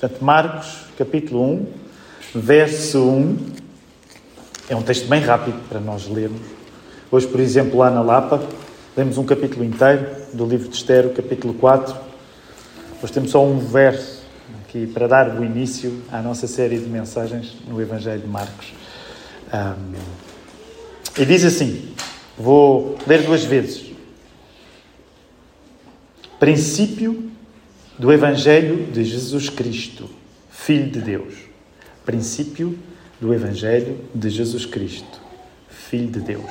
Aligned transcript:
Portanto, 0.00 0.24
Marcos, 0.24 0.84
capítulo 0.96 1.42
1, 1.42 1.66
verso 2.36 3.02
1. 3.02 3.36
É 4.68 4.76
um 4.76 4.82
texto 4.82 5.08
bem 5.08 5.20
rápido 5.20 5.58
para 5.68 5.80
nós 5.80 6.06
lermos. 6.06 6.40
Hoje, 7.10 7.26
por 7.26 7.40
exemplo, 7.40 7.78
lá 7.78 7.90
na 7.90 8.00
Lapa, 8.00 8.40
lemos 8.96 9.18
um 9.18 9.24
capítulo 9.24 9.64
inteiro 9.64 10.06
do 10.32 10.46
livro 10.46 10.68
de 10.68 10.76
Esther, 10.76 11.04
o 11.06 11.10
capítulo 11.10 11.52
4. 11.54 11.96
Hoje 13.02 13.12
temos 13.12 13.32
só 13.32 13.44
um 13.44 13.58
verso 13.58 14.22
aqui 14.62 14.86
para 14.86 15.08
dar 15.08 15.36
o 15.36 15.44
início 15.44 16.00
à 16.12 16.22
nossa 16.22 16.46
série 16.46 16.78
de 16.78 16.88
mensagens 16.88 17.56
no 17.66 17.82
Evangelho 17.82 18.20
de 18.20 18.28
Marcos. 18.28 18.72
Um, 19.52 19.94
e 21.20 21.26
diz 21.26 21.44
assim: 21.44 21.92
vou 22.38 22.96
ler 23.04 23.24
duas 23.24 23.42
vezes. 23.42 23.90
Princípio 26.38 27.32
do 27.98 28.12
Evangelho 28.12 28.86
de 28.92 29.02
Jesus 29.02 29.50
Cristo, 29.50 30.08
Filho 30.50 30.88
de 30.88 31.00
Deus. 31.00 31.34
Princípio 32.06 32.78
do 33.20 33.34
Evangelho 33.34 33.98
de 34.14 34.30
Jesus 34.30 34.64
Cristo, 34.64 35.20
Filho 35.68 36.06
de 36.06 36.20
Deus. 36.20 36.50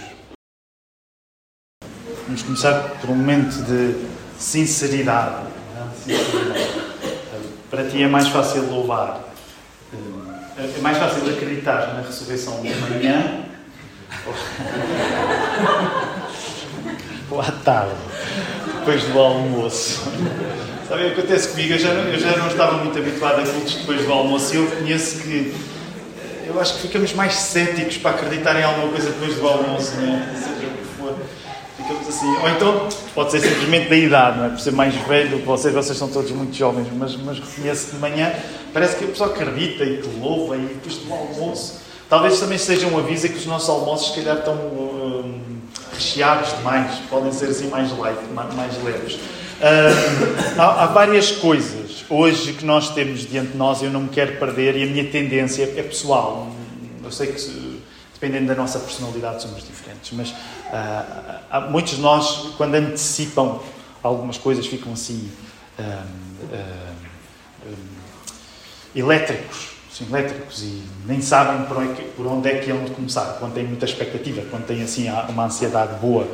Vamos 2.26 2.44
começar 2.44 2.98
por 3.00 3.10
um 3.12 3.16
momento 3.16 3.64
de 3.64 3.96
sinceridade. 4.38 5.48
Para 7.70 7.90
ti 7.90 8.04
é 8.04 8.08
mais 8.08 8.28
fácil 8.28 8.70
louvar, 8.70 9.24
é 10.58 10.82
mais 10.82 10.98
fácil 10.98 11.30
acreditar 11.30 11.94
na 11.94 12.02
ressurreição 12.02 12.62
de 12.62 12.76
manhã 12.76 13.46
ou 17.32 17.40
à 17.40 17.52
tarde, 17.52 17.96
depois 18.80 19.04
do 19.06 19.20
almoço. 19.20 20.02
Sabe 20.88 21.04
que 21.12 21.20
acontece 21.20 21.50
comigo? 21.50 21.74
Eu 21.74 21.80
já, 21.80 21.90
eu 21.90 22.20
já 22.20 22.38
não 22.38 22.48
estava 22.48 22.78
muito 22.78 22.98
habituado 22.98 23.42
a 23.42 23.46
cultos 23.46 23.76
depois 23.76 24.06
do 24.06 24.14
almoço 24.14 24.54
e 24.54 24.58
eu 24.58 24.68
conheço 24.68 25.20
que 25.20 25.54
eu 26.46 26.58
acho 26.62 26.76
que 26.76 26.82
ficamos 26.84 27.12
mais 27.12 27.34
céticos 27.34 27.98
para 27.98 28.12
acreditar 28.12 28.58
em 28.58 28.64
alguma 28.64 28.88
coisa 28.88 29.10
depois 29.10 29.36
do 29.36 29.46
almoço, 29.46 29.96
não 29.98 30.16
é? 30.16 30.34
seja 30.34 30.68
o 30.68 30.78
que 30.78 30.86
for. 30.98 31.14
Ficamos 31.76 32.08
assim. 32.08 32.38
Ou 32.38 32.50
então, 32.50 32.90
pode 33.14 33.32
ser 33.32 33.42
simplesmente 33.42 33.90
da 33.90 33.96
idade, 33.98 34.38
não 34.38 34.46
é? 34.46 34.50
Por 34.50 34.60
ser 34.62 34.72
mais 34.72 34.96
velho, 34.96 35.44
vocês, 35.44 35.74
vocês 35.74 35.98
são 35.98 36.08
todos 36.08 36.32
muito 36.32 36.56
jovens, 36.56 36.88
mas, 36.96 37.18
mas 37.18 37.38
reconheço 37.38 37.92
de 37.92 37.98
manhã, 37.98 38.32
parece 38.74 38.96
que 38.96 39.04
a 39.04 39.08
pessoa 39.10 39.30
acredita 39.30 39.84
e 39.84 39.98
que 39.98 40.08
louva 40.20 40.56
e 40.56 40.62
depois 40.62 40.96
do 40.96 41.14
almoço. 41.14 41.82
Talvez 42.10 42.40
também 42.40 42.58
seja 42.58 42.88
um 42.88 42.98
aviso 42.98 43.28
que 43.28 43.36
os 43.36 43.46
nossos 43.46 43.68
almoços, 43.68 44.14
se 44.14 44.22
calhar, 44.22 44.38
estão 44.38 44.56
hum, 44.56 45.42
recheados 45.94 46.56
demais, 46.56 46.98
podem 47.10 47.34
ser 47.34 47.48
assim 47.48 47.68
mais 47.68 47.92
light, 47.98 48.20
mais 48.34 48.84
leves. 48.84 49.20
Uh, 49.58 50.60
há, 50.60 50.84
há, 50.84 50.86
várias 50.86 51.32
coisas 51.32 52.06
hoje 52.08 52.54
que 52.54 52.64
nós 52.64 52.94
temos 52.94 53.22
diante 53.28 53.54
de 53.54 53.58
nós 53.58 53.82
e 53.82 53.86
eu 53.86 53.92
não 53.92 54.02
me 54.02 54.10
quero 54.10 54.38
perder 54.38 54.78
e 54.78 54.84
a 54.84 54.86
minha 54.86 55.10
tendência 55.10 55.64
é 55.64 55.82
pessoal. 55.82 56.52
Eu 57.04 57.12
sei 57.12 57.28
que, 57.28 57.82
dependendo 58.14 58.48
da 58.48 58.56
nossa 58.56 58.78
personalidade, 58.78 59.42
somos 59.42 59.66
diferentes, 59.66 60.12
mas 60.12 60.30
uh, 60.30 61.72
muitos 61.72 61.96
de 61.96 62.02
nós, 62.02 62.54
quando 62.56 62.76
antecipam 62.76 63.60
algumas 64.04 64.38
coisas, 64.38 64.68
ficam 64.68 64.94
assim 64.94 65.32
uh, 65.80 66.04
elétricos 68.96 69.78
são 69.98 70.08
elétricos 70.10 70.62
e 70.62 70.84
nem 71.08 71.22
sabem 71.22 71.66
por 72.16 72.28
onde 72.28 72.50
é 72.50 72.60
que 72.60 72.70
hão 72.70 72.84
de 72.84 72.92
começar, 72.92 73.38
quando 73.40 73.54
têm 73.54 73.64
muita 73.64 73.86
expectativa, 73.86 74.44
quando 74.52 74.68
têm 74.68 74.84
assim 74.84 75.10
uma 75.28 75.46
ansiedade 75.46 75.96
boa. 76.00 76.28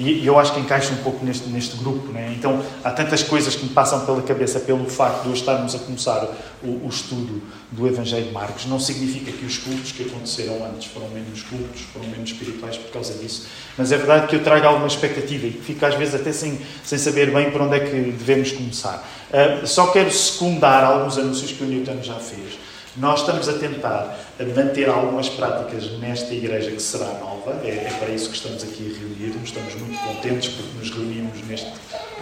E, 0.00 0.26
eu 0.26 0.38
acho 0.38 0.54
que 0.54 0.60
encaixa 0.60 0.94
um 0.94 0.96
pouco 0.96 1.24
neste, 1.24 1.46
neste 1.50 1.76
grupo. 1.76 2.10
Né? 2.10 2.34
Então, 2.36 2.64
há 2.82 2.90
tantas 2.90 3.22
coisas 3.22 3.54
que 3.54 3.64
me 3.64 3.68
passam 3.68 4.06
pela 4.06 4.22
cabeça 4.22 4.58
pelo 4.60 4.86
facto 4.86 5.24
de 5.24 5.28
hoje 5.28 5.40
estarmos 5.40 5.74
a 5.74 5.78
começar 5.78 6.26
o, 6.62 6.86
o 6.86 6.88
estudo 6.88 7.42
do 7.70 7.86
Evangelho 7.86 8.26
de 8.26 8.32
Marcos. 8.32 8.64
Não 8.64 8.80
significa 8.80 9.30
que 9.30 9.44
os 9.44 9.58
cultos 9.58 9.92
que 9.92 10.04
aconteceram 10.04 10.64
antes 10.64 10.90
foram 10.90 11.08
menos 11.10 11.42
cultos, 11.42 11.82
foram 11.92 12.08
menos 12.08 12.30
espirituais 12.30 12.78
por 12.78 12.90
causa 12.90 13.12
disso. 13.14 13.46
Mas 13.76 13.92
é 13.92 13.98
verdade 13.98 14.26
que 14.26 14.36
eu 14.36 14.42
trago 14.42 14.66
alguma 14.66 14.86
expectativa 14.86 15.46
e 15.46 15.50
que 15.50 15.60
fico 15.60 15.84
às 15.84 15.94
vezes 15.94 16.14
até 16.14 16.32
sem, 16.32 16.58
sem 16.82 16.98
saber 16.98 17.30
bem 17.30 17.50
por 17.50 17.60
onde 17.60 17.76
é 17.76 17.80
que 17.80 17.90
devemos 17.90 18.52
começar. 18.52 19.06
Uh, 19.30 19.66
só 19.66 19.88
quero 19.88 20.10
secundar 20.10 20.82
alguns 20.82 21.18
anúncios 21.18 21.52
que 21.52 21.62
o 21.62 21.66
Newton 21.66 22.02
já 22.02 22.14
fez. 22.14 22.58
Nós 22.96 23.20
estamos 23.20 23.48
a 23.48 23.52
tentar 23.52 24.18
manter 24.56 24.88
algumas 24.88 25.28
práticas 25.28 25.90
nesta 26.00 26.34
igreja 26.34 26.72
que 26.72 26.82
será 26.82 27.06
nova, 27.20 27.29
é, 27.64 27.68
é, 27.68 27.96
para 27.98 28.08
isso 28.10 28.28
que 28.28 28.36
estamos 28.36 28.62
aqui 28.62 28.94
a 28.94 28.98
reunir-nos, 28.98 29.48
estamos 29.48 29.74
muito 29.74 29.98
contentes 29.98 30.48
porque 30.50 30.78
nos 30.78 30.90
reunimos 30.90 31.46
neste 31.46 31.72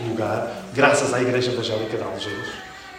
lugar, 0.08 0.64
graças 0.74 1.12
à 1.12 1.20
Igreja 1.20 1.50
Evangélica 1.50 1.96
de 1.96 2.02
Algeiros, 2.02 2.48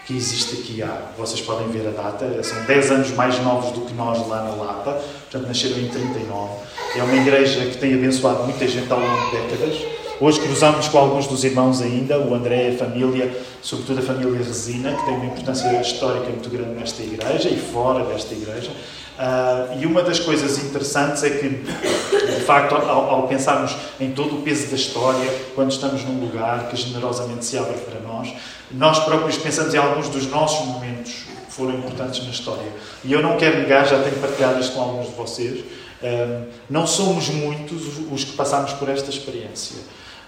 que 0.06 0.16
existe 0.16 0.62
aqui 0.62 0.82
há, 0.82 1.12
vocês 1.18 1.40
podem 1.42 1.68
ver 1.70 1.88
a 1.88 1.92
data, 1.92 2.44
são 2.44 2.64
10 2.66 2.92
anos 2.92 3.12
mais 3.12 3.40
novos 3.44 3.72
do 3.72 3.86
que 3.86 3.94
nós 3.94 4.28
lá 4.28 4.44
na 4.44 4.56
Lapa, 4.56 4.94
portanto 4.94 5.48
nasceram 5.48 5.78
em 5.78 5.88
39. 5.88 6.54
É 6.96 7.04
uma 7.04 7.16
igreja 7.16 7.66
que 7.66 7.78
tem 7.78 7.94
abençoado 7.94 8.44
muita 8.44 8.68
gente 8.68 8.92
ao 8.92 9.00
longo 9.00 9.30
de 9.30 9.38
décadas 9.38 9.99
Hoje 10.22 10.38
cruzamos 10.42 10.90
com 10.90 10.98
alguns 10.98 11.28
dos 11.28 11.46
irmãos 11.46 11.82
ainda, 11.82 12.20
o 12.20 12.36
André, 12.36 12.72
a 12.72 12.78
família, 12.78 13.32
sobretudo 13.62 14.00
a 14.00 14.02
família 14.02 14.38
Resina, 14.44 14.94
que 14.94 15.06
tem 15.06 15.16
uma 15.16 15.28
importância 15.28 15.80
histórica 15.80 16.26
muito 16.26 16.50
grande 16.50 16.72
nesta 16.72 17.02
igreja 17.02 17.48
e 17.48 17.58
fora 17.58 18.04
desta 18.04 18.34
igreja. 18.34 18.70
Uh, 18.70 19.80
e 19.80 19.86
uma 19.86 20.02
das 20.02 20.20
coisas 20.20 20.58
interessantes 20.58 21.24
é 21.24 21.30
que, 21.30 21.48
de 21.48 22.42
facto, 22.42 22.76
ao, 22.76 23.10
ao, 23.10 23.28
pensarmos 23.30 23.74
em 23.98 24.12
todo 24.12 24.40
o 24.40 24.42
peso 24.42 24.68
da 24.68 24.76
história, 24.76 25.34
quando 25.56 25.72
estamos 25.72 26.04
num 26.04 26.20
lugar 26.20 26.68
que 26.68 26.76
generosamente 26.76 27.46
se 27.46 27.58
abre 27.58 27.78
para 27.78 28.02
nós, 28.02 28.34
nós 28.72 29.00
próprios 29.00 29.38
pensamos 29.38 29.74
em 29.74 29.78
alguns 29.78 30.10
dos 30.10 30.28
nossos 30.28 30.68
momentos 30.68 31.14
que 31.48 31.54
foram 31.54 31.76
importantes 31.76 32.26
na 32.26 32.32
história. 32.32 32.68
E 33.06 33.14
eu 33.14 33.22
não 33.22 33.38
quero 33.38 33.60
negar, 33.60 33.88
já 33.88 34.04
tenho 34.04 34.18
partilhado 34.18 34.60
isto 34.60 34.74
com 34.74 34.82
alguns 34.82 35.08
de 35.08 35.14
vocês, 35.14 35.60
uh, 35.62 36.46
não 36.70 36.86
somos 36.86 37.30
muitos 37.30 38.00
os 38.12 38.26
que 38.26 38.34
passamos 38.34 38.74
por 38.74 38.90
esta 38.90 39.10
experiência. 39.10 39.78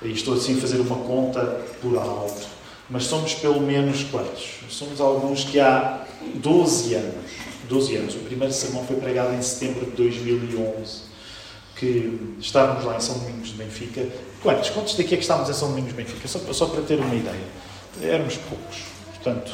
E 0.02 0.12
estou 0.12 0.34
assim 0.34 0.58
a 0.58 0.62
fazer 0.62 0.80
uma 0.80 0.98
conta 0.98 1.62
por 1.82 1.98
alto. 1.98 2.48
Mas 2.90 3.06
somos 3.06 3.34
pelo 3.36 3.62
menos 3.62 4.04
quantos? 4.04 4.60
Somos 4.70 5.00
alguns 5.00 5.44
que 5.44 5.60
há 5.60 6.06
12 6.36 6.94
anos, 6.96 7.32
12 7.70 7.96
anos, 7.96 8.16
o 8.16 8.20
primeiro 8.20 8.54
sermão 8.54 8.84
foi 8.86 8.98
pregado 8.98 9.34
em 9.34 9.42
setembro 9.42 9.86
de 9.86 9.92
2011, 9.92 11.04
que 11.76 12.36
estávamos 12.40 12.84
lá 12.84 12.98
em 12.98 13.00
São 13.00 13.18
Domingos 13.20 13.50
de 13.50 13.56
Benfica. 13.56 14.06
Quantos? 14.44 14.70
Quantos 14.72 14.96
daqui 14.96 15.14
é 15.14 15.18
que 15.18 15.24
estávamos 15.24 15.50
em 15.50 15.54
São 15.54 15.70
Domingos 15.70 15.92
de 15.92 15.98
Benfica? 15.98 16.28
Só, 16.28 16.40
só 16.52 16.66
para 16.66 16.82
ter 16.82 17.00
uma 17.00 17.16
ideia. 17.16 17.48
Éramos 18.02 18.38
poucos. 18.38 18.78
Portanto, 19.16 19.52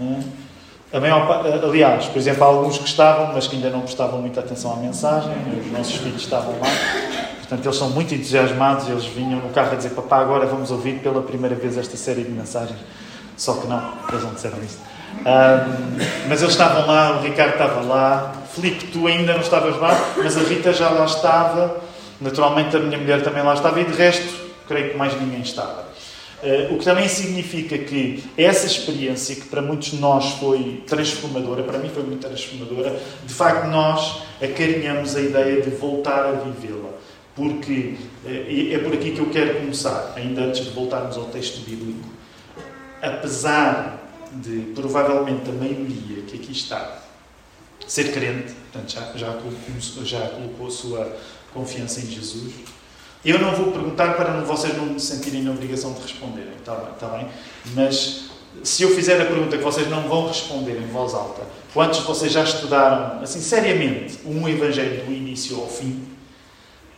é? 0.00 0.96
a 0.96 1.00
maior, 1.00 1.46
aliás, 1.64 2.06
por 2.06 2.18
exemplo, 2.18 2.42
há 2.42 2.46
alguns 2.46 2.78
que 2.78 2.88
estavam, 2.88 3.32
mas 3.32 3.46
que 3.46 3.56
ainda 3.56 3.70
não 3.70 3.82
prestavam 3.82 4.20
muita 4.20 4.40
atenção 4.40 4.72
à 4.72 4.76
mensagem, 4.76 5.32
os 5.60 5.72
nossos 5.72 5.94
filhos 5.96 6.22
estavam 6.22 6.58
lá. 6.58 7.03
Portanto, 7.44 7.66
eles 7.66 7.76
são 7.76 7.90
muito 7.90 8.14
entusiasmados, 8.14 8.88
eles 8.88 9.04
vinham 9.04 9.38
no 9.40 9.50
carro 9.50 9.72
a 9.72 9.74
dizer: 9.74 9.90
Papá, 9.90 10.18
agora 10.18 10.46
vamos 10.46 10.70
ouvir 10.70 11.00
pela 11.00 11.20
primeira 11.22 11.54
vez 11.54 11.76
esta 11.76 11.96
série 11.96 12.22
de 12.22 12.30
mensagens. 12.30 12.78
Só 13.36 13.54
que 13.54 13.66
não, 13.66 13.92
eles 14.08 14.22
não 14.22 14.32
disseram 14.32 14.58
isso. 14.64 14.78
Um, 15.20 16.28
mas 16.28 16.40
eles 16.40 16.54
estavam 16.54 16.86
lá, 16.86 17.18
o 17.18 17.22
Ricardo 17.22 17.52
estava 17.52 17.80
lá, 17.82 18.32
Filipe, 18.52 18.86
tu 18.86 19.06
ainda 19.06 19.34
não 19.34 19.40
estavas 19.40 19.78
lá, 19.78 20.12
mas 20.16 20.36
a 20.36 20.40
Rita 20.40 20.72
já 20.72 20.88
lá 20.88 21.04
estava, 21.04 21.80
naturalmente 22.20 22.76
a 22.76 22.80
minha 22.80 22.98
mulher 22.98 23.22
também 23.22 23.42
lá 23.42 23.54
estava, 23.54 23.80
e 23.80 23.84
de 23.84 23.92
resto, 23.92 24.26
creio 24.66 24.90
que 24.90 24.96
mais 24.96 25.18
ninguém 25.20 25.40
estava. 25.40 25.84
Uh, 26.42 26.74
o 26.74 26.78
que 26.78 26.84
também 26.84 27.08
significa 27.08 27.78
que 27.78 28.24
essa 28.36 28.66
experiência, 28.66 29.36
que 29.36 29.46
para 29.46 29.62
muitos 29.62 29.92
de 29.92 29.96
nós 29.98 30.30
foi 30.32 30.82
transformadora, 30.86 31.62
para 31.62 31.78
mim 31.78 31.90
foi 31.92 32.02
muito 32.02 32.26
transformadora, 32.26 32.98
de 33.24 33.32
facto 33.32 33.66
nós 33.68 34.22
acarinhamos 34.42 35.14
a 35.14 35.20
ideia 35.20 35.62
de 35.62 35.70
voltar 35.70 36.26
a 36.26 36.32
vivê-la 36.32 36.93
porque 37.34 37.96
eh, 38.24 38.74
é 38.74 38.78
por 38.78 38.92
aqui 38.94 39.12
que 39.12 39.18
eu 39.18 39.30
quero 39.30 39.60
começar, 39.60 40.12
ainda 40.16 40.42
antes 40.42 40.64
de 40.64 40.70
voltarmos 40.70 41.16
ao 41.16 41.24
texto 41.26 41.64
bíblico. 41.64 42.08
Apesar 43.02 44.00
de, 44.32 44.72
provavelmente, 44.74 45.48
a 45.50 45.52
maioria 45.52 46.22
que 46.26 46.36
aqui 46.36 46.52
está 46.52 47.02
ser 47.86 48.12
crente, 48.12 48.52
portanto, 48.52 48.92
já, 48.92 49.12
já, 49.14 49.32
colocou, 49.32 50.04
já 50.04 50.28
colocou 50.28 50.66
a 50.66 50.70
sua 50.70 51.16
confiança 51.52 52.00
em 52.00 52.06
Jesus, 52.06 52.52
eu 53.24 53.38
não 53.38 53.54
vou 53.54 53.72
perguntar 53.72 54.14
para 54.14 54.40
vocês 54.40 54.76
não 54.76 54.98
se 54.98 55.16
sentirem 55.16 55.42
na 55.42 55.50
obrigação 55.50 55.92
de 55.92 56.02
responderem, 56.02 56.54
está 56.58 56.74
bem, 56.74 56.92
está 56.92 57.08
bem? 57.08 57.28
Mas 57.74 58.30
se 58.62 58.82
eu 58.82 58.94
fizer 58.94 59.20
a 59.20 59.24
pergunta 59.24 59.56
que 59.56 59.64
vocês 59.64 59.88
não 59.88 60.02
vão 60.08 60.28
responder 60.28 60.76
em 60.76 60.86
voz 60.86 61.14
alta, 61.14 61.42
quantos 61.72 62.00
de 62.00 62.06
vocês 62.06 62.32
já 62.32 62.44
estudaram, 62.44 63.22
assim, 63.22 63.40
seriamente, 63.40 64.18
um 64.24 64.48
Evangelho 64.48 65.04
do 65.04 65.12
início 65.12 65.60
ao 65.60 65.68
fim? 65.68 66.13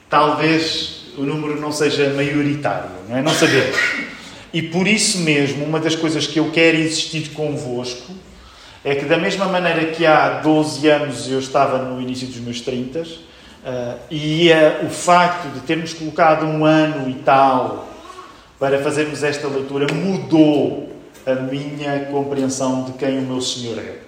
Talvez 0.08 1.04
o 1.16 1.22
número 1.22 1.60
não 1.60 1.72
seja 1.72 2.12
maioritário, 2.14 2.90
não 3.08 3.16
é? 3.16 3.22
Não 3.22 3.32
sabemos. 3.32 3.76
E 4.52 4.62
por 4.62 4.86
isso 4.86 5.18
mesmo, 5.18 5.64
uma 5.64 5.80
das 5.80 5.94
coisas 5.94 6.26
que 6.26 6.38
eu 6.38 6.50
quero 6.50 6.78
insistir 6.78 7.30
convosco 7.30 8.12
é 8.84 8.94
que, 8.94 9.04
da 9.04 9.16
mesma 9.16 9.46
maneira 9.46 9.86
que 9.86 10.06
há 10.06 10.40
12 10.40 10.88
anos 10.88 11.28
eu 11.28 11.40
estava 11.40 11.78
no 11.78 12.00
início 12.00 12.26
dos 12.26 12.36
meus 12.36 12.60
30, 12.60 13.00
uh, 13.00 13.06
eh, 13.64 13.96
e 14.10 14.50
uh, 14.50 14.86
o 14.86 14.90
facto 14.90 15.52
de 15.52 15.60
termos 15.60 15.92
colocado 15.92 16.46
um 16.46 16.64
ano 16.64 17.10
e 17.10 17.14
tal 17.14 17.88
para 18.58 18.82
fazermos 18.82 19.22
esta 19.22 19.48
leitura 19.48 19.92
mudou 19.92 20.88
a 21.26 21.34
minha 21.34 22.06
compreensão 22.06 22.84
de 22.84 22.92
quem 22.92 23.18
o 23.18 23.22
meu 23.22 23.40
Senhor 23.40 23.76
é. 23.78 23.98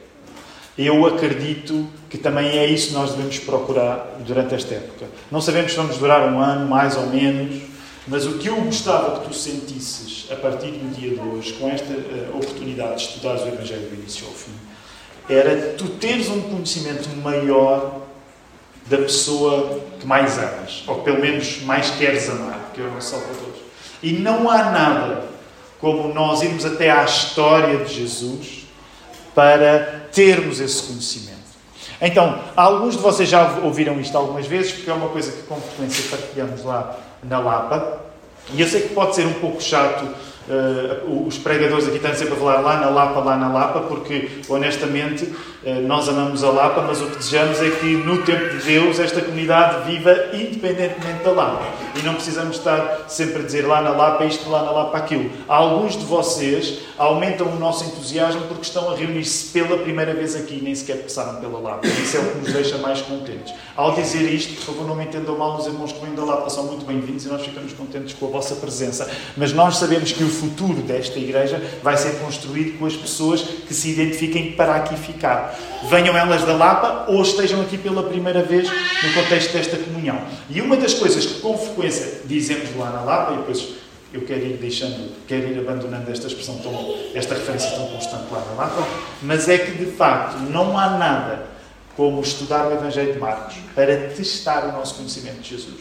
Eu 0.79 1.05
acredito 1.06 1.89
que 2.09 2.17
também 2.17 2.56
é 2.56 2.65
isso 2.65 2.89
que 2.89 2.95
nós 2.95 3.11
devemos 3.11 3.39
procurar 3.41 4.17
durante 4.25 4.55
esta 4.55 4.77
época. 4.77 5.06
Não 5.30 5.40
sabemos 5.40 5.72
se 5.72 5.76
vamos 5.76 5.98
durar 5.98 6.32
um 6.32 6.40
ano, 6.40 6.66
mais 6.66 6.96
ou 6.96 7.06
menos, 7.06 7.62
mas 8.06 8.26
o 8.26 8.38
que 8.38 8.48
eu 8.48 8.56
gostava 8.62 9.20
que 9.20 9.28
tu 9.28 9.34
sentisses 9.34 10.26
a 10.32 10.36
partir 10.36 10.70
do 10.70 10.94
dia 10.94 11.10
de 11.10 11.20
hoje, 11.20 11.52
com 11.54 11.69
esta 11.69 11.92
uh, 11.92 12.36
oportunidade 12.36 12.96
de 12.96 13.02
estudares 13.02 13.42
o 13.42 13.48
Evangelho 13.48 13.88
do 13.88 13.94
início 13.94 14.26
ao 14.26 14.32
fim, 14.32 14.52
era 15.28 15.75
tu 15.76 15.86
teres 15.90 16.28
um 16.28 16.40
conhecimento 16.40 17.08
maior 17.22 18.00
da 18.86 18.96
pessoa 18.96 19.80
que 20.00 20.06
mais 20.06 20.38
amas, 20.38 20.82
ou 20.86 21.02
pelo 21.02 21.20
menos 21.20 21.60
mais 21.62 21.90
queres 21.90 22.30
amar, 22.30 22.72
que 22.75 22.80
é 22.80 22.84
o 22.84 22.90
nosso 22.90 23.10
Salvador. 23.10 23.52
E 24.02 24.12
não 24.12 24.48
há 24.48 24.70
nada 24.70 25.25
como 25.78 26.12
nós 26.14 26.42
irmos 26.42 26.64
até 26.64 26.90
à 26.90 27.04
história 27.04 27.84
de 27.84 27.92
Jesus 27.92 28.66
para 29.34 30.08
termos 30.10 30.60
esse 30.60 30.82
conhecimento. 30.82 31.38
Então, 32.00 32.39
alguns 32.56 32.97
de 32.97 33.03
vocês 33.03 33.29
já 33.29 33.59
ouviram 33.62 34.00
isto 34.00 34.17
algumas 34.17 34.47
vezes, 34.47 34.73
porque 34.73 34.91
é 34.91 34.95
uma 34.95 35.09
coisa 35.09 35.33
que 35.33 35.43
com 35.43 35.56
frequência 35.56 36.17
partilhamos 36.17 36.65
lá 36.65 36.97
na 37.23 37.39
Lapa. 37.41 38.00
E 38.55 38.61
eu 38.61 38.67
sei 38.67 38.83
que 38.83 38.95
pode 38.95 39.15
ser 39.15 39.27
um 39.27 39.35
pouco 39.35 39.61
chato 39.61 40.06
Uh, 40.49 41.27
os 41.27 41.37
pregadores 41.37 41.87
aqui 41.87 41.97
estão 41.97 42.15
sempre 42.15 42.33
a 42.33 42.37
falar 42.39 42.61
lá 42.61 42.81
na 42.81 42.89
Lapa, 42.89 43.21
lá 43.21 43.37
na 43.37 43.53
Lapa, 43.53 43.81
porque 43.81 44.41
honestamente 44.49 45.31
nós 45.87 46.08
amamos 46.08 46.44
a 46.44 46.50
Lapa, 46.50 46.82
mas 46.82 47.00
o 47.00 47.06
que 47.06 47.16
desejamos 47.16 47.60
é 47.60 47.70
que 47.70 47.87
no 47.96 48.22
tempo 48.22 48.56
de 48.56 48.64
Deus 48.64 49.00
esta 49.00 49.20
comunidade 49.20 49.90
viva 49.90 50.14
independentemente 50.32 51.25
da 51.25 51.32
Lapa. 51.32 51.66
E 51.96 52.02
não 52.02 52.14
precisamos 52.14 52.58
estar 52.58 53.06
sempre 53.08 53.43
a 53.43 53.44
dizer 53.44 53.66
lá 53.66 53.82
na 53.82 53.90
Lapa 53.90 54.25
isto, 54.25 54.49
lá 54.49 54.62
na 54.62 54.70
Lapa 54.70 54.99
aquilo. 54.99 55.31
Alguns 55.49 55.96
de 55.96 56.05
vocês 56.05 56.78
aumentam 56.96 57.49
o 57.49 57.58
nosso 57.58 57.84
entusiasmo 57.84 58.43
porque 58.43 58.62
estão 58.62 58.88
a 58.90 58.94
reunir-se 58.94 59.46
pela 59.46 59.78
primeira 59.78 60.14
vez 60.14 60.37
aqui 60.37 60.58
e 60.58 60.62
nem 60.62 60.75
sequer 60.75 61.02
passaram 61.02 61.40
pela 61.40 61.58
Lapa. 61.58 61.87
Isso 61.87 62.16
é 62.16 62.20
o 62.20 62.31
que 62.31 62.38
nos 62.38 62.52
deixa 62.52 62.78
mais 62.78 63.02
contentes. 63.02 63.52
Ao 63.76 63.93
dizer 63.94 64.32
isto, 64.32 64.54
por 64.54 64.75
favor, 64.75 64.87
não 64.87 64.94
me 64.94 65.04
entendam 65.04 65.37
mal, 65.37 65.56
os 65.56 65.66
irmãos 65.66 65.90
que 65.90 66.04
vêm 66.04 66.14
da 66.14 66.25
Lapa 66.25 66.49
são 66.50 66.64
muito 66.64 66.87
bem-vindos 66.87 67.26
e 67.26 67.28
nós 67.28 67.44
ficamos 67.44 67.72
contentes 67.72 68.14
com 68.14 68.26
a 68.26 68.31
vossa 68.31 68.54
presença. 68.54 69.11
Mas 69.37 69.52
nós 69.52 69.76
sabemos 69.76 70.12
que 70.12 70.22
o 70.22 70.28
futuro 70.28 70.82
desta 70.82 71.19
igreja 71.19 71.61
vai 71.82 71.96
ser 71.96 72.20
construído 72.20 72.78
com 72.78 72.87
as 72.87 72.94
pessoas 72.94 73.43
que 73.43 73.75
se 73.75 73.90
identifiquem 73.90 74.52
para 74.52 74.76
aqui 74.76 74.96
ficar. 74.96 75.48
Venham 75.89 76.17
elas 76.17 76.45
da 76.45 76.55
Lapa 76.55 77.06
ou 77.09 77.23
estejam 77.23 77.61
aqui 77.61 77.79
pela 77.79 78.03
primeira 78.03 78.43
vez 78.43 78.69
no 78.69 79.12
contexto 79.15 79.53
desta 79.53 79.77
comunhão. 79.77 80.21
E 80.50 80.61
uma 80.61 80.77
das 80.77 80.95
coisas 80.95 81.25
que 81.27 81.41
com 81.41 81.56
frequência 81.56 82.21
dizemos 82.25 82.75
lá 82.77 82.91
na 82.91 83.03
Lapa, 83.03 83.35
e 83.35 83.37
depois 83.39 83.69
eu 84.12 84.23
quero 84.23 84.47
ir 84.47 84.56
deixando, 84.56 85.12
quero 85.27 85.49
ir 85.49 85.59
abandonando 85.59 86.11
esta 86.11 86.27
expressão, 86.27 86.59
tão, 86.59 86.95
esta 87.15 87.35
referência 87.35 87.71
tão 87.71 87.87
constante 87.89 88.25
lá 88.33 88.41
na 88.41 88.62
Lapa, 88.62 88.87
mas 89.23 89.49
é 89.49 89.59
que 89.59 89.73
de 89.73 89.93
facto 89.93 90.39
não 90.39 90.77
há 90.79 90.91
nada 90.91 91.47
como 91.97 92.21
estudar 92.21 92.67
o 92.69 92.73
Evangelho 92.73 93.12
de 93.12 93.19
Marcos 93.19 93.56
para 93.75 94.09
testar 94.09 94.67
o 94.67 94.73
nosso 94.73 94.95
conhecimento 94.95 95.41
de 95.41 95.50
Jesus. 95.50 95.81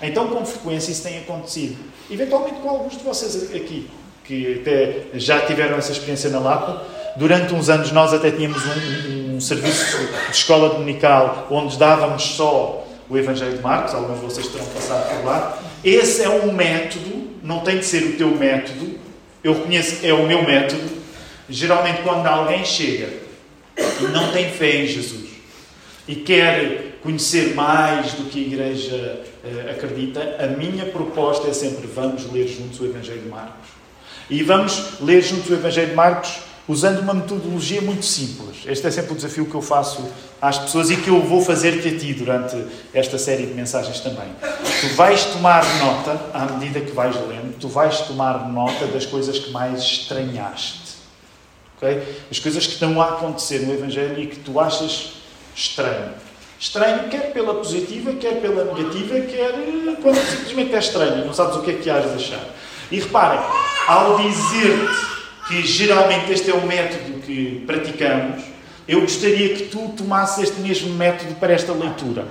Então, 0.00 0.28
com 0.28 0.44
frequência, 0.44 0.90
isso 0.90 1.02
tem 1.02 1.18
acontecido. 1.18 1.76
Eventualmente 2.10 2.56
com 2.56 2.68
alguns 2.68 2.98
de 2.98 3.04
vocês 3.04 3.54
aqui, 3.54 3.88
que 4.24 4.60
até 4.60 5.06
já 5.14 5.40
tiveram 5.40 5.76
essa 5.76 5.92
experiência 5.92 6.30
na 6.30 6.38
Lapa. 6.38 6.82
Durante 7.16 7.52
uns 7.52 7.68
anos, 7.68 7.92
nós 7.92 8.14
até 8.14 8.30
tínhamos 8.30 8.62
um, 8.64 9.36
um 9.36 9.40
serviço 9.40 9.98
de 9.98 10.32
escola 10.32 10.70
dominical 10.70 11.46
onde 11.50 11.76
dávamos 11.76 12.22
só 12.22 12.86
o 13.08 13.18
Evangelho 13.18 13.56
de 13.56 13.62
Marcos. 13.62 13.94
Alguns 13.94 14.20
de 14.20 14.24
vocês 14.24 14.46
terão 14.48 14.64
passado 14.66 15.16
por 15.16 15.26
lá. 15.26 15.58
Esse 15.84 16.22
é 16.22 16.28
um 16.30 16.52
método, 16.52 17.30
não 17.42 17.60
tem 17.60 17.78
de 17.78 17.84
ser 17.84 18.04
o 18.04 18.12
teu 18.16 18.28
método. 18.28 18.98
Eu 19.44 19.54
reconheço, 19.54 20.06
é 20.06 20.12
o 20.12 20.26
meu 20.26 20.42
método. 20.42 21.02
Geralmente, 21.48 22.02
quando 22.02 22.26
alguém 22.26 22.64
chega 22.64 23.12
e 23.76 24.04
não 24.04 24.32
tem 24.32 24.50
fé 24.50 24.82
em 24.82 24.86
Jesus 24.86 25.32
e 26.08 26.16
quer 26.16 26.98
conhecer 27.02 27.54
mais 27.54 28.12
do 28.12 28.24
que 28.24 28.38
a 28.38 28.46
Igreja 28.46 29.20
uh, 29.44 29.70
acredita, 29.70 30.36
a 30.38 30.46
minha 30.46 30.86
proposta 30.86 31.48
é 31.48 31.52
sempre 31.52 31.86
vamos 31.86 32.30
ler 32.32 32.46
juntos 32.48 32.80
o 32.80 32.84
Evangelho 32.84 33.20
de 33.20 33.28
Marcos. 33.28 33.68
E 34.30 34.42
vamos 34.42 35.00
ler 35.00 35.20
juntos 35.20 35.50
o 35.50 35.54
Evangelho 35.54 35.88
de 35.88 35.94
Marcos 35.94 36.38
usando 36.68 37.00
uma 37.00 37.14
metodologia 37.14 37.80
muito 37.80 38.04
simples. 38.04 38.58
Este 38.66 38.86
é 38.86 38.90
sempre 38.90 39.12
o 39.12 39.16
desafio 39.16 39.46
que 39.46 39.54
eu 39.54 39.62
faço 39.62 40.08
às 40.40 40.58
pessoas 40.58 40.90
e 40.90 40.96
que 40.96 41.08
eu 41.08 41.20
vou 41.22 41.42
fazer-te 41.42 41.88
a 41.88 41.98
ti 41.98 42.14
durante 42.14 42.56
esta 42.94 43.18
série 43.18 43.46
de 43.46 43.54
mensagens 43.54 44.00
também. 44.00 44.28
Tu 44.80 44.94
vais 44.94 45.24
tomar 45.26 45.64
nota, 45.78 46.20
à 46.32 46.46
medida 46.46 46.80
que 46.80 46.92
vais 46.92 47.14
lendo, 47.28 47.58
tu 47.58 47.68
vais 47.68 48.00
tomar 48.02 48.48
nota 48.48 48.86
das 48.86 49.06
coisas 49.06 49.38
que 49.38 49.50
mais 49.50 49.80
estranhaste. 49.80 50.92
Okay? 51.76 52.02
As 52.30 52.38
coisas 52.38 52.66
que 52.66 52.74
estão 52.74 53.00
a 53.02 53.08
acontecer 53.08 53.60
no 53.60 53.72
Evangelho 53.72 54.20
e 54.22 54.26
que 54.28 54.36
tu 54.36 54.60
achas 54.60 55.14
estranho. 55.54 56.10
Estranho, 56.58 57.08
quer 57.08 57.32
pela 57.32 57.54
positiva, 57.54 58.12
quer 58.12 58.40
pela 58.40 58.64
negativa, 58.64 59.20
quer 59.22 59.52
quando 60.00 60.16
simplesmente 60.16 60.74
é 60.76 60.78
estranho, 60.78 61.26
não 61.26 61.34
sabes 61.34 61.56
o 61.56 61.62
que 61.62 61.72
é 61.72 61.74
que 61.74 61.90
has 61.90 62.04
de 62.04 62.14
achar. 62.14 62.44
E 62.88 63.00
reparem, 63.00 63.40
ao 63.88 64.16
dizer-te 64.18 65.11
que 65.48 65.62
geralmente 65.66 66.32
este 66.32 66.50
é 66.50 66.54
o 66.54 66.66
método 66.66 67.20
que 67.20 67.62
praticamos, 67.66 68.42
eu 68.86 69.00
gostaria 69.00 69.54
que 69.54 69.64
tu 69.64 69.88
tomasses 69.96 70.44
este 70.44 70.60
mesmo 70.60 70.94
método 70.94 71.34
para 71.36 71.52
esta 71.52 71.72
leitura. 71.72 72.26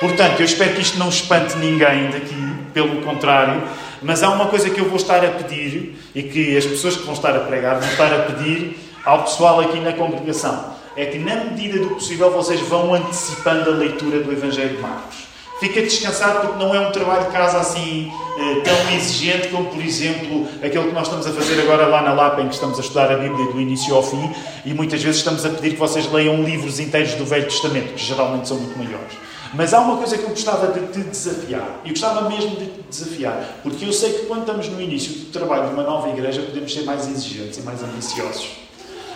Portanto, 0.00 0.40
eu 0.40 0.44
espero 0.44 0.74
que 0.74 0.82
isto 0.82 0.98
não 0.98 1.08
espante 1.08 1.56
ninguém 1.58 2.10
daqui, 2.10 2.54
pelo 2.72 3.02
contrário, 3.02 3.62
mas 4.00 4.22
há 4.22 4.30
uma 4.30 4.46
coisa 4.46 4.70
que 4.70 4.80
eu 4.80 4.84
vou 4.84 4.96
estar 4.96 5.24
a 5.24 5.30
pedir 5.30 5.96
e 6.14 6.22
que 6.22 6.56
as 6.56 6.64
pessoas 6.64 6.96
que 6.96 7.02
vão 7.02 7.14
estar 7.14 7.34
a 7.34 7.40
pregar 7.40 7.80
vão 7.80 7.88
estar 7.88 8.12
a 8.12 8.18
pedir 8.20 8.78
ao 9.04 9.24
pessoal 9.24 9.60
aqui 9.60 9.80
na 9.80 9.92
congregação 9.92 10.78
é 10.98 11.06
que, 11.06 11.16
na 11.16 11.36
medida 11.36 11.78
do 11.78 11.90
possível, 11.90 12.28
vocês 12.32 12.60
vão 12.62 12.92
antecipando 12.92 13.70
a 13.70 13.74
leitura 13.74 14.18
do 14.18 14.32
Evangelho 14.32 14.76
de 14.76 14.82
Marcos. 14.82 15.27
Fica 15.60 15.82
descansado 15.82 16.46
porque 16.46 16.64
não 16.64 16.72
é 16.72 16.80
um 16.80 16.92
trabalho 16.92 17.24
de 17.24 17.32
casa 17.32 17.58
assim 17.58 18.12
eh, 18.38 18.60
tão 18.60 18.96
exigente 18.96 19.48
como, 19.48 19.64
por 19.66 19.82
exemplo, 19.82 20.46
aquele 20.62 20.88
que 20.88 20.94
nós 20.94 21.04
estamos 21.04 21.26
a 21.26 21.32
fazer 21.32 21.60
agora 21.60 21.88
lá 21.88 22.00
na 22.00 22.12
Lapa, 22.12 22.40
em 22.40 22.48
que 22.48 22.54
estamos 22.54 22.78
a 22.78 22.80
estudar 22.80 23.10
a 23.10 23.16
Bíblia 23.16 23.46
do 23.46 23.60
início 23.60 23.92
ao 23.92 24.02
fim 24.02 24.32
e 24.64 24.72
muitas 24.72 25.02
vezes 25.02 25.18
estamos 25.18 25.44
a 25.44 25.48
pedir 25.48 25.70
que 25.70 25.76
vocês 25.76 26.10
leiam 26.12 26.42
livros 26.44 26.78
inteiros 26.78 27.14
do 27.14 27.24
Velho 27.24 27.46
Testamento, 27.46 27.94
que 27.94 28.04
geralmente 28.04 28.46
são 28.46 28.56
muito 28.56 28.78
maiores. 28.78 29.16
Mas 29.52 29.74
há 29.74 29.80
uma 29.80 29.96
coisa 29.96 30.16
que 30.16 30.24
eu 30.24 30.30
gostava 30.30 30.68
de 30.68 30.86
te 30.92 31.00
desafiar, 31.00 31.80
e 31.84 31.90
gostava 31.90 32.28
mesmo 32.28 32.50
de 32.50 32.66
te 32.66 32.82
desafiar, 32.88 33.58
porque 33.62 33.84
eu 33.84 33.92
sei 33.92 34.12
que 34.12 34.26
quando 34.26 34.40
estamos 34.40 34.68
no 34.68 34.80
início 34.80 35.12
do 35.12 35.32
trabalho 35.32 35.68
de 35.68 35.74
uma 35.74 35.82
nova 35.82 36.08
igreja 36.10 36.42
podemos 36.42 36.72
ser 36.72 36.82
mais 36.82 37.08
exigentes 37.08 37.58
e 37.58 37.62
mais 37.62 37.82
ambiciosos. 37.82 38.48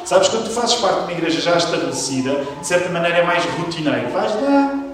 Sabes, 0.05 0.29
quando 0.29 0.47
tu 0.47 0.51
fazes 0.51 0.75
parte 0.77 0.97
de 0.97 1.03
uma 1.03 1.13
igreja 1.13 1.41
já 1.41 1.57
estabelecida, 1.57 2.45
de 2.61 2.67
certa 2.67 2.89
maneira 2.89 3.19
é 3.19 3.23
mais 3.25 3.45
rotineiro. 3.45 4.11
Vais 4.11 4.35
lá, 4.43 4.92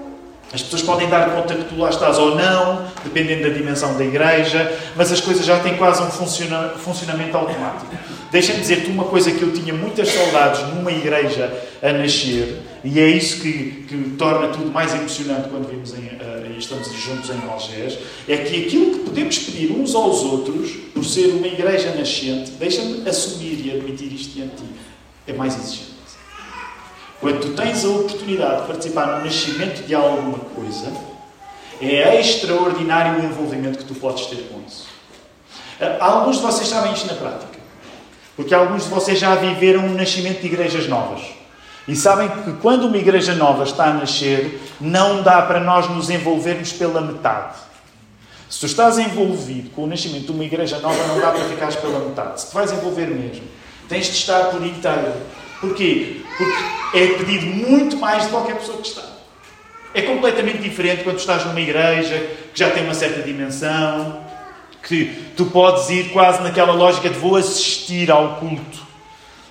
as 0.51 0.63
pessoas 0.63 0.81
podem 0.81 1.07
dar 1.07 1.29
conta 1.35 1.53
que 1.53 1.65
tu 1.65 1.77
lá 1.77 1.89
estás 1.89 2.17
ou 2.17 2.35
não, 2.35 2.85
dependendo 3.03 3.43
da 3.43 3.49
dimensão 3.49 3.95
da 3.97 4.03
igreja, 4.03 4.75
mas 4.95 5.11
as 5.11 5.21
coisas 5.21 5.45
já 5.45 5.59
têm 5.59 5.75
quase 5.77 6.01
um 6.01 6.09
funciona 6.09 6.69
funcionamento 6.69 7.37
automático. 7.37 7.95
Deixa-me 8.31 8.59
dizer-te 8.59 8.89
uma 8.89 9.05
coisa 9.05 9.31
que 9.31 9.41
eu 9.41 9.51
tinha 9.53 9.73
muitas 9.73 10.09
saudades 10.09 10.61
numa 10.73 10.91
igreja 10.91 11.51
a 11.81 11.93
nascer, 11.93 12.61
e 12.83 12.99
é 12.99 13.07
isso 13.07 13.41
que, 13.41 13.85
que 13.87 14.15
torna 14.17 14.49
tudo 14.49 14.71
mais 14.71 14.93
emocionante 14.93 15.49
quando 15.49 15.69
vimos 15.69 15.93
em, 15.93 16.05
uh, 16.05 16.57
estamos 16.57 16.91
juntos 16.93 17.29
em 17.29 17.49
Algés, 17.49 17.97
é 18.27 18.37
que 18.37 18.65
aquilo 18.65 18.91
que 18.91 18.99
podemos 18.99 19.37
pedir 19.39 19.71
uns 19.71 19.95
aos 19.95 20.21
outros, 20.21 20.71
por 20.93 21.03
ser 21.03 21.27
uma 21.27 21.47
igreja 21.47 21.93
nascente, 21.95 22.51
deixa-me 22.51 23.07
assumir 23.07 23.65
e 23.65 23.71
admitir 23.71 24.13
isto 24.13 24.33
diante 24.33 24.55
de 24.55 24.63
ti 24.63 24.89
é 25.27 25.33
mais 25.33 25.55
exigente. 25.55 25.88
Quando 27.19 27.41
tu 27.41 27.49
tens 27.49 27.83
a 27.83 27.89
oportunidade 27.89 28.61
de 28.61 28.67
participar 28.67 29.07
no 29.07 29.25
nascimento 29.25 29.85
de 29.85 29.93
alguma 29.93 30.39
coisa, 30.39 30.91
é 31.81 32.19
extraordinário 32.19 33.21
o 33.21 33.25
envolvimento 33.25 33.79
que 33.79 33.83
tu 33.83 33.95
podes 33.95 34.25
ter 34.27 34.47
com 34.49 34.61
isso. 34.65 34.87
Ah, 35.81 35.97
alguns 35.99 36.37
de 36.37 36.43
vocês 36.43 36.67
sabem 36.67 36.93
isto 36.93 37.07
na 37.07 37.13
prática. 37.13 37.59
Porque 38.37 38.53
alguns 38.53 38.83
de 38.83 38.89
vocês 38.89 39.19
já 39.19 39.35
viveram 39.35 39.81
um 39.81 39.93
nascimento 39.95 40.39
de 40.39 40.47
igrejas 40.47 40.87
novas. 40.87 41.21
E 41.85 41.95
sabem 41.95 42.29
que 42.29 42.53
quando 42.53 42.85
uma 42.85 42.97
igreja 42.97 43.35
nova 43.35 43.63
está 43.63 43.85
a 43.85 43.93
nascer, 43.93 44.61
não 44.79 45.21
dá 45.21 45.41
para 45.41 45.59
nós 45.59 45.89
nos 45.89 46.09
envolvermos 46.09 46.71
pela 46.71 47.01
metade. 47.01 47.57
Se 48.49 48.61
tu 48.61 48.65
estás 48.65 48.97
envolvido 48.97 49.71
com 49.71 49.83
o 49.83 49.87
nascimento 49.87 50.27
de 50.27 50.31
uma 50.31 50.43
igreja 50.45 50.79
nova, 50.79 51.05
não 51.07 51.19
dá 51.19 51.31
para 51.31 51.43
ficares 51.45 51.75
pela 51.75 51.99
metade. 51.99 52.39
Se 52.39 52.49
te 52.49 52.53
vais 52.53 52.71
envolver 52.71 53.07
mesmo, 53.07 53.43
Tens 53.89 54.05
de 54.05 54.13
estar 54.13 54.51
por 54.51 54.63
inteiro. 54.63 55.13
Porquê? 55.59 56.21
Porque 56.37 56.97
é 56.97 57.07
pedido 57.17 57.45
muito 57.47 57.97
mais 57.97 58.23
de 58.23 58.29
qualquer 58.29 58.55
pessoa 58.55 58.77
que 58.77 58.87
está. 58.87 59.03
É 59.93 60.01
completamente 60.03 60.59
diferente 60.59 61.03
quando 61.03 61.19
estás 61.19 61.45
numa 61.45 61.59
igreja 61.59 62.17
que 62.53 62.59
já 62.59 62.69
tem 62.69 62.83
uma 62.83 62.93
certa 62.93 63.21
dimensão, 63.21 64.23
que 64.83 65.05
tu 65.35 65.45
podes 65.45 65.89
ir 65.89 66.09
quase 66.11 66.41
naquela 66.41 66.73
lógica 66.73 67.09
de 67.09 67.17
vou 67.17 67.35
assistir 67.35 68.09
ao 68.09 68.35
culto. 68.35 68.88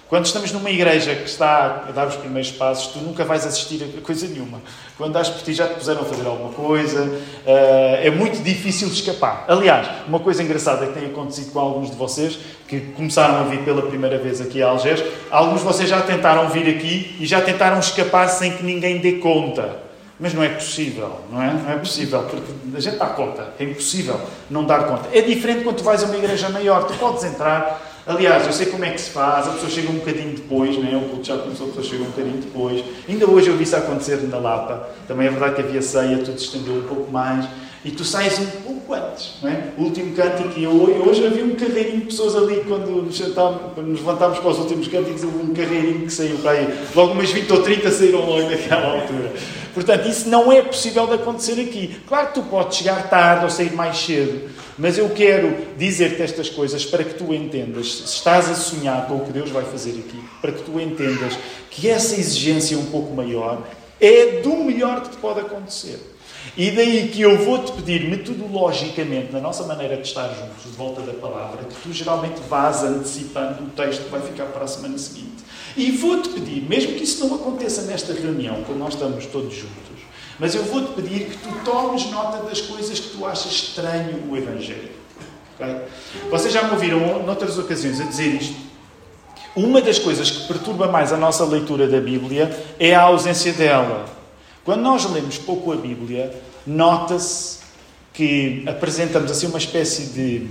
Quando 0.09 0.25
estamos 0.25 0.51
numa 0.53 0.71
igreja 0.71 1.15
que 1.15 1.29
está 1.29 1.85
a 1.87 1.93
dar 1.93 2.07
os 2.07 2.17
primeiros 2.17 2.51
passos, 2.51 2.95
tu 2.95 2.99
nunca 2.99 3.27
vais 3.27 3.47
assistir 3.47 3.85
a 3.85 4.01
coisa 4.01 4.27
nenhuma. 4.27 4.63
Quando 4.97 5.13
dás 5.13 5.29
por 5.29 5.43
ti 5.43 5.53
já 5.53 5.67
te 5.67 5.75
puseram 5.75 6.01
a 6.01 6.05
fazer 6.07 6.27
alguma 6.27 6.51
coisa, 6.51 7.21
eh, 7.47 8.01
é 8.05 8.11
muito 8.11 8.43
difícil 8.43 8.89
escapar. 8.89 9.45
Aliás, 9.47 9.87
uma 10.09 10.19
coisa 10.19 10.43
engraçada 10.43 10.87
que 10.87 10.99
tem 10.99 11.11
acontecido 11.11 11.53
com 11.53 11.59
alguns 11.59 11.91
de 11.91 11.97
vocês, 11.97 12.39
que 12.67 12.81
começaram 12.97 13.39
a 13.39 13.43
vir 13.43 13.59
pela 13.65 13.83
primeira 13.83 14.17
vez 14.17 14.41
aqui 14.41 14.63
a 14.63 14.69
Algés, 14.69 15.05
alguns 15.31 15.61
de 15.61 15.67
vocês 15.67 15.91
já 15.91 16.01
tentaram 16.01 16.49
vir 16.49 16.75
aqui 16.75 17.15
e 17.21 17.27
já 17.27 17.43
tentaram 17.43 17.79
escapar 17.79 18.29
sem 18.29 18.57
que 18.57 18.65
ninguém 18.65 19.01
dê 19.01 19.13
conta. 19.19 19.89
Mas 20.19 20.33
não 20.33 20.43
é 20.43 20.49
possível, 20.49 21.21
não 21.31 21.43
é? 21.43 21.53
Não 21.53 21.71
é 21.71 21.77
possível, 21.77 22.23
porque 22.23 22.51
a 22.75 22.81
gente 22.81 22.97
dá 22.97 23.07
conta. 23.09 23.53
É 23.61 23.65
impossível 23.65 24.19
não 24.49 24.65
dar 24.65 24.85
conta. 24.87 25.11
É 25.13 25.21
diferente 25.21 25.65
quando 25.65 25.77
tu 25.77 25.85
vais 25.85 26.03
a 26.03 26.07
uma 26.07 26.17
igreja 26.17 26.49
maior. 26.49 26.85
Tu 26.85 26.95
podes 26.95 27.23
entrar. 27.25 27.85
Aliás, 28.09 28.47
eu 28.47 28.55
sei 28.55 28.65
como 28.65 28.87
é 28.87 28.91
que 28.91 29.03
se 29.03 29.11
faz. 29.11 29.47
A 29.47 29.51
pessoa 29.51 29.71
chega 29.71 29.91
um 29.91 29.97
bocadinho 29.97 30.35
depois, 30.35 30.79
não 30.79 30.89
é? 30.89 30.97
O 30.97 31.11
culto 31.11 31.27
já 31.27 31.37
começou, 31.37 31.67
a 31.67 31.69
pessoa 31.69 31.85
chega 31.85 32.05
um 32.05 32.07
bocadinho 32.07 32.39
depois. 32.39 32.83
Ainda 33.07 33.31
hoje 33.31 33.49
eu 33.49 33.57
vi 33.59 33.65
isso 33.65 33.77
acontecer 33.77 34.17
na 34.23 34.39
Lapa. 34.39 34.89
Também 35.07 35.27
é 35.27 35.31
verdade 35.31 35.57
que 35.57 35.61
havia 35.61 35.83
ceia, 35.83 36.17
tudo 36.17 36.39
estendeu 36.39 36.77
um 36.77 36.85
pouco 36.85 37.13
mais 37.13 37.45
e 37.85 37.91
tu 37.91 38.05
sais 38.05 38.39
um 38.39 38.47
pouco 38.63 38.93
antes, 38.93 39.35
não 39.43 39.51
é? 39.51 39.73
O 39.79 39.83
último 39.85 40.15
cântico, 40.15 40.59
e 40.59 40.67
hoje 40.67 41.25
havia 41.25 41.45
um 41.45 41.55
carreirinho 41.55 42.01
de 42.01 42.07
pessoas 42.07 42.35
ali, 42.35 42.65
quando 42.67 43.03
nos, 43.03 43.19
levantámos 43.77 44.39
para 44.39 44.49
os 44.49 44.59
últimos 44.59 44.89
cânticos, 44.89 45.23
houve 45.23 45.39
um 45.39 45.55
carreirinho 45.55 46.07
que 46.07 46.13
saiu 46.13 46.39
para 46.39 46.53
aí. 46.53 46.79
Logo 46.95 47.13
umas 47.13 47.31
20 47.31 47.53
ou 47.53 47.63
30 47.63 47.91
saíram 47.91 48.27
logo 48.27 48.51
naquela 48.51 49.01
altura. 49.01 49.33
Portanto, 49.75 50.09
isso 50.09 50.29
não 50.29 50.51
é 50.51 50.61
possível 50.61 51.07
de 51.07 51.15
acontecer 51.15 51.61
aqui. 51.61 52.01
Claro 52.09 52.29
que 52.29 52.35
tu 52.35 52.43
podes 52.43 52.79
chegar 52.79 53.09
tarde 53.09 53.45
ou 53.45 53.51
sair 53.51 53.73
mais 53.73 53.97
cedo, 53.97 54.51
mas 54.77 54.99
eu 54.99 55.09
quero 55.11 55.57
dizer-te 55.77 56.21
estas 56.21 56.49
coisas 56.49 56.85
para 56.85 57.05
que 57.05 57.15
tu 57.15 57.33
entendas, 57.33 57.95
se 57.95 58.17
estás 58.17 58.51
a 58.51 58.55
sonhar 58.55 59.07
com 59.07 59.17
o 59.17 59.25
que 59.25 59.33
Deus 59.33 59.51
vai 59.51 59.65
fazer 59.65 59.91
aqui, 59.91 60.21
para 60.41 60.51
que 60.51 60.63
tu 60.63 60.81
entendas 60.81 61.39
que 61.71 61.89
essa 61.89 62.17
exigência 62.17 62.77
um 62.77 62.87
pouco 62.87 63.15
maior 63.15 63.63
é 64.01 64.41
do 64.41 64.57
melhor 64.57 65.03
que 65.03 65.11
te 65.11 65.17
pode 65.19 65.41
acontecer. 65.41 66.18
E 66.57 66.71
daí 66.71 67.09
que 67.09 67.21
eu 67.21 67.45
vou-te 67.45 67.73
pedir 67.73 68.09
metodologicamente, 68.09 69.33
na 69.33 69.41
nossa 69.41 69.65
maneira 69.65 69.97
de 69.97 70.09
estar 70.09 70.29
juntos, 70.29 70.65
de 70.65 70.77
volta 70.77 71.03
da 71.03 71.13
palavra, 71.13 71.65
que 71.65 71.75
tu 71.75 71.93
geralmente 71.93 72.41
vás 72.49 72.83
antecipando 72.83 73.65
o 73.65 73.71
texto 73.71 74.05
que 74.05 74.11
vai 74.11 74.21
ficar 74.21 74.47
para 74.47 74.65
a 74.65 74.69
semana 74.69 74.99
seguinte. 74.99 75.45
E 75.77 75.91
vou-te 75.93 76.29
pedir, 76.31 76.63
mesmo 76.69 76.95
que 76.95 77.05
isso 77.05 77.27
não 77.27 77.37
aconteça 77.37 77.83
nesta 77.83 78.13
reunião, 78.13 78.63
quando 78.65 78.79
nós 78.79 78.95
estamos 78.95 79.27
todos 79.27 79.55
juntos, 79.55 79.99
mas 80.39 80.55
eu 80.55 80.65
vou-te 80.65 80.93
pedir 80.95 81.27
que 81.27 81.39
tu 81.39 81.49
tomes 81.65 82.11
nota 82.11 82.45
das 82.45 82.61
coisas 82.61 82.99
que 82.99 83.17
tu 83.17 83.27
achas 83.27 83.53
estranho 83.53 84.31
o 84.31 84.37
Evangelho. 84.37 84.91
Okay? 85.55 85.77
Vocês 86.31 86.53
já 86.53 86.63
me 86.63 86.73
ouviram, 86.73 87.23
noutras 87.25 87.59
ocasiões, 87.59 88.01
a 88.01 88.05
dizer 88.05 88.35
isto. 88.35 88.57
Uma 89.57 89.81
das 89.81 89.99
coisas 89.99 90.31
que 90.31 90.47
perturba 90.47 90.87
mais 90.87 91.13
a 91.13 91.17
nossa 91.17 91.45
leitura 91.45 91.89
da 91.89 92.01
Bíblia 92.01 92.57
é 92.79 92.95
a 92.95 93.03
ausência 93.03 93.53
dela. 93.53 94.18
Quando 94.65 94.83
nós 94.83 95.05
lemos 95.11 95.39
pouco 95.39 95.73
a 95.73 95.77
Bíblia, 95.77 96.35
nota-se 96.67 97.59
que 98.13 98.65
apresentamos 98.67 99.31
assim 99.31 99.47
uma 99.47 99.59
espécie 99.59 100.07
de. 100.07 100.49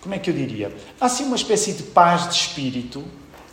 Como 0.00 0.14
é 0.14 0.18
que 0.18 0.30
eu 0.30 0.34
diria? 0.34 0.72
Há 1.00 1.06
assim 1.06 1.24
uma 1.24 1.36
espécie 1.36 1.72
de 1.72 1.82
paz 1.82 2.28
de 2.28 2.34
espírito 2.34 3.04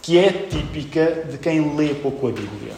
que 0.02 0.18
é 0.20 0.32
típica 0.32 1.26
de 1.30 1.38
quem 1.40 1.76
lê 1.76 1.96
pouco 1.96 2.28
a 2.28 2.32
Bíblia. 2.32 2.74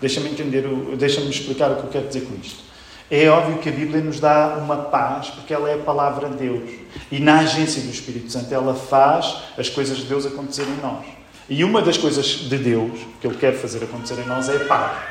Deixa-me 0.00 0.30
entender, 0.30 0.64
deixa-me 0.98 1.30
explicar 1.30 1.70
o 1.70 1.76
que 1.76 1.84
eu 1.84 1.90
quero 1.90 2.08
dizer 2.08 2.22
com 2.22 2.34
isto. 2.42 2.60
É 3.08 3.28
óbvio 3.28 3.58
que 3.58 3.68
a 3.68 3.72
Bíblia 3.72 4.00
nos 4.00 4.18
dá 4.18 4.58
uma 4.58 4.76
paz 4.76 5.28
porque 5.28 5.54
ela 5.54 5.70
é 5.70 5.74
a 5.74 5.78
palavra 5.78 6.28
de 6.30 6.36
Deus. 6.36 6.70
E 7.10 7.20
na 7.20 7.40
agência 7.40 7.80
do 7.82 7.90
Espírito 7.90 8.32
Santo 8.32 8.52
ela 8.52 8.74
faz 8.74 9.36
as 9.56 9.68
coisas 9.68 9.98
de 9.98 10.04
Deus 10.06 10.26
acontecerem 10.26 10.72
em 10.72 10.80
nós. 10.82 11.04
E 11.48 11.62
uma 11.62 11.82
das 11.82 11.96
coisas 11.96 12.26
de 12.26 12.58
Deus 12.58 12.98
que 13.20 13.26
Ele 13.26 13.36
quer 13.36 13.52
fazer 13.52 13.84
acontecer 13.84 14.18
em 14.18 14.26
nós 14.26 14.48
é 14.48 14.56
a 14.56 14.64
paz. 14.64 15.02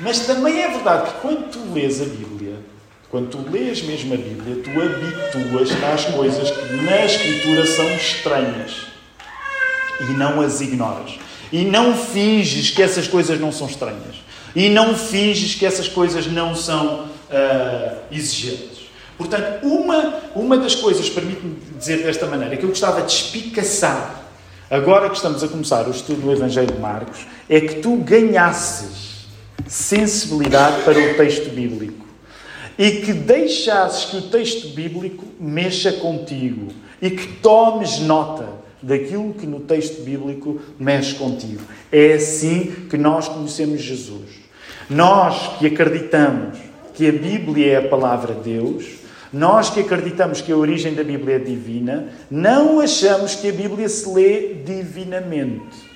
Mas 0.00 0.20
também 0.20 0.62
é 0.62 0.68
verdade 0.68 1.10
que 1.10 1.20
quando 1.20 1.50
tu 1.50 1.72
lês 1.72 2.00
a 2.00 2.04
Bíblia, 2.04 2.54
quando 3.10 3.30
tu 3.30 3.50
lês 3.50 3.82
mesmo 3.82 4.14
a 4.14 4.16
Bíblia, 4.16 4.62
tu 4.62 4.70
habituas 4.70 5.70
às 5.82 6.04
coisas 6.14 6.50
que 6.50 6.74
na 6.76 7.04
Escritura 7.04 7.66
são 7.66 7.90
estranhas 7.96 8.86
e 10.00 10.12
não 10.12 10.40
as 10.40 10.60
ignoras. 10.60 11.18
E 11.50 11.64
não 11.64 11.96
finges 11.96 12.70
que 12.70 12.82
essas 12.82 13.08
coisas 13.08 13.40
não 13.40 13.50
são 13.50 13.66
estranhas. 13.66 14.22
E 14.54 14.68
não 14.68 14.94
finges 14.94 15.54
que 15.54 15.66
essas 15.66 15.88
coisas 15.88 16.26
não 16.26 16.54
são 16.54 17.04
uh, 17.06 17.96
exigentes. 18.12 18.88
Portanto, 19.16 19.66
uma, 19.66 20.14
uma 20.34 20.56
das 20.58 20.74
coisas, 20.74 21.10
permite-me 21.10 21.56
dizer 21.76 22.04
desta 22.04 22.26
maneira, 22.26 22.56
que 22.56 22.62
eu 22.62 22.68
gostava 22.68 23.02
de 23.02 23.10
espicaçar, 23.10 24.22
agora 24.70 25.08
que 25.10 25.16
estamos 25.16 25.42
a 25.42 25.48
começar 25.48 25.88
o 25.88 25.90
estudo 25.90 26.20
do 26.20 26.32
Evangelho 26.32 26.72
de 26.72 26.78
Marcos, 26.78 27.26
é 27.48 27.60
que 27.60 27.76
tu 27.76 27.96
ganhasses 27.96 29.07
sensibilidade 29.68 30.82
para 30.82 30.98
o 30.98 31.14
texto 31.14 31.50
bíblico 31.50 32.06
e 32.78 32.90
que 33.02 33.12
deixasses 33.12 34.06
que 34.06 34.16
o 34.16 34.22
texto 34.22 34.68
bíblico 34.68 35.26
mexa 35.38 35.92
contigo 35.92 36.68
e 37.02 37.10
que 37.10 37.26
tomes 37.34 37.98
nota 37.98 38.48
daquilo 38.80 39.34
que 39.34 39.46
no 39.46 39.60
texto 39.60 40.02
bíblico 40.02 40.60
mexe 40.78 41.14
contigo. 41.14 41.62
É 41.90 42.14
assim 42.14 42.86
que 42.88 42.96
nós 42.96 43.28
conhecemos 43.28 43.82
Jesus. 43.82 44.48
Nós 44.88 45.58
que 45.58 45.66
acreditamos 45.66 46.58
que 46.94 47.06
a 47.08 47.12
Bíblia 47.12 47.72
é 47.72 47.76
a 47.76 47.88
palavra 47.88 48.34
de 48.34 48.52
Deus, 48.54 48.86
nós 49.32 49.68
que 49.68 49.80
acreditamos 49.80 50.40
que 50.40 50.50
a 50.50 50.56
origem 50.56 50.94
da 50.94 51.04
Bíblia 51.04 51.36
é 51.36 51.38
divina, 51.38 52.08
não 52.30 52.80
achamos 52.80 53.34
que 53.34 53.48
a 53.48 53.52
Bíblia 53.52 53.88
se 53.88 54.08
lê 54.08 54.54
divinamente. 54.64 55.87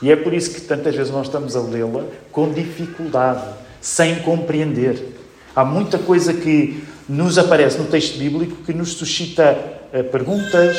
E 0.00 0.10
é 0.10 0.16
por 0.16 0.32
isso 0.32 0.54
que 0.54 0.60
tantas 0.60 0.94
vezes 0.94 1.12
nós 1.12 1.26
estamos 1.26 1.56
a 1.56 1.60
lê-la 1.60 2.04
com 2.30 2.52
dificuldade, 2.52 3.44
sem 3.80 4.16
compreender. 4.20 5.16
Há 5.54 5.64
muita 5.64 5.98
coisa 5.98 6.32
que 6.32 6.84
nos 7.08 7.38
aparece 7.38 7.78
no 7.78 7.86
texto 7.86 8.18
bíblico 8.18 8.62
que 8.64 8.72
nos 8.72 8.92
suscita 8.92 9.58
eh, 9.92 10.02
perguntas, 10.02 10.76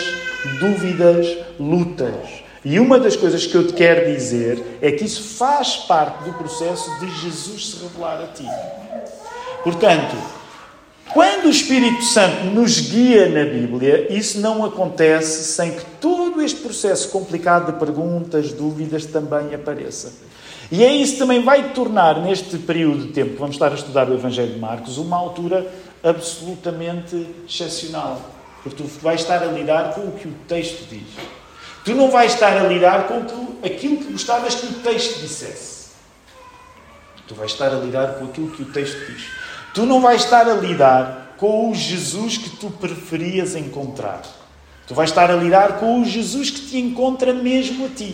dúvidas, 0.60 1.28
lutas. 1.60 2.14
E 2.64 2.80
uma 2.80 3.00
das 3.00 3.16
coisas 3.16 3.46
que 3.46 3.56
eu 3.56 3.66
te 3.66 3.74
quero 3.74 4.14
dizer 4.14 4.78
é 4.82 4.92
que 4.92 5.06
isso 5.06 5.24
faz 5.38 5.78
parte 5.78 6.24
do 6.24 6.34
processo 6.34 6.90
de 7.00 7.10
Jesus 7.22 7.72
se 7.72 7.84
revelar 7.84 8.22
a 8.22 8.28
ti. 8.28 8.46
Portanto, 9.64 10.16
quando 11.14 11.46
o 11.46 11.50
Espírito 11.50 12.04
Santo 12.04 12.46
nos 12.46 12.80
guia 12.80 13.28
na 13.30 13.44
Bíblia, 13.44 14.12
isso 14.14 14.40
não 14.40 14.64
acontece 14.64 15.44
sem 15.44 15.72
que 15.72 15.84
todo 16.00 16.42
este 16.42 16.62
processo 16.62 17.10
complicado 17.10 17.72
de 17.72 17.80
perguntas, 17.80 18.52
dúvidas 18.52 19.06
também 19.06 19.54
apareça. 19.54 20.14
E 20.72 20.84
é 20.84 20.94
isso 20.94 21.18
também 21.18 21.44
vai 21.44 21.74
tornar, 21.74 22.22
neste 22.22 22.58
período 22.60 23.08
de 23.08 23.14
tempo 23.14 23.32
que 23.32 23.40
vamos 23.40 23.56
estar 23.56 23.72
a 23.72 23.76
estudar 23.76 24.08
o 24.08 24.14
Evangelho 24.14 24.54
de 24.54 24.60
Marcos, 24.60 25.00
uma 25.00 25.18
altura 25.18 25.68
absolutamente 26.04 27.28
excepcional. 27.48 28.22
Porque 28.62 28.84
tu 28.84 28.88
vais 29.02 29.22
estar 29.22 29.42
a 29.42 29.48
lidar 29.48 29.96
com 29.96 30.02
o 30.02 30.12
que 30.12 30.28
o 30.28 30.34
texto 30.48 30.88
diz. 30.90 31.08
Tu 31.84 31.96
não 31.96 32.12
vais 32.12 32.34
estar 32.34 32.56
a 32.56 32.68
lidar 32.68 33.08
com 33.08 33.26
aquilo 33.66 33.98
que 33.98 34.12
gostavas 34.12 34.54
que 34.54 34.68
o 34.68 34.74
texto 34.74 35.22
dissesse. 35.22 35.90
Tu 37.28 37.34
vais 37.34 37.52
estar 37.52 37.74
a 37.74 37.80
lidar 37.80 38.20
com 38.20 38.26
aquilo 38.26 38.52
que 38.52 38.62
o 38.62 38.66
texto 38.66 38.98
diz. 39.08 39.49
Tu 39.80 39.86
não 39.86 40.02
vais 40.02 40.26
estar 40.26 40.46
a 40.46 40.56
lidar 40.56 41.36
com 41.38 41.72
o 41.72 41.74
Jesus 41.74 42.38
que 42.38 42.50
tu 42.50 42.70
preferias 42.70 43.56
encontrar. 43.56 44.24
Tu 44.86 44.94
vais 44.94 45.10
estar 45.10 45.32
a 45.32 45.36
lidar 45.38 45.80
com 45.80 46.02
o 46.02 46.04
Jesus 46.04 46.50
que 46.50 46.68
te 46.68 46.78
encontra 46.78 47.32
mesmo 47.32 47.86
a 47.86 47.88
ti. 47.88 48.14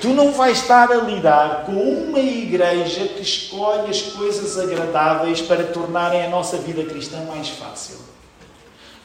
Tu 0.00 0.10
não 0.10 0.30
vais 0.30 0.58
estar 0.58 0.88
a 0.92 0.98
lidar 0.98 1.64
com 1.66 1.72
uma 1.72 2.20
igreja 2.20 3.08
que 3.08 3.22
escolhe 3.22 3.90
as 3.90 4.02
coisas 4.02 4.56
agradáveis 4.56 5.40
para 5.40 5.64
tornarem 5.64 6.22
a 6.22 6.28
nossa 6.28 6.56
vida 6.58 6.84
cristã 6.84 7.24
mais 7.24 7.48
fácil. 7.48 7.96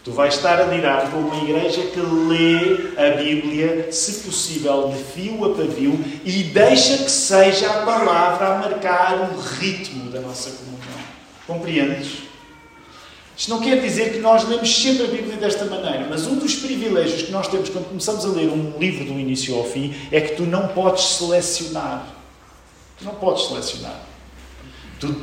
Tu 0.04 0.12
vais 0.12 0.36
estar 0.36 0.62
a 0.62 0.66
lidar 0.66 1.10
com 1.10 1.18
uma 1.18 1.44
igreja 1.44 1.82
que 1.88 2.00
lê 2.00 3.02
a 3.04 3.18
Bíblia, 3.18 3.92
se 3.92 4.14
possível, 4.22 4.90
de 4.90 5.04
fio 5.04 5.44
a 5.44 5.56
pavio 5.56 6.00
e 6.24 6.44
deixa 6.44 7.04
que 7.04 7.10
seja 7.10 7.68
a 7.68 7.84
palavra 7.84 8.48
a 8.48 8.58
marcar 8.60 9.32
o 9.32 9.40
ritmo 9.40 10.12
da 10.12 10.22
nossa 10.22 10.52
comunidade. 10.52 10.77
Compreendes? 11.48 12.28
Isto 13.38 13.52
não 13.52 13.62
quer 13.62 13.80
dizer 13.80 14.14
que 14.14 14.20
nós 14.20 14.48
lemos 14.48 14.76
sempre 14.76 15.04
a 15.04 15.08
Bíblia 15.08 15.38
desta 15.38 15.64
maneira, 15.66 16.08
mas 16.10 16.26
um 16.26 16.36
dos 16.36 16.56
privilégios 16.56 17.22
que 17.22 17.32
nós 17.32 17.48
temos 17.48 17.70
quando 17.70 17.88
começamos 17.88 18.26
a 18.26 18.30
ler 18.30 18.50
um 18.50 18.78
livro 18.80 19.06
do 19.06 19.14
início 19.14 19.56
ao 19.56 19.64
fim 19.64 19.94
é 20.12 20.20
que 20.20 20.36
tu 20.36 20.44
não 20.44 20.70
podes 20.70 21.04
selecionar. 21.04 22.08
Tu 22.98 23.06
não 23.06 23.14
podes 23.14 23.48
selecionar. 23.48 24.02
Tu 25.00 25.16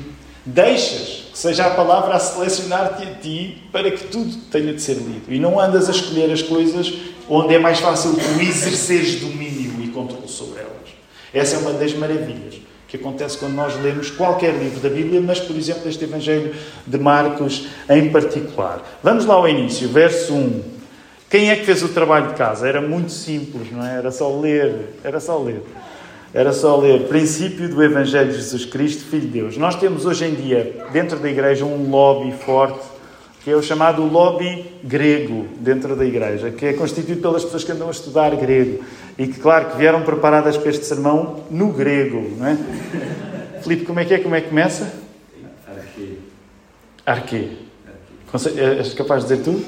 deixas 0.46 1.24
que 1.32 1.38
seja 1.38 1.66
a 1.66 1.70
palavra 1.70 2.14
a 2.14 2.20
selecionar-te 2.20 3.02
a 3.02 3.14
ti 3.16 3.62
para 3.72 3.90
que 3.90 4.04
tudo 4.06 4.36
tenha 4.50 4.72
de 4.72 4.80
ser 4.80 4.94
lido. 4.94 5.24
E 5.28 5.40
não 5.40 5.58
andas 5.58 5.88
a 5.88 5.90
escolher 5.90 6.30
as 6.30 6.40
coisas 6.40 6.92
onde 7.28 7.52
é 7.52 7.58
mais 7.58 7.80
fácil 7.80 8.14
tu 8.14 8.40
exerceres 8.40 9.20
domínio 9.20 9.82
e 9.82 9.88
controle 9.88 10.28
sobre 10.28 10.60
elas. 10.60 10.72
Essa 11.32 11.56
é 11.56 11.58
uma 11.58 11.72
das 11.72 11.92
maravilhas 11.94 12.54
que 12.94 13.00
acontece 13.00 13.36
quando 13.36 13.54
nós 13.54 13.74
lemos 13.82 14.08
qualquer 14.08 14.54
livro 14.54 14.78
da 14.78 14.88
Bíblia, 14.88 15.20
mas, 15.20 15.40
por 15.40 15.56
exemplo, 15.56 15.88
este 15.88 16.04
Evangelho 16.04 16.54
de 16.86 16.96
Marcos 16.96 17.66
em 17.90 18.08
particular. 18.10 18.82
Vamos 19.02 19.26
lá 19.26 19.34
ao 19.34 19.48
início, 19.48 19.88
verso 19.88 20.32
1. 20.32 20.62
Quem 21.28 21.50
é 21.50 21.56
que 21.56 21.64
fez 21.64 21.82
o 21.82 21.88
trabalho 21.88 22.28
de 22.28 22.34
casa? 22.34 22.68
Era 22.68 22.80
muito 22.80 23.10
simples, 23.10 23.72
não 23.72 23.84
é? 23.84 23.96
Era 23.96 24.12
só 24.12 24.38
ler, 24.38 24.94
era 25.02 25.18
só 25.18 25.36
ler. 25.38 25.60
Era 26.32 26.52
só 26.52 26.76
ler. 26.76 27.08
Princípio 27.08 27.68
do 27.68 27.82
Evangelho 27.82 28.30
de 28.30 28.36
Jesus 28.36 28.64
Cristo, 28.64 29.04
Filho 29.04 29.22
de 29.22 29.40
Deus. 29.40 29.56
Nós 29.56 29.74
temos 29.74 30.06
hoje 30.06 30.26
em 30.26 30.34
dia, 30.34 30.84
dentro 30.92 31.18
da 31.18 31.28
igreja, 31.28 31.64
um 31.64 31.90
lobby 31.90 32.32
forte, 32.32 32.78
que 33.42 33.50
é 33.50 33.56
o 33.56 33.62
chamado 33.62 34.04
lobby 34.04 34.66
grego 34.84 35.46
dentro 35.58 35.96
da 35.96 36.04
igreja, 36.04 36.52
que 36.52 36.64
é 36.64 36.72
constituído 36.72 37.20
pelas 37.20 37.44
pessoas 37.44 37.64
que 37.64 37.72
andam 37.72 37.88
a 37.88 37.90
estudar 37.90 38.34
grego 38.36 38.84
e 39.18 39.26
que, 39.26 39.38
claro, 39.38 39.71
que 39.71 39.76
vieram 39.76 40.02
preparadas 40.02 40.56
para 40.56 40.71
este 40.71 40.85
sermão 40.85 41.44
no 41.50 41.73
grego, 41.73 42.37
não 42.37 42.47
é? 42.47 42.59
Filipe, 43.62 43.85
como 43.85 44.00
é 44.00 44.04
que 44.04 44.14
é? 44.14 44.18
Como 44.18 44.35
é 44.35 44.40
que 44.40 44.49
começa? 44.49 44.92
Arque. 45.66 46.18
Arque. 47.06 47.59
És 48.56 48.94
capaz 48.94 49.25
de 49.25 49.37
dizer 49.37 49.44
tu? 49.44 49.64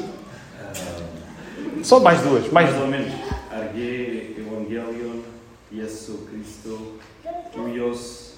Só 1.82 2.00
mais 2.00 2.20
duas. 2.20 2.50
Mais, 2.50 2.70
mais 2.70 2.82
ou 2.82 2.88
menos. 2.88 3.12
Arge 3.50 4.34
Evangelion 4.36 5.22
Jesus 5.72 6.28
Cristo 6.28 6.98
Huios 7.56 8.34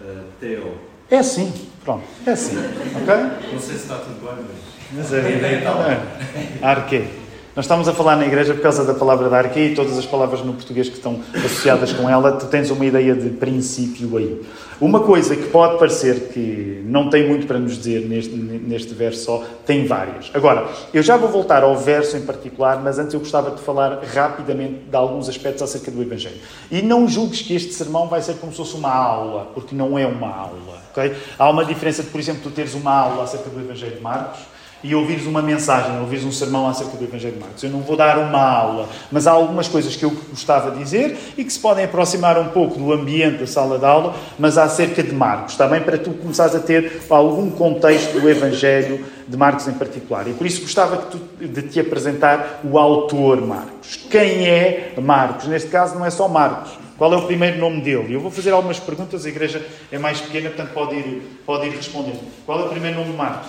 uh, 0.00 0.24
Teo. 0.40 0.74
É 1.10 1.18
assim, 1.18 1.52
pronto, 1.84 2.04
é 2.26 2.30
assim, 2.30 2.56
ok? 2.56 3.52
Não 3.52 3.60
sei 3.60 3.76
se 3.76 3.82
está 3.82 3.98
tudo 3.98 4.20
bem, 4.24 4.46
mas... 4.92 5.10
mas 5.10 5.12
é, 5.12 5.18
é, 5.18 5.64
é, 5.64 6.66
arque. 6.66 7.23
Nós 7.56 7.66
estamos 7.66 7.86
a 7.86 7.92
falar 7.94 8.16
na 8.16 8.26
igreja 8.26 8.52
por 8.52 8.62
causa 8.62 8.84
da 8.84 8.94
palavra 8.94 9.28
da 9.28 9.36
arque 9.36 9.60
e 9.60 9.74
todas 9.76 9.96
as 9.96 10.04
palavras 10.04 10.40
no 10.40 10.54
português 10.54 10.88
que 10.88 10.96
estão 10.96 11.20
associadas 11.32 11.92
com 11.92 12.10
ela, 12.10 12.32
tu 12.32 12.46
tens 12.46 12.68
uma 12.68 12.84
ideia 12.84 13.14
de 13.14 13.30
princípio 13.30 14.16
aí. 14.16 14.42
Uma 14.80 14.98
coisa 14.98 15.36
que 15.36 15.46
pode 15.50 15.78
parecer 15.78 16.32
que 16.32 16.82
não 16.84 17.08
tem 17.08 17.28
muito 17.28 17.46
para 17.46 17.56
nos 17.56 17.78
dizer 17.78 18.08
neste, 18.08 18.34
neste 18.34 18.92
verso 18.92 19.24
só, 19.24 19.44
tem 19.64 19.86
várias. 19.86 20.32
Agora, 20.34 20.66
eu 20.92 21.00
já 21.00 21.16
vou 21.16 21.28
voltar 21.28 21.62
ao 21.62 21.76
verso 21.76 22.16
em 22.16 22.22
particular, 22.22 22.82
mas 22.82 22.98
antes 22.98 23.14
eu 23.14 23.20
gostava 23.20 23.52
de 23.52 23.62
falar 23.62 24.00
rapidamente 24.02 24.86
de 24.90 24.96
alguns 24.96 25.28
aspectos 25.28 25.62
acerca 25.62 25.92
do 25.92 26.02
Evangelho. 26.02 26.40
E 26.72 26.82
não 26.82 27.06
julgues 27.06 27.42
que 27.42 27.54
este 27.54 27.72
sermão 27.72 28.08
vai 28.08 28.20
ser 28.20 28.34
como 28.34 28.50
se 28.50 28.58
fosse 28.58 28.74
uma 28.74 28.92
aula, 28.92 29.46
porque 29.54 29.76
não 29.76 29.96
é 29.96 30.04
uma 30.04 30.28
aula. 30.28 30.82
Okay? 30.90 31.14
Há 31.38 31.48
uma 31.50 31.64
diferença 31.64 32.02
de, 32.02 32.10
por 32.10 32.18
exemplo, 32.18 32.42
tu 32.42 32.50
teres 32.50 32.74
uma 32.74 32.92
aula 32.92 33.22
acerca 33.22 33.48
do 33.48 33.60
Evangelho 33.60 33.94
de 33.94 34.02
Marcos 34.02 34.53
e 34.84 34.94
ouvires 34.94 35.26
uma 35.26 35.40
mensagem, 35.40 35.98
ouvires 35.98 36.24
um 36.24 36.30
sermão 36.30 36.68
acerca 36.68 36.94
do 36.94 37.02
Evangelho 37.02 37.34
de 37.34 37.40
Marcos. 37.40 37.62
Eu 37.64 37.70
não 37.70 37.80
vou 37.80 37.96
dar 37.96 38.18
uma 38.18 38.38
aula, 38.38 38.88
mas 39.10 39.26
há 39.26 39.32
algumas 39.32 39.66
coisas 39.66 39.96
que 39.96 40.04
eu 40.04 40.10
gostava 40.28 40.70
de 40.72 40.78
dizer 40.78 41.16
e 41.38 41.42
que 41.42 41.50
se 41.50 41.58
podem 41.58 41.86
aproximar 41.86 42.38
um 42.38 42.48
pouco 42.48 42.78
do 42.78 42.92
ambiente 42.92 43.38
da 43.38 43.46
sala 43.46 43.78
de 43.78 43.86
aula, 43.86 44.14
mas 44.38 44.58
acerca 44.58 45.02
de 45.02 45.12
Marcos, 45.12 45.52
está 45.52 45.66
bem? 45.66 45.80
Para 45.80 45.96
tu 45.96 46.10
começares 46.10 46.54
a 46.54 46.60
ter 46.60 47.02
algum 47.08 47.50
contexto 47.50 48.20
do 48.20 48.28
Evangelho 48.28 49.02
de 49.26 49.36
Marcos 49.38 49.66
em 49.66 49.72
particular. 49.72 50.28
E 50.28 50.34
por 50.34 50.46
isso 50.46 50.60
gostava 50.60 50.98
tu, 50.98 51.18
de 51.40 51.62
te 51.62 51.80
apresentar 51.80 52.60
o 52.62 52.78
autor 52.78 53.40
Marcos. 53.40 53.96
Quem 54.10 54.46
é 54.46 54.92
Marcos? 55.00 55.46
Neste 55.46 55.70
caso 55.70 55.94
não 55.94 56.04
é 56.04 56.10
só 56.10 56.28
Marcos. 56.28 56.72
Qual 56.98 57.12
é 57.12 57.16
o 57.16 57.22
primeiro 57.22 57.58
nome 57.58 57.80
dele? 57.80 58.14
Eu 58.14 58.20
vou 58.20 58.30
fazer 58.30 58.50
algumas 58.50 58.78
perguntas, 58.78 59.24
a 59.24 59.28
igreja 59.28 59.64
é 59.90 59.98
mais 59.98 60.20
pequena, 60.20 60.50
portanto 60.50 60.72
pode 60.74 60.94
ir, 60.94 61.40
pode 61.44 61.66
ir 61.66 61.70
respondendo. 61.70 62.20
Qual 62.44 62.60
é 62.60 62.64
o 62.64 62.68
primeiro 62.68 62.98
nome 62.98 63.12
de 63.12 63.16
Marcos? 63.16 63.48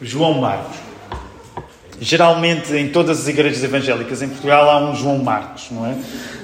João 0.00 0.34
Marcos. 0.34 0.76
Geralmente, 1.98 2.74
em 2.74 2.88
todas 2.88 3.20
as 3.20 3.28
igrejas 3.28 3.64
evangélicas 3.64 4.20
em 4.20 4.28
Portugal, 4.28 4.68
há 4.68 4.90
um 4.90 4.94
João 4.94 5.18
Marcos, 5.18 5.68
não 5.70 5.86
é? 5.86 5.96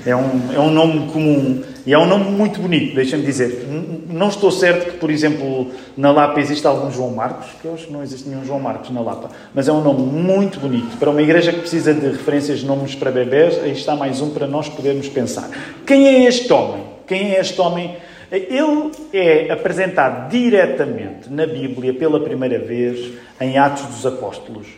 É 0.06 0.16
um, 0.16 0.52
é 0.54 0.58
um 0.58 0.70
nome 0.70 1.12
comum 1.12 1.62
e 1.84 1.92
é 1.92 1.98
um 1.98 2.06
nome 2.06 2.30
muito 2.30 2.60
bonito, 2.60 2.94
deixa-me 2.94 3.24
dizer. 3.24 3.68
Não 4.08 4.28
estou 4.28 4.50
certo 4.50 4.92
que, 4.92 4.98
por 4.98 5.10
exemplo, 5.10 5.70
na 5.96 6.10
Lapa 6.10 6.40
existe 6.40 6.66
algum 6.66 6.90
João 6.90 7.10
Marcos, 7.10 7.48
que 7.60 7.66
eu 7.66 7.74
acho 7.74 7.86
que 7.86 7.92
não 7.92 8.02
existe 8.02 8.28
nenhum 8.28 8.44
João 8.44 8.60
Marcos 8.60 8.88
na 8.90 9.00
Lapa, 9.00 9.30
mas 9.54 9.68
é 9.68 9.72
um 9.72 9.82
nome 9.82 10.02
muito 10.02 10.58
bonito. 10.58 10.96
Para 10.96 11.10
uma 11.10 11.20
igreja 11.20 11.52
que 11.52 11.60
precisa 11.60 11.92
de 11.92 12.06
referências 12.06 12.60
de 12.60 12.66
nomes 12.66 12.94
para 12.94 13.10
bebés, 13.10 13.62
aí 13.62 13.72
está 13.72 13.94
mais 13.94 14.20
um 14.22 14.30
para 14.30 14.46
nós 14.46 14.68
podermos 14.68 15.08
pensar. 15.08 15.50
Quem 15.86 16.08
é 16.08 16.24
este 16.24 16.50
homem? 16.52 16.84
Quem 17.06 17.34
é 17.34 17.40
este 17.40 17.60
homem? 17.60 17.94
Ele 18.32 18.90
é 19.12 19.52
apresentado 19.52 20.30
diretamente 20.30 21.28
na 21.28 21.46
Bíblia 21.46 21.92
pela 21.92 22.18
primeira 22.18 22.58
vez 22.58 23.12
em 23.38 23.58
Atos 23.58 23.84
dos 23.84 24.06
Apóstolos, 24.06 24.68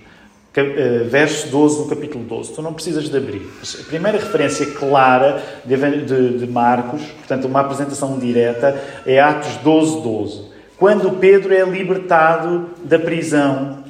eh, 0.57 1.05
verso 1.09 1.47
12 1.51 1.85
do 1.85 1.89
capítulo 1.89 2.25
12. 2.25 2.53
Tu 2.53 2.61
não 2.61 2.75
precisas 2.75 3.09
de 3.09 3.17
abrir. 3.17 3.43
A 3.63 3.85
primeira 3.85 4.19
referência 4.19 4.67
clara 4.67 5.41
de, 5.65 6.47
Marcos, 6.49 7.03
portanto, 7.03 7.45
uma 7.45 7.61
apresentação 7.61 8.19
direta, 8.19 8.77
é 9.07 9.21
Atos 9.21 9.57
12, 9.59 10.03
12. 10.03 10.43
Quando 10.77 11.13
Pedro 11.21 11.55
é 11.55 11.63
libertado 11.63 12.71
da 12.83 12.99
prisão 12.99 13.85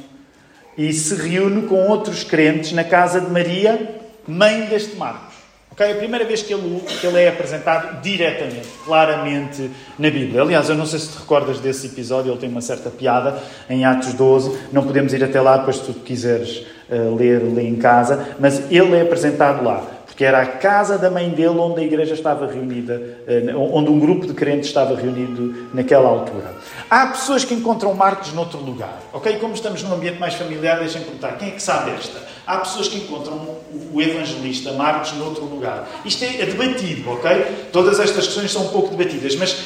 e 0.76 0.92
se 0.92 1.14
reúne 1.14 1.62
com 1.62 1.88
outros 1.88 2.22
crentes 2.22 2.72
na 2.72 2.84
casa 2.84 3.18
de 3.18 3.30
Maria, 3.30 3.98
mãe 4.28 4.66
deste 4.66 4.94
Marcos. 4.96 5.33
Okay? 5.74 5.90
A 5.90 5.96
primeira 5.96 6.24
vez 6.24 6.40
que 6.40 6.54
ele, 6.54 6.80
que 7.00 7.04
ele 7.04 7.20
é 7.20 7.28
apresentado 7.28 8.00
diretamente, 8.00 8.68
claramente 8.84 9.70
na 9.98 10.08
Bíblia. 10.08 10.40
Aliás, 10.40 10.68
eu 10.68 10.76
não 10.76 10.86
sei 10.86 11.00
se 11.00 11.08
te 11.08 11.18
recordas 11.18 11.58
desse 11.58 11.88
episódio, 11.88 12.30
ele 12.30 12.38
tem 12.38 12.48
uma 12.48 12.60
certa 12.60 12.90
piada 12.90 13.42
em 13.68 13.84
Atos 13.84 14.14
12. 14.14 14.56
Não 14.72 14.84
podemos 14.84 15.12
ir 15.12 15.24
até 15.24 15.40
lá, 15.40 15.56
depois 15.56 15.76
se 15.76 15.92
tu 15.92 15.94
quiseres 15.94 16.64
uh, 16.88 17.14
ler, 17.16 17.42
lê 17.42 17.66
em 17.66 17.74
casa. 17.74 18.36
Mas 18.38 18.70
ele 18.70 18.94
é 18.94 19.02
apresentado 19.02 19.64
lá 19.64 19.94
porque 20.14 20.24
era 20.24 20.42
a 20.42 20.46
casa 20.46 20.96
da 20.96 21.10
mãe 21.10 21.28
dele 21.30 21.58
onde 21.58 21.80
a 21.80 21.84
igreja 21.84 22.14
estava 22.14 22.46
reunida, 22.46 23.02
eh, 23.26 23.52
onde 23.52 23.90
um 23.90 23.98
grupo 23.98 24.28
de 24.28 24.32
crentes 24.32 24.68
estava 24.68 24.94
reunido 24.94 25.66
naquela 25.74 26.08
altura. 26.08 26.54
Há 26.88 27.08
pessoas 27.08 27.44
que 27.44 27.52
encontram 27.52 27.92
Marcos 27.94 28.32
noutro 28.32 28.60
lugar, 28.60 28.96
ok? 29.12 29.38
Como 29.38 29.54
estamos 29.54 29.82
num 29.82 29.92
ambiente 29.92 30.20
mais 30.20 30.34
familiar, 30.34 30.78
deixem-me 30.78 31.06
perguntar, 31.06 31.36
quem 31.36 31.48
é 31.48 31.50
que 31.50 31.60
sabe 31.60 31.90
esta? 31.90 32.33
Há 32.46 32.58
pessoas 32.58 32.88
que 32.88 32.98
encontram 32.98 33.56
o 33.92 34.02
evangelista 34.02 34.72
Marcos 34.72 35.12
noutro 35.12 35.44
lugar. 35.44 35.88
Isto 36.04 36.24
é, 36.24 36.44
debatido, 36.44 37.10
ok? 37.10 37.30
Todas 37.72 37.98
estas 37.98 38.26
questões 38.26 38.52
são 38.52 38.66
um 38.66 38.68
pouco 38.68 38.94
debatidas, 38.94 39.34
mas 39.36 39.56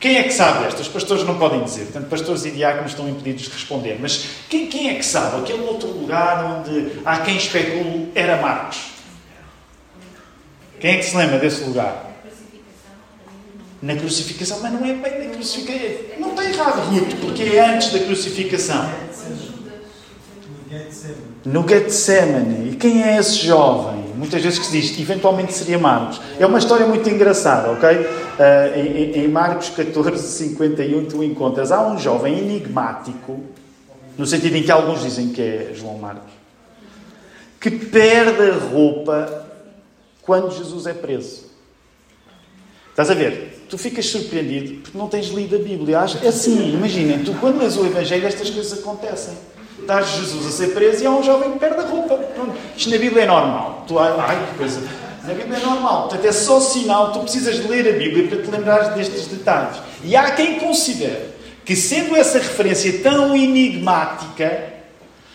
quem 0.00 0.16
é 0.16 0.22
que 0.22 0.32
sabe 0.32 0.64
estas? 0.64 0.86
Os 0.86 0.88
pastores 0.88 1.24
não 1.24 1.38
podem 1.38 1.62
dizer, 1.62 1.82
portanto, 1.84 2.08
pastores 2.08 2.46
e 2.46 2.52
diáconos 2.52 2.92
estão 2.92 3.06
impedidos 3.06 3.42
de 3.44 3.50
responder. 3.50 3.98
Mas 4.00 4.24
quem, 4.48 4.66
quem 4.66 4.88
é 4.88 4.94
que 4.94 5.04
sabe? 5.04 5.42
Aquele 5.42 5.62
outro 5.62 5.88
lugar 5.88 6.42
onde 6.42 6.92
há 7.04 7.18
quem 7.18 7.36
especule 7.36 8.10
era 8.14 8.40
Marcos. 8.40 8.78
Quem 10.80 10.92
é 10.92 10.96
que 10.96 11.02
se 11.02 11.14
lembra 11.14 11.38
desse 11.38 11.62
lugar? 11.64 12.06
Na 13.82 13.94
crucificação, 13.94 14.60
mas 14.62 14.72
não 14.72 14.84
é 14.86 14.94
bem 14.94 15.26
na 15.26 15.34
crucificação. 15.34 16.18
Não 16.18 16.30
está 16.30 16.44
errado, 16.46 16.80
Ruth, 16.88 17.14
porque 17.20 17.42
é 17.42 17.60
antes 17.60 17.92
da 17.92 17.98
crucificação. 17.98 18.90
No 21.44 21.66
Getsemane. 21.66 22.70
E 22.70 22.76
quem 22.76 23.02
é 23.02 23.18
esse 23.18 23.46
jovem? 23.46 24.00
Muitas 24.14 24.42
vezes 24.42 24.58
que 24.58 24.66
se 24.66 24.72
diz, 24.72 25.00
eventualmente 25.00 25.52
seria 25.54 25.78
Marcos. 25.78 26.20
É 26.38 26.44
uma 26.44 26.58
história 26.58 26.86
muito 26.86 27.08
engraçada, 27.08 27.70
ok? 27.70 27.88
Uh, 27.90 28.78
em, 28.78 29.24
em 29.24 29.28
Marcos 29.28 29.70
14, 29.70 30.22
51, 30.22 31.06
tu 31.06 31.24
encontras. 31.24 31.72
Há 31.72 31.86
um 31.86 31.98
jovem 31.98 32.38
enigmático, 32.38 33.40
no 34.18 34.26
sentido 34.26 34.56
em 34.56 34.62
que 34.62 34.70
alguns 34.70 35.02
dizem 35.02 35.30
que 35.30 35.40
é 35.40 35.72
João 35.74 35.96
Marcos, 35.96 36.32
que 37.58 37.70
perde 37.70 38.42
a 38.42 38.54
roupa 38.54 39.46
quando 40.22 40.54
Jesus 40.54 40.86
é 40.86 40.92
preso. 40.92 41.50
Estás 42.90 43.10
a 43.10 43.14
ver? 43.14 43.64
Tu 43.70 43.78
ficas 43.78 44.04
surpreendido 44.06 44.82
porque 44.82 44.98
não 44.98 45.08
tens 45.08 45.28
lido 45.28 45.56
a 45.56 45.58
Bíblia. 45.58 45.96
É 46.22 46.28
assim, 46.28 46.74
imaginem, 46.74 47.24
tu 47.24 47.32
quando 47.40 47.58
lês 47.58 47.76
o 47.76 47.86
Evangelho 47.86 48.26
estas 48.26 48.50
coisas 48.50 48.78
acontecem. 48.78 49.34
Estás 49.80 50.08
Jesus 50.10 50.46
a 50.46 50.50
ser 50.50 50.68
preso 50.74 51.02
e 51.02 51.06
há 51.06 51.10
um 51.10 51.22
jovem 51.22 51.52
que 51.52 51.58
perde 51.58 51.80
a 51.80 51.86
roupa. 51.86 52.18
Isto 52.76 52.90
na 52.90 52.98
Bíblia 52.98 53.24
é 53.24 53.26
normal. 53.26 53.84
Tu, 53.86 53.98
ai, 53.98 54.46
que 54.50 54.58
coisa. 54.58 54.80
Na 55.24 55.34
Bíblia 55.34 55.58
é 55.58 55.60
normal. 55.60 56.08
Portanto, 56.08 56.24
é 56.24 56.32
só 56.32 56.60
sinal. 56.60 57.12
Tu 57.12 57.20
precisas 57.20 57.56
de 57.56 57.68
ler 57.68 57.88
a 57.88 57.98
Bíblia 57.98 58.28
para 58.28 58.42
te 58.42 58.50
lembrares 58.50 58.94
destes 58.94 59.26
detalhes. 59.26 59.76
E 60.04 60.14
há 60.14 60.30
quem 60.32 60.58
considere 60.58 61.30
que, 61.64 61.74
sendo 61.74 62.16
essa 62.16 62.38
referência 62.38 63.00
tão 63.02 63.34
enigmática, 63.34 64.72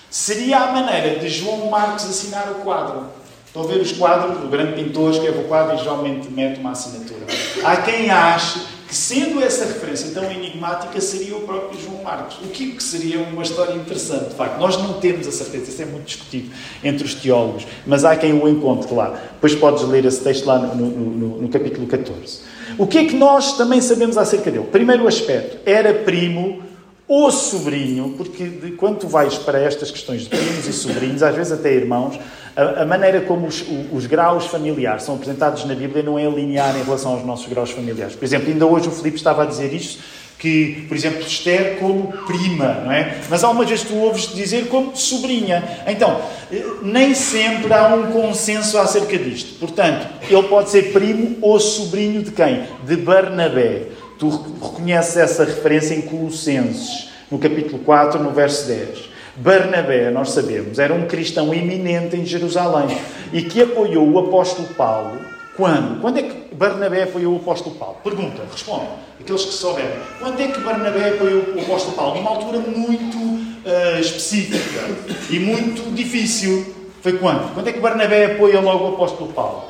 seria 0.09 0.59
a 0.59 0.71
maneira 0.71 1.19
de 1.19 1.29
João 1.29 1.69
Marcos 1.69 2.05
assinar 2.05 2.49
o 2.51 2.55
quadro. 2.55 3.07
Estão 3.45 3.63
a 3.63 3.67
ver 3.67 3.81
os 3.81 3.91
quadros? 3.93 4.43
O 4.43 4.47
grande 4.47 4.73
pintor 4.73 5.11
escreve 5.11 5.39
o 5.39 5.43
quadro 5.43 5.75
e 5.75 5.79
geralmente 5.79 6.29
mete 6.29 6.59
uma 6.59 6.71
assinatura. 6.71 7.25
Há 7.63 7.77
quem 7.77 8.09
ache 8.09 8.59
sendo 8.95 9.41
essa 9.41 9.65
referência 9.65 10.11
tão 10.13 10.23
enigmática, 10.31 10.99
seria 11.01 11.35
o 11.35 11.41
próprio 11.41 11.79
João 11.79 12.01
Marcos. 12.01 12.37
O 12.37 12.47
que 12.47 12.81
seria 12.81 13.19
uma 13.19 13.43
história 13.43 13.73
interessante, 13.73 14.29
de 14.29 14.35
facto. 14.35 14.57
Nós 14.57 14.77
não 14.77 14.93
temos 14.93 15.27
a 15.27 15.31
certeza, 15.31 15.69
isso 15.69 15.81
é 15.81 15.85
muito 15.85 16.05
discutido 16.05 16.49
entre 16.83 17.05
os 17.05 17.13
teólogos, 17.13 17.67
mas 17.85 18.05
há 18.05 18.15
quem 18.15 18.33
o 18.33 18.47
encontre 18.47 18.93
lá. 18.93 19.19
Depois 19.33 19.53
podes 19.55 19.83
ler 19.83 20.05
esse 20.05 20.21
texto 20.21 20.45
lá 20.45 20.59
no, 20.59 20.75
no, 20.75 20.87
no, 20.89 21.41
no 21.41 21.49
capítulo 21.49 21.85
14. 21.87 22.39
O 22.77 22.87
que 22.87 22.99
é 22.99 23.05
que 23.05 23.15
nós 23.15 23.57
também 23.57 23.81
sabemos 23.81 24.17
acerca 24.17 24.49
dele? 24.49 24.67
Primeiro 24.71 25.07
aspecto, 25.07 25.57
era 25.65 25.93
primo 25.93 26.63
ou 27.07 27.29
sobrinho, 27.31 28.15
porque 28.17 28.45
de, 28.45 28.71
quando 28.71 28.99
tu 28.99 29.07
vais 29.07 29.37
para 29.37 29.59
estas 29.59 29.91
questões 29.91 30.23
de 30.23 30.29
primos 30.29 30.67
e 30.67 30.73
sobrinhos, 30.73 31.21
às 31.21 31.35
vezes 31.35 31.51
até 31.51 31.73
irmãos, 31.73 32.17
a, 32.55 32.83
a 32.83 32.85
maneira 32.85 33.21
como 33.21 33.47
os, 33.47 33.63
os, 33.91 34.05
graus 34.05 34.45
familiares 34.45 35.03
são 35.03 35.15
apresentados 35.15 35.65
na 35.65 35.75
Bíblia 35.75 36.01
não 36.01 36.17
é 36.17 36.25
linear 36.29 36.75
em 36.77 36.83
relação 36.83 37.13
aos 37.13 37.25
nossos 37.25 37.47
graus 37.47 37.71
familiares. 37.71 38.15
Por 38.15 38.23
exemplo, 38.23 38.49
ainda 38.49 38.65
hoje 38.65 38.87
o 38.87 38.91
Filipe 38.91 39.17
estava 39.17 39.43
a 39.43 39.45
dizer 39.45 39.73
isto, 39.73 40.01
que, 40.37 40.85
por 40.87 40.95
exemplo, 40.95 41.21
Esther 41.21 41.77
como 41.79 42.11
prima, 42.27 42.81
não 42.83 42.91
é? 42.91 43.19
Mas 43.29 43.43
algumas 43.43 43.69
vezes 43.69 43.85
tu 43.85 43.95
ouves 43.95 44.33
dizer 44.33 44.67
como 44.67 44.95
sobrinha. 44.95 45.63
Então, 45.87 46.21
eh, 46.51 46.63
nem 46.81 47.15
sempre 47.15 47.73
há 47.73 47.87
um 47.87 48.11
consenso 48.11 48.77
acerca 48.77 49.17
disto. 49.17 49.57
Portanto, 49.59 50.07
ele 50.29 50.43
pode 50.43 50.69
ser 50.69 50.91
primo 50.91 51.37
ou 51.41 51.59
sobrinho 51.59 52.21
de 52.21 52.31
quem? 52.31 52.63
De 52.83 52.97
Barnabé. 52.97 53.87
Tu 54.19 54.29
reconheces 54.61 55.17
essa 55.17 55.43
referência 55.45 55.95
em 55.95 56.01
Colossenses, 56.01 57.09
no 57.31 57.39
capítulo 57.39 57.79
4, 57.79 58.21
no 58.21 58.31
verso 58.31 58.67
10. 58.67 59.14
Barnabé, 59.37 60.11
nós 60.11 60.31
sabemos, 60.31 60.79
era 60.79 60.93
um 60.93 61.07
cristão 61.07 61.53
eminente 61.53 62.15
em 62.15 62.25
Jerusalém 62.25 62.97
e 63.33 63.41
que 63.41 63.61
apoiou 63.61 64.09
o 64.09 64.19
apóstolo 64.19 64.69
Paulo. 64.69 65.19
Quando? 65.57 66.01
Quando 66.01 66.17
é 66.17 66.23
que 66.23 66.55
Barnabé 66.55 67.03
apoiou 67.03 67.33
o 67.33 67.37
apóstolo 67.37 67.75
Paulo? 67.75 67.97
Pergunta, 68.03 68.43
responde. 68.49 68.87
Aqueles 69.19 69.45
que 69.45 69.53
souberem. 69.53 69.97
Quando 70.19 70.39
é 70.39 70.47
que 70.47 70.59
Barnabé 70.59 71.09
apoiou 71.09 71.43
o 71.55 71.61
apóstolo 71.61 71.95
Paulo? 71.95 72.15
Numa 72.15 72.29
altura 72.29 72.59
muito 72.59 73.17
uh, 73.17 73.99
específica 73.99 74.81
e 75.29 75.39
muito 75.39 75.93
difícil. 75.93 76.73
Foi 77.01 77.13
quando? 77.17 77.53
Quando 77.53 77.67
é 77.67 77.73
que 77.73 77.79
Barnabé 77.79 78.33
apoia 78.33 78.59
logo 78.59 78.85
o 78.85 78.93
apóstolo 78.95 79.33
Paulo? 79.33 79.65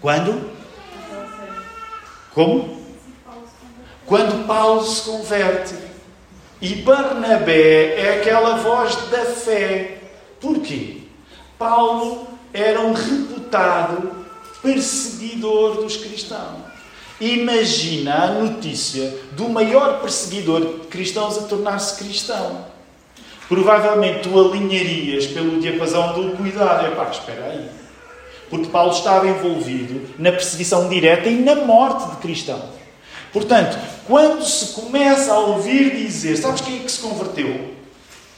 Quando? 0.00 0.50
Como? 2.34 2.76
Quando 4.04 4.46
Paulo 4.46 4.84
se 4.84 5.02
converte. 5.02 5.85
E 6.60 6.76
Barnabé 6.76 8.00
é 8.00 8.18
aquela 8.18 8.56
voz 8.56 8.96
da 9.10 9.24
fé. 9.24 9.98
Porquê? 10.40 10.98
Paulo 11.58 12.26
era 12.52 12.80
um 12.80 12.92
reputado 12.92 14.24
perseguidor 14.62 15.82
dos 15.82 15.96
cristãos. 15.96 16.64
Imagina 17.20 18.24
a 18.24 18.26
notícia 18.32 19.14
do 19.32 19.48
maior 19.48 20.00
perseguidor 20.00 20.60
de 20.60 20.86
cristãos 20.88 21.38
a 21.38 21.42
tornar-se 21.42 22.02
cristão. 22.02 22.66
Provavelmente 23.48 24.28
tu 24.28 24.38
alinharias 24.38 25.26
pelo 25.26 25.60
diapasão 25.60 26.12
do 26.14 26.36
cuidado. 26.36 26.86
Epá, 26.86 27.08
espera 27.10 27.46
aí. 27.46 27.68
Porque 28.50 28.68
Paulo 28.68 28.92
estava 28.92 29.26
envolvido 29.26 30.14
na 30.18 30.30
perseguição 30.30 30.88
direta 30.88 31.28
e 31.28 31.36
na 31.36 31.54
morte 31.54 32.10
de 32.10 32.16
cristãos. 32.16 32.75
Portanto, 33.36 33.76
quando 34.06 34.42
se 34.42 34.72
começa 34.72 35.30
a 35.30 35.38
ouvir 35.38 35.94
dizer, 35.94 36.38
sabes 36.38 36.62
quem 36.62 36.76
é 36.76 36.78
que 36.78 36.90
se 36.90 37.00
converteu? 37.00 37.76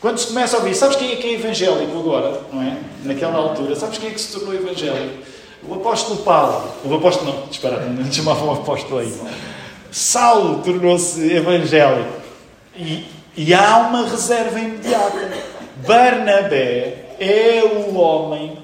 Quando 0.01 0.19
se 0.19 0.27
começa 0.27 0.57
a 0.57 0.59
ouvir, 0.59 0.75
sabes 0.75 0.97
quem 0.97 1.13
é 1.13 1.17
que 1.17 1.25
é 1.29 1.35
evangélico 1.35 2.01
agora? 2.01 2.41
Não 2.53 2.61
é? 2.61 2.77
Naquela 3.05 3.37
altura, 3.37 3.77
sabes 3.77 3.97
quem 3.99 4.09
é 4.09 4.13
que 4.13 4.21
se 4.21 4.33
tornou 4.33 4.53
evangélico? 4.53 5.23
O 5.69 5.75
apóstolo 5.75 6.25
Paulo. 6.25 6.69
O 6.85 6.93
apóstolo, 6.93 7.33
não, 7.33 7.49
espera, 7.49 7.79
não 7.87 8.11
chamavam 8.11 8.55
apóstolo 8.55 8.99
aí. 8.99 9.17
Saulo 9.93 10.65
tornou-se 10.65 11.33
evangélico. 11.33 12.15
E, 12.77 13.07
e 13.37 13.55
há 13.55 13.79
uma 13.79 14.05
reserva 14.05 14.59
imediata. 14.59 15.31
Barnabé 15.87 17.15
é 17.21 17.63
o 17.63 17.95
homem 17.95 18.59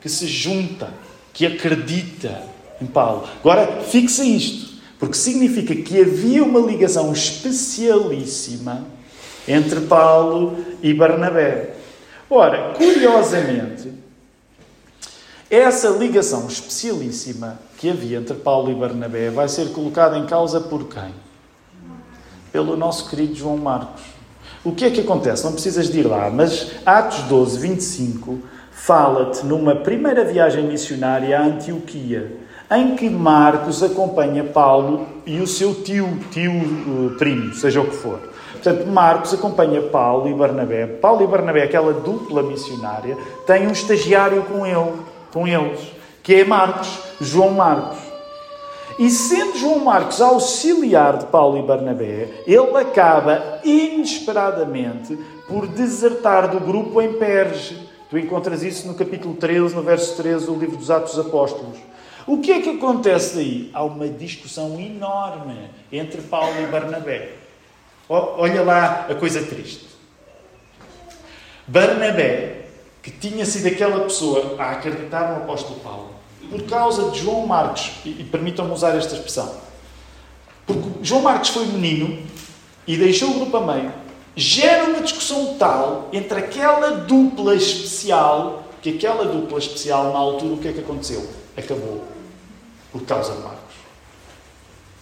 que 0.00 0.08
se 0.08 0.26
junta, 0.26 0.88
que 1.34 1.44
acredita 1.44 2.44
em 2.80 2.86
Paulo. 2.86 3.28
Agora, 3.40 3.82
fixa 3.82 4.24
isto. 4.24 4.75
Porque 4.98 5.16
significa 5.16 5.74
que 5.74 6.00
havia 6.00 6.42
uma 6.42 6.60
ligação 6.60 7.12
especialíssima 7.12 8.86
entre 9.46 9.80
Paulo 9.82 10.56
e 10.82 10.92
Barnabé. 10.94 11.74
Ora, 12.28 12.74
curiosamente, 12.74 13.92
essa 15.48 15.90
ligação 15.90 16.46
especialíssima 16.48 17.58
que 17.78 17.90
havia 17.90 18.18
entre 18.18 18.36
Paulo 18.36 18.70
e 18.70 18.74
Barnabé 18.74 19.30
vai 19.30 19.48
ser 19.48 19.68
colocada 19.68 20.18
em 20.18 20.26
causa 20.26 20.60
por 20.60 20.88
quem? 20.88 21.14
Pelo 22.50 22.76
nosso 22.76 23.08
querido 23.08 23.34
João 23.34 23.56
Marcos. 23.56 24.02
O 24.64 24.72
que 24.72 24.84
é 24.84 24.90
que 24.90 25.02
acontece? 25.02 25.44
Não 25.44 25.52
precisas 25.52 25.88
de 25.88 26.00
ir 26.00 26.06
lá, 26.06 26.30
mas 26.30 26.72
Atos 26.84 27.20
12, 27.24 27.58
25 27.58 28.40
fala-te 28.72 29.46
numa 29.46 29.76
primeira 29.76 30.24
viagem 30.24 30.66
missionária 30.66 31.38
à 31.38 31.44
Antioquia 31.44 32.45
em 32.70 32.96
que 32.96 33.08
Marcos 33.08 33.82
acompanha 33.82 34.44
Paulo 34.44 35.06
e 35.24 35.40
o 35.40 35.46
seu 35.46 35.74
tio, 35.74 36.18
tio 36.30 36.52
eh, 36.52 37.18
primo, 37.18 37.54
seja 37.54 37.80
o 37.80 37.86
que 37.86 37.94
for. 37.94 38.18
Portanto, 38.52 38.86
Marcos 38.88 39.32
acompanha 39.32 39.82
Paulo 39.82 40.28
e 40.28 40.34
Barnabé. 40.34 40.86
Paulo 40.86 41.22
e 41.22 41.26
Barnabé, 41.26 41.62
aquela 41.62 41.92
dupla 41.92 42.42
missionária, 42.42 43.16
tem 43.46 43.68
um 43.68 43.72
estagiário 43.72 44.42
com 44.42 44.66
ele, 44.66 44.92
com 45.32 45.46
eles, 45.46 45.80
que 46.22 46.34
é 46.34 46.44
Marcos, 46.44 46.98
João 47.20 47.50
Marcos. 47.50 47.98
E 48.98 49.10
sendo 49.10 49.58
João 49.58 49.84
Marcos 49.84 50.20
auxiliar 50.20 51.18
de 51.18 51.26
Paulo 51.26 51.58
e 51.58 51.62
Barnabé, 51.62 52.28
ele 52.46 52.76
acaba 52.76 53.60
inesperadamente 53.62 55.16
por 55.46 55.66
desertar 55.68 56.48
do 56.48 56.58
grupo 56.58 57.00
em 57.00 57.12
Perge. 57.12 57.78
Tu 58.10 58.18
encontras 58.18 58.62
isso 58.62 58.88
no 58.88 58.94
capítulo 58.94 59.34
13, 59.34 59.74
no 59.74 59.82
verso 59.82 60.16
13 60.16 60.46
do 60.46 60.54
livro 60.54 60.76
dos 60.76 60.90
Atos 60.90 61.14
dos 61.14 61.26
Apóstolos. 61.26 61.76
O 62.26 62.38
que 62.38 62.50
é 62.50 62.60
que 62.60 62.70
acontece 62.70 63.38
aí? 63.38 63.70
Há 63.72 63.84
uma 63.84 64.08
discussão 64.08 64.80
enorme 64.80 65.70
entre 65.92 66.20
Paulo 66.22 66.60
e 66.60 66.66
Barnabé. 66.66 67.34
Olha 68.08 68.64
lá 68.64 69.06
a 69.08 69.14
coisa 69.14 69.44
triste. 69.44 69.86
Barnabé, 71.68 72.66
que 73.00 73.12
tinha 73.12 73.46
sido 73.46 73.68
aquela 73.68 74.00
pessoa 74.00 74.56
a 74.58 74.72
acreditar 74.72 75.30
no 75.30 75.44
apóstolo 75.44 75.78
Paulo, 75.78 76.10
por 76.50 76.62
causa 76.62 77.10
de 77.10 77.20
João 77.20 77.46
Marcos, 77.46 77.92
e, 78.04 78.24
permitam-me 78.24 78.72
usar 78.72 78.96
esta 78.96 79.14
expressão, 79.14 79.60
porque 80.64 80.88
João 81.02 81.22
Marcos 81.22 81.50
foi 81.50 81.66
menino 81.66 82.24
e 82.86 82.96
deixou 82.96 83.30
o 83.30 83.34
grupo 83.34 83.56
a 83.56 83.74
meio, 83.74 83.92
gera 84.34 84.84
uma 84.84 85.00
discussão 85.00 85.56
tal 85.58 86.08
entre 86.12 86.38
aquela 86.38 86.90
dupla 86.98 87.54
especial, 87.54 88.64
que 88.82 88.90
aquela 88.90 89.24
dupla 89.24 89.58
especial, 89.58 90.12
na 90.12 90.18
altura, 90.18 90.54
o 90.54 90.58
que 90.58 90.68
é 90.68 90.72
que 90.72 90.80
aconteceu? 90.80 91.28
Acabou 91.56 92.15
por 92.92 93.02
causa 93.02 93.34
Marcos. 93.34 93.76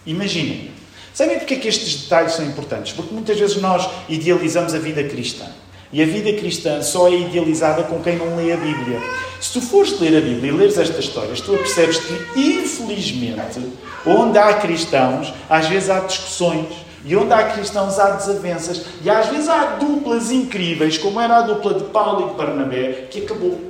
Imaginem. 0.07 0.71
Sabem 1.15 1.39
porque 1.39 1.55
é 1.55 1.59
que 1.59 1.69
estes 1.69 2.03
detalhes 2.03 2.33
são 2.33 2.45
importantes? 2.45 2.93
Porque 2.93 3.15
muitas 3.15 3.39
vezes 3.39 3.57
nós 3.63 3.89
idealizamos 4.09 4.75
a 4.75 4.79
vida 4.79 5.05
cristã. 5.05 5.47
E 5.93 6.03
a 6.03 6.07
vida 6.07 6.33
cristã 6.33 6.83
só 6.83 7.07
é 7.07 7.15
idealizada 7.15 7.85
com 7.85 8.03
quem 8.03 8.17
não 8.17 8.35
lê 8.35 8.53
a 8.53 8.57
Bíblia. 8.57 9.01
Se 9.41 9.53
tu 9.53 9.61
fores 9.61 10.01
ler 10.01 10.17
a 10.17 10.21
Bíblia 10.21 10.51
e 10.51 10.57
leres 10.57 10.77
estas 10.77 11.05
histórias, 11.05 11.41
tu 11.41 11.53
percebes 11.53 11.99
que, 11.99 12.41
infelizmente, 12.41 13.61
onde 14.05 14.37
há 14.37 14.55
cristãos, 14.55 15.33
às 15.49 15.69
vezes 15.69 15.89
há 15.89 16.01
discussões. 16.01 16.67
E 17.05 17.15
onde 17.15 17.33
há 17.33 17.45
cristãos, 17.53 17.97
há 18.01 18.11
desavenças. 18.11 18.85
E 19.05 19.09
às 19.09 19.29
vezes 19.29 19.49
há 19.49 19.77
duplas 19.77 20.33
incríveis, 20.33 20.99
como 20.99 21.21
era 21.21 21.37
a 21.37 21.43
dupla 21.43 21.75
de 21.75 21.85
Paulo 21.85 22.27
e 22.27 22.31
de 22.31 22.37
Barnabé, 22.37 23.07
que 23.09 23.21
acabou. 23.21 23.61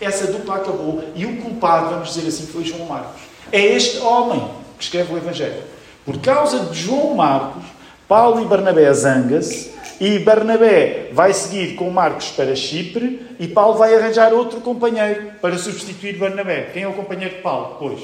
Essa 0.00 0.26
dupla 0.26 0.56
acabou. 0.56 1.04
E 1.14 1.26
o 1.26 1.36
culpado, 1.36 1.90
vamos 1.90 2.12
dizer 2.12 2.26
assim, 2.26 2.46
foi 2.46 2.64
João 2.64 2.86
Marcos. 2.86 3.27
É 3.50 3.64
este 3.64 3.98
homem 3.98 4.50
que 4.76 4.84
escreve 4.84 5.14
o 5.14 5.16
Evangelho. 5.16 5.62
Por 6.04 6.18
causa 6.20 6.66
de 6.66 6.78
João 6.78 7.14
Marcos, 7.14 7.64
Paulo 8.06 8.42
e 8.42 8.46
Barnabé 8.46 8.92
zanga-se 8.92 9.72
e 10.00 10.18
Barnabé 10.18 11.10
vai 11.12 11.32
seguir 11.34 11.74
com 11.74 11.90
Marcos 11.90 12.28
para 12.28 12.54
Chipre 12.54 13.26
e 13.38 13.48
Paulo 13.48 13.78
vai 13.78 13.94
arranjar 13.94 14.32
outro 14.32 14.60
companheiro 14.60 15.32
para 15.42 15.58
substituir 15.58 16.16
Barnabé. 16.16 16.70
Quem 16.72 16.84
é 16.84 16.88
o 16.88 16.92
companheiro 16.92 17.36
de 17.36 17.42
Paulo? 17.42 17.76
Pois, 17.78 18.00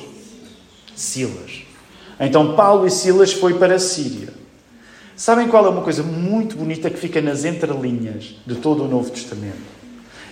Silas. 0.95 1.63
Então 2.19 2.55
Paulo 2.55 2.87
e 2.87 2.91
Silas 2.91 3.33
foi 3.33 3.55
para 3.55 3.75
a 3.75 3.79
Síria. 3.79 4.29
Sabem 5.17 5.49
qual 5.49 5.65
é 5.65 5.69
uma 5.69 5.83
coisa 5.83 6.03
muito 6.03 6.57
bonita 6.57 6.91
que 6.91 6.99
fica 6.99 7.21
nas 7.21 7.45
entrelinhas 7.45 8.35
de 8.45 8.57
todo 8.57 8.85
o 8.85 8.89
Novo 8.89 9.11
Testamento? 9.11 9.75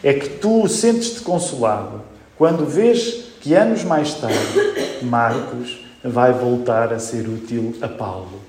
É 0.03 0.12
que 0.12 0.29
tu 0.29 0.66
sentes-te 0.68 1.20
consolado 1.20 2.03
quando 2.37 2.66
vês 2.66 3.33
que 3.40 3.55
anos 3.55 3.85
mais 3.85 4.14
tarde 4.14 4.91
Marcos 5.04 5.78
vai 6.04 6.32
voltar 6.32 6.92
a 6.92 6.98
ser 6.98 7.28
útil 7.28 7.76
a 7.80 7.88
Paulo, 7.88 8.40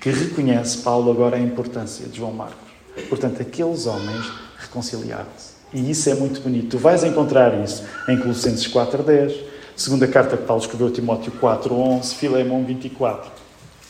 que 0.00 0.10
reconhece 0.10 0.78
Paulo 0.78 1.10
agora 1.10 1.36
a 1.36 1.40
importância 1.40 2.06
de 2.06 2.18
João 2.18 2.32
Marcos. 2.32 2.68
Portanto, 3.08 3.40
aqueles 3.40 3.86
homens 3.86 4.30
reconciliaram-se. 4.58 5.58
E 5.72 5.90
isso 5.90 6.08
é 6.08 6.14
muito 6.14 6.40
bonito. 6.40 6.70
Tu 6.70 6.78
vais 6.78 7.04
encontrar 7.04 7.62
isso 7.62 7.84
em 8.08 8.18
Colossenses 8.18 8.66
4.10, 8.66 9.34
segunda 9.76 10.08
carta 10.08 10.36
que 10.36 10.44
Paulo 10.44 10.62
escreveu 10.62 10.88
a 10.88 10.90
Timóteo 10.90 11.32
4.11, 11.40 12.14
Filemão 12.14 12.64
24. 12.64 13.30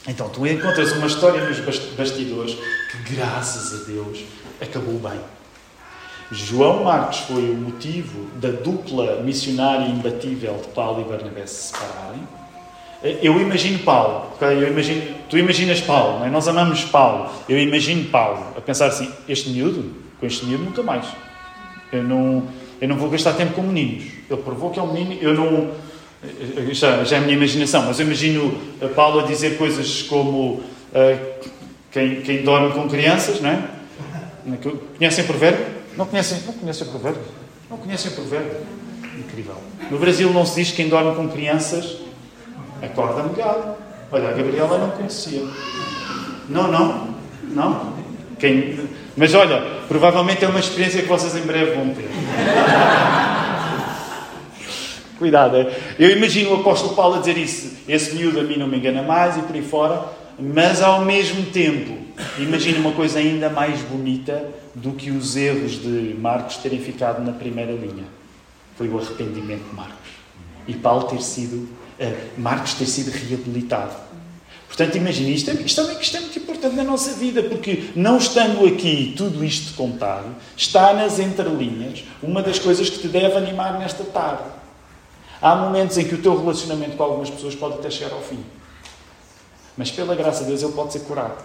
Então, 0.07 0.29
tu 0.29 0.47
encontras 0.47 0.93
uma 0.93 1.07
história 1.07 1.45
nos 1.47 1.61
bastidores 1.97 2.55
que, 2.91 3.15
graças 3.15 3.83
a 3.83 3.85
Deus, 3.85 4.25
acabou 4.61 4.95
bem. 4.95 5.21
João 6.31 6.85
Marcos 6.85 7.21
foi 7.21 7.51
o 7.51 7.55
motivo 7.55 8.27
da 8.37 8.51
dupla 8.51 9.23
missionária 9.23 9.87
imbatível 9.87 10.55
de 10.63 10.69
Paulo 10.69 11.01
e 11.01 11.05
Barnabé 11.05 11.47
se 11.47 11.73
separarem. 11.73 12.21
Eu 13.23 13.41
imagino 13.41 13.79
Paulo, 13.79 14.27
eu 14.41 14.69
imagino, 14.69 15.03
tu 15.31 15.39
imaginas 15.39 15.81
Paulo, 15.81 16.25
é? 16.25 16.29
nós 16.29 16.49
amamos 16.49 16.85
Paulo. 16.85 17.31
Eu 17.49 17.59
imagino 17.59 18.05
Paulo 18.11 18.45
a 18.57 18.61
pensar 18.61 18.87
assim: 18.87 19.11
este 19.29 19.51
miúdo, 19.51 19.95
com 20.19 20.27
este 20.27 20.45
miúdo 20.45 20.65
nunca 20.65 20.83
mais. 20.83 21.07
Eu 21.93 22.03
não, 22.03 22.43
eu 22.81 22.89
não 22.89 22.97
vou 22.97 23.09
gastar 23.09 23.35
tempo 23.35 23.55
com 23.55 23.63
meninos. 23.63 24.05
Ele 24.29 24.43
provou 24.43 24.71
que 24.71 24.79
é 24.79 24.83
um 24.83 24.93
menino, 24.93 25.23
eu 25.23 25.35
não. 25.35 25.71
Já, 26.73 27.05
já 27.05 27.17
é 27.17 27.19
a 27.21 27.23
minha 27.23 27.37
imaginação, 27.37 27.85
mas 27.87 28.01
eu 28.01 28.07
imagino 28.07 28.53
Paulo 28.97 29.21
a 29.21 29.23
dizer 29.23 29.57
coisas 29.57 30.03
como 30.03 30.61
Uh, 30.89 31.49
quem, 31.91 32.23
quem 32.23 32.43
dorme 32.43 32.73
com 32.73 32.89
crianças, 32.89 33.41
não 33.41 33.51
é? 33.51 33.63
Conhecem 34.97 35.25
o 35.25 35.27
provérbio? 35.27 35.78
Não 35.99 36.07
conhecem, 36.07 36.39
não 36.47 36.53
conhecem 36.53 36.87
o 36.87 36.91
provérbio? 36.91 37.23
Não 37.69 37.77
conhecem 37.77 38.13
o 38.13 38.15
provérbio? 38.15 38.57
Incrível. 39.19 39.57
No 39.91 39.99
Brasil 39.99 40.33
não 40.33 40.47
se 40.47 40.55
diz 40.55 40.71
que 40.71 40.77
quem 40.77 40.89
dorme 40.89 41.17
com 41.17 41.29
crianças 41.29 41.97
acorda 42.81 43.25
molhado. 43.25 43.75
Olha, 44.13 44.29
a 44.29 44.33
Gabriela 44.33 44.79
não 44.79 44.91
conhecia. 44.91 45.43
Não, 46.49 46.69
não. 46.71 47.15
Não. 47.51 47.95
Quem... 48.39 48.89
Mas 49.17 49.35
olha, 49.35 49.61
provavelmente 49.89 50.45
é 50.45 50.49
uma 50.49 50.61
experiência 50.61 51.03
que 51.03 51.09
vocês 51.09 51.35
em 51.35 51.45
breve 51.45 51.73
vão 51.73 51.93
ter. 51.93 52.09
Cuidado, 55.19 55.57
é? 55.57 55.77
eu 55.99 56.11
imagino 56.17 56.53
o 56.53 56.61
apóstolo 56.61 56.95
Paulo 56.95 57.17
a 57.17 57.19
dizer 57.19 57.37
isso. 57.37 57.77
Esse 57.89 58.15
miúdo 58.15 58.39
a 58.39 58.45
mim 58.45 58.57
não 58.57 58.69
me 58.69 58.77
engana 58.77 59.03
mais 59.03 59.37
e 59.37 59.41
por 59.41 59.57
aí 59.57 59.63
fora. 59.63 60.05
Mas 60.39 60.81
ao 60.81 61.05
mesmo 61.05 61.47
tempo, 61.47 61.99
imagina 62.39 62.79
uma 62.79 62.93
coisa 62.93 63.19
ainda 63.19 63.51
mais 63.51 63.81
bonita 63.83 64.49
do 64.73 64.93
que 64.93 65.11
os 65.11 65.35
erros 65.35 65.73
de 65.73 66.15
Marcos 66.17 66.59
terem 66.59 66.79
ficado 66.79 67.25
na 67.25 67.33
primeira 67.33 67.73
linha. 67.73 68.05
Foi 68.77 68.89
o 68.89 68.99
arrependimento 68.99 69.69
de 69.69 69.75
Marcos. 69.75 70.09
E 70.69 70.75
Paulo 70.75 71.05
ter 71.09 71.21
sido, 71.23 71.57
uh, 71.57 72.17
Marcos 72.37 72.75
ter 72.75 72.87
sido 72.87 73.11
reabilitado. 73.11 73.97
Portanto, 74.69 74.97
imagine, 74.97 75.35
isto, 75.35 75.51
é, 75.51 75.55
isto, 75.55 75.81
é, 75.81 76.01
isto 76.01 76.17
é 76.17 76.21
muito 76.21 76.39
importante 76.39 76.77
na 76.77 76.85
nossa 76.85 77.15
vida, 77.15 77.43
porque 77.43 77.91
não 77.97 78.19
estando 78.19 78.65
aqui 78.65 79.15
tudo 79.17 79.45
isto 79.45 79.75
contado, 79.75 80.37
está 80.57 80.93
nas 80.93 81.19
entrelinhas 81.19 82.05
uma 82.23 82.43
das 82.43 82.61
coisas 82.61 82.89
que 82.89 82.99
te 82.99 83.09
deve 83.09 83.35
animar 83.37 83.77
nesta 83.77 84.05
tarde. 84.05 84.45
Há 85.43 85.57
momentos 85.57 85.99
em 85.99 86.05
que 86.05 86.15
o 86.15 86.23
teu 86.23 86.39
relacionamento 86.39 86.97
com 86.97 87.03
algumas 87.03 87.31
pessoas 87.31 87.57
pode 87.57 87.75
até 87.75 87.91
chegar 87.91 88.13
ao 88.13 88.23
fim. 88.23 88.39
Mas 89.79 89.93
pela 89.93 90.17
graça 90.17 90.41
de 90.41 90.51
Deus 90.51 90.63
ele 90.63 90.73
pode 90.73 90.93
ser 90.93 91.01
curado. 91.01 91.43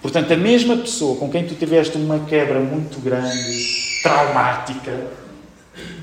Portanto, 0.00 0.32
a 0.32 0.36
mesma 0.36 0.76
pessoa 0.76 1.16
com 1.18 1.30
quem 1.30 1.46
tu 1.46 1.54
tiveste 1.54 1.98
uma 1.98 2.20
quebra 2.20 2.58
muito 2.60 2.98
grande, 2.98 4.00
traumática, 4.02 5.06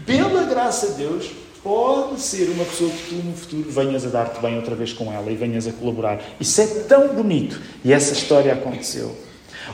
pela 0.05 0.43
graça 0.43 0.89
de 0.89 0.93
Deus, 0.93 1.31
pode 1.63 2.19
ser 2.19 2.49
uma 2.49 2.65
pessoa 2.65 2.91
que 2.91 3.09
tu 3.09 3.15
no 3.15 3.33
futuro 3.33 3.69
venhas 3.69 4.05
a 4.05 4.09
dar-te 4.09 4.39
bem 4.41 4.57
outra 4.57 4.75
vez 4.75 4.93
com 4.93 5.11
ela 5.11 5.31
e 5.31 5.35
venhas 5.35 5.65
a 5.65 5.71
colaborar. 5.71 6.21
Isso 6.39 6.61
é 6.61 6.67
tão 6.87 7.15
bonito. 7.15 7.59
E 7.83 7.91
essa 7.91 8.13
história 8.13 8.53
aconteceu. 8.53 9.17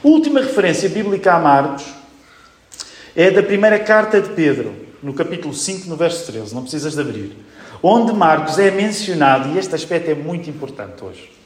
última 0.03 0.39
referência 0.39 0.87
bíblica 0.87 1.33
a 1.33 1.39
Marcos 1.39 1.85
é 3.15 3.31
da 3.31 3.43
primeira 3.43 3.79
carta 3.79 4.21
de 4.21 4.29
Pedro, 4.29 4.73
no 5.03 5.13
capítulo 5.13 5.53
5, 5.53 5.89
no 5.89 5.97
verso 5.97 6.31
13. 6.31 6.53
Não 6.53 6.61
precisas 6.61 6.93
de 6.93 7.01
abrir. 7.01 7.35
Onde 7.81 8.13
Marcos 8.13 8.59
é 8.59 8.69
mencionado, 8.71 9.49
e 9.49 9.57
este 9.57 9.73
aspecto 9.73 10.11
é 10.11 10.15
muito 10.15 10.49
importante 10.49 11.03
hoje. 11.03 11.38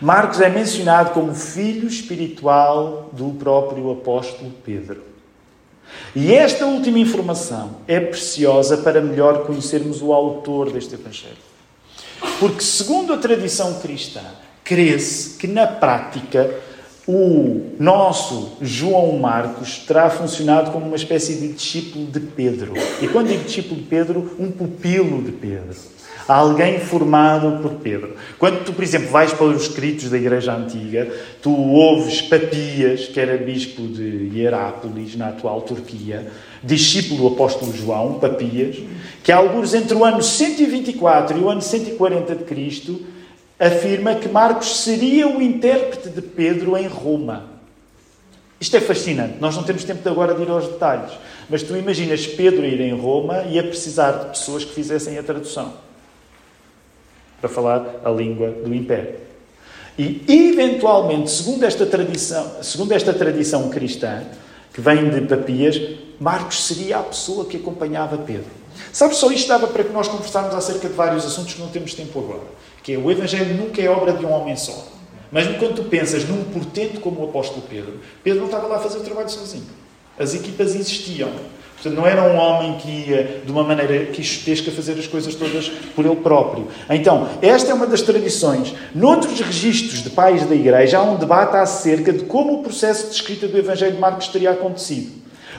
Marcos 0.00 0.40
é 0.40 0.48
mencionado 0.48 1.10
como 1.10 1.34
filho 1.34 1.86
espiritual 1.86 3.10
do 3.12 3.30
próprio 3.30 3.90
apóstolo 3.92 4.52
Pedro. 4.64 5.02
E 6.14 6.32
esta 6.32 6.66
última 6.66 6.98
informação 6.98 7.76
é 7.86 8.00
preciosa 8.00 8.78
para 8.78 9.00
melhor 9.00 9.46
conhecermos 9.46 10.02
o 10.02 10.12
autor 10.12 10.72
deste 10.72 10.94
Evangelho. 10.94 11.36
Porque, 12.40 12.62
segundo 12.62 13.12
a 13.12 13.18
tradição 13.18 13.74
cristã, 13.80 14.22
crê-se 14.64 15.36
que 15.36 15.46
na 15.46 15.66
prática 15.66 16.50
o 17.06 17.72
nosso 17.78 18.52
João 18.62 19.18
Marcos 19.18 19.78
terá 19.80 20.08
funcionado 20.08 20.70
como 20.70 20.86
uma 20.86 20.96
espécie 20.96 21.34
de 21.34 21.48
discípulo 21.52 22.06
de 22.06 22.20
Pedro. 22.20 22.72
E 23.02 23.08
quando 23.08 23.28
digo 23.28 23.44
discípulo 23.44 23.76
de 23.80 23.86
Pedro, 23.86 24.36
um 24.38 24.50
pupilo 24.50 25.22
de 25.22 25.32
Pedro 25.32 25.76
alguém 26.26 26.80
formado 26.80 27.62
por 27.62 27.72
Pedro. 27.74 28.16
Quando 28.38 28.64
tu, 28.64 28.72
por 28.72 28.82
exemplo, 28.82 29.08
vais 29.10 29.32
para 29.32 29.46
os 29.46 29.62
escritos 29.62 30.08
da 30.08 30.16
Igreja 30.16 30.54
Antiga, 30.54 31.12
tu 31.42 31.50
ouves 31.50 32.22
Papias, 32.22 33.06
que 33.08 33.20
era 33.20 33.36
bispo 33.36 33.82
de 33.82 34.30
Hierápolis, 34.34 35.16
na 35.16 35.28
atual 35.28 35.60
Turquia, 35.62 36.26
discípulo 36.62 37.28
do 37.28 37.34
apóstolo 37.34 37.72
João, 37.74 38.18
Papias, 38.18 38.76
que 39.22 39.30
alguns 39.30 39.74
entre 39.74 39.94
o 39.94 40.04
ano 40.04 40.22
124 40.22 41.38
e 41.38 41.40
o 41.40 41.50
ano 41.50 41.62
140 41.62 42.34
de 42.34 42.44
Cristo, 42.44 43.00
afirma 43.58 44.14
que 44.14 44.28
Marcos 44.28 44.82
seria 44.82 45.28
o 45.28 45.40
intérprete 45.40 46.08
de 46.08 46.22
Pedro 46.22 46.76
em 46.76 46.86
Roma. 46.86 47.52
Isto 48.60 48.78
é 48.78 48.80
fascinante. 48.80 49.34
Nós 49.40 49.54
não 49.54 49.62
temos 49.62 49.84
tempo 49.84 50.02
de 50.02 50.08
agora 50.08 50.34
de 50.34 50.42
ir 50.42 50.48
aos 50.48 50.66
detalhes. 50.66 51.12
Mas 51.50 51.62
tu 51.62 51.76
imaginas 51.76 52.26
Pedro 52.26 52.64
ir 52.64 52.80
em 52.80 52.94
Roma 52.94 53.42
e 53.42 53.58
a 53.58 53.62
precisar 53.62 54.12
de 54.12 54.26
pessoas 54.30 54.64
que 54.64 54.72
fizessem 54.72 55.18
a 55.18 55.22
tradução 55.22 55.83
para 57.40 57.48
falar 57.48 58.00
a 58.04 58.10
língua 58.10 58.50
do 58.50 58.74
império. 58.74 59.14
E, 59.98 60.24
eventualmente, 60.28 61.30
segundo 61.30 61.64
esta 61.64 61.86
tradição, 61.86 62.62
segundo 62.62 62.92
esta 62.92 63.12
tradição 63.12 63.68
cristã, 63.70 64.22
que 64.72 64.80
vem 64.80 65.08
de 65.08 65.20
Papias, 65.20 65.80
Marcos 66.18 66.64
seria 66.64 66.98
a 66.98 67.02
pessoa 67.02 67.44
que 67.44 67.56
acompanhava 67.56 68.18
Pedro. 68.18 68.50
Sabe, 68.92 69.14
só 69.14 69.30
isto 69.30 69.46
dava 69.48 69.68
para 69.68 69.84
que 69.84 69.92
nós 69.92 70.08
conversarmos 70.08 70.54
acerca 70.54 70.88
de 70.88 70.94
vários 70.94 71.24
assuntos 71.24 71.54
que 71.54 71.60
não 71.60 71.68
temos 71.68 71.94
tempo 71.94 72.18
agora. 72.18 72.42
Que 72.82 72.94
é, 72.94 72.98
o 72.98 73.08
Evangelho 73.08 73.54
nunca 73.54 73.80
é 73.80 73.88
obra 73.88 74.12
de 74.12 74.26
um 74.26 74.32
homem 74.32 74.56
só. 74.56 74.88
Mas 75.30 75.46
quando 75.58 75.76
tu 75.76 75.84
pensas 75.84 76.28
num 76.28 76.44
portento 76.44 77.00
como 77.00 77.20
o 77.20 77.24
apóstolo 77.28 77.62
Pedro, 77.68 78.00
Pedro 78.22 78.40
não 78.40 78.46
estava 78.46 78.66
lá 78.66 78.76
a 78.76 78.80
fazer 78.80 78.98
o 78.98 79.02
trabalho 79.02 79.28
sozinho. 79.28 79.66
As 80.18 80.34
equipas 80.34 80.74
existiam. 80.74 81.30
Portanto, 81.84 82.00
não 82.00 82.06
era 82.06 82.22
um 82.22 82.38
homem 82.38 82.78
que 82.78 82.88
ia 82.88 83.42
de 83.44 83.52
uma 83.52 83.62
maneira 83.62 84.06
quixotesca 84.06 84.70
fazer 84.70 84.92
as 84.92 85.06
coisas 85.06 85.34
todas 85.34 85.68
por 85.94 86.06
ele 86.06 86.16
próprio. 86.16 86.66
Então, 86.88 87.28
esta 87.42 87.72
é 87.72 87.74
uma 87.74 87.86
das 87.86 88.00
tradições. 88.00 88.74
Noutros 88.94 89.38
registros 89.38 90.02
de 90.02 90.08
pais 90.08 90.46
da 90.46 90.54
Igreja, 90.54 90.96
há 90.96 91.02
um 91.02 91.16
debate 91.16 91.56
acerca 91.56 92.10
de 92.10 92.24
como 92.24 92.54
o 92.54 92.62
processo 92.62 93.08
de 93.08 93.16
escrita 93.16 93.46
do 93.46 93.58
Evangelho 93.58 93.92
de 93.92 94.00
Marcos 94.00 94.28
teria 94.28 94.52
acontecido. 94.52 95.12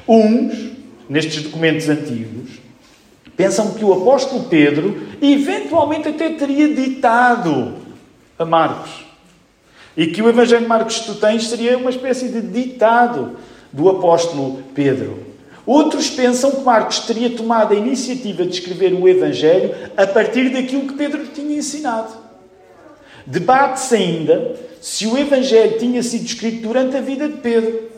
Uns, 0.08 0.72
nestes 1.08 1.44
documentos 1.44 1.88
antigos, 1.90 2.60
pensam 3.38 3.76
que 3.76 3.86
o 3.86 3.94
apóstolo 3.94 4.46
Pedro 4.46 5.00
eventualmente 5.22 6.08
até 6.08 6.32
teria 6.32 6.74
ditado 6.74 7.76
a 8.40 8.46
Marcos. 8.46 9.06
E 9.96 10.08
que 10.08 10.24
o 10.24 10.30
Evangelho 10.30 10.64
de 10.64 10.68
Marcos 10.68 10.98
que 10.98 11.06
tu 11.06 11.16
tens 11.16 11.48
seria 11.48 11.78
uma 11.78 11.92
espécie 11.92 12.30
de 12.30 12.42
ditado 12.42 13.38
do 13.72 13.88
apóstolo 13.90 14.64
Pedro. 14.74 15.25
Outros 15.66 16.10
pensam 16.10 16.52
que 16.52 16.62
Marcos 16.62 17.00
teria 17.00 17.32
tomado 17.32 17.74
a 17.74 17.78
iniciativa 17.78 18.46
de 18.46 18.54
escrever 18.54 18.94
o 18.94 19.08
Evangelho 19.08 19.74
a 19.98 20.06
partir 20.06 20.50
daquilo 20.50 20.88
que 20.88 20.94
Pedro 20.94 21.26
tinha 21.28 21.58
ensinado. 21.58 22.14
Debate-se 23.26 23.96
ainda 23.96 24.56
se 24.80 25.08
o 25.08 25.18
Evangelho 25.18 25.80
tinha 25.80 26.04
sido 26.04 26.26
escrito 26.26 26.62
durante 26.62 26.96
a 26.96 27.02
vida 27.02 27.28
de 27.28 27.38
Pedro, 27.38 27.90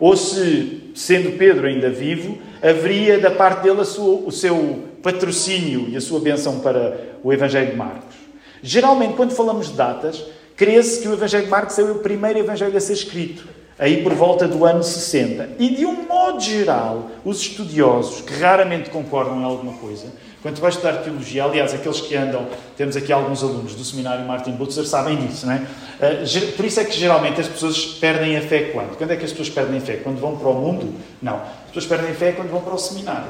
ou 0.00 0.16
se, 0.16 0.90
sendo 0.96 1.38
Pedro 1.38 1.68
ainda 1.68 1.88
vivo, 1.88 2.36
haveria 2.60 3.20
da 3.20 3.30
parte 3.30 3.62
dele 3.62 3.84
sua, 3.84 4.26
o 4.26 4.32
seu 4.32 4.80
patrocínio 5.00 5.88
e 5.88 5.96
a 5.96 6.00
sua 6.00 6.18
benção 6.18 6.58
para 6.58 6.98
o 7.22 7.32
Evangelho 7.32 7.70
de 7.70 7.76
Marcos. 7.76 8.16
Geralmente, 8.60 9.14
quando 9.14 9.30
falamos 9.30 9.68
de 9.68 9.74
datas, 9.74 10.24
crê-se 10.56 11.00
que 11.00 11.08
o 11.08 11.12
Evangelho 11.12 11.44
de 11.44 11.50
Marcos 11.50 11.78
é 11.78 11.82
o 11.84 11.96
primeiro 11.96 12.40
Evangelho 12.40 12.76
a 12.76 12.80
ser 12.80 12.94
escrito 12.94 13.46
aí 13.78 14.02
por 14.02 14.14
volta 14.14 14.46
do 14.46 14.64
ano 14.64 14.82
60. 14.82 15.50
E 15.58 15.74
de 15.74 15.86
um 15.86 16.06
modo 16.06 16.40
geral, 16.40 17.10
os 17.24 17.40
estudiosos, 17.40 18.20
que 18.20 18.34
raramente 18.34 18.90
concordam 18.90 19.40
em 19.40 19.44
alguma 19.44 19.74
coisa, 19.74 20.06
quando 20.42 20.60
vais 20.60 20.74
estudar 20.74 20.98
teologia, 20.98 21.42
aliás, 21.44 21.72
aqueles 21.72 22.02
que 22.02 22.14
andam, 22.14 22.46
temos 22.76 22.96
aqui 22.96 23.10
alguns 23.10 23.42
alunos 23.42 23.74
do 23.74 23.82
seminário 23.82 24.26
Martin 24.26 24.52
Butzer, 24.52 24.84
sabem 24.84 25.16
disso, 25.16 25.46
não 25.46 25.54
é? 25.54 25.62
Eh, 26.00 26.24
por 26.54 26.66
isso 26.66 26.80
é 26.80 26.84
que 26.84 26.94
geralmente 26.94 27.40
as 27.40 27.48
pessoas 27.48 27.86
perdem 27.98 28.36
a 28.36 28.42
fé 28.42 28.64
quando? 28.64 28.94
Quando 28.98 29.10
é 29.12 29.16
que 29.16 29.24
as 29.24 29.30
pessoas 29.30 29.48
perdem 29.48 29.78
a 29.78 29.80
fé? 29.80 29.96
Quando 29.96 30.20
vão 30.20 30.36
para 30.36 30.48
o 30.50 30.54
mundo? 30.54 30.92
Não. 31.22 31.40
As 31.74 31.82
pessoas 31.82 32.00
perdem 32.00 32.14
fé 32.14 32.30
quando 32.30 32.50
vão 32.50 32.60
para 32.60 32.72
o 32.72 32.78
seminário. 32.78 33.26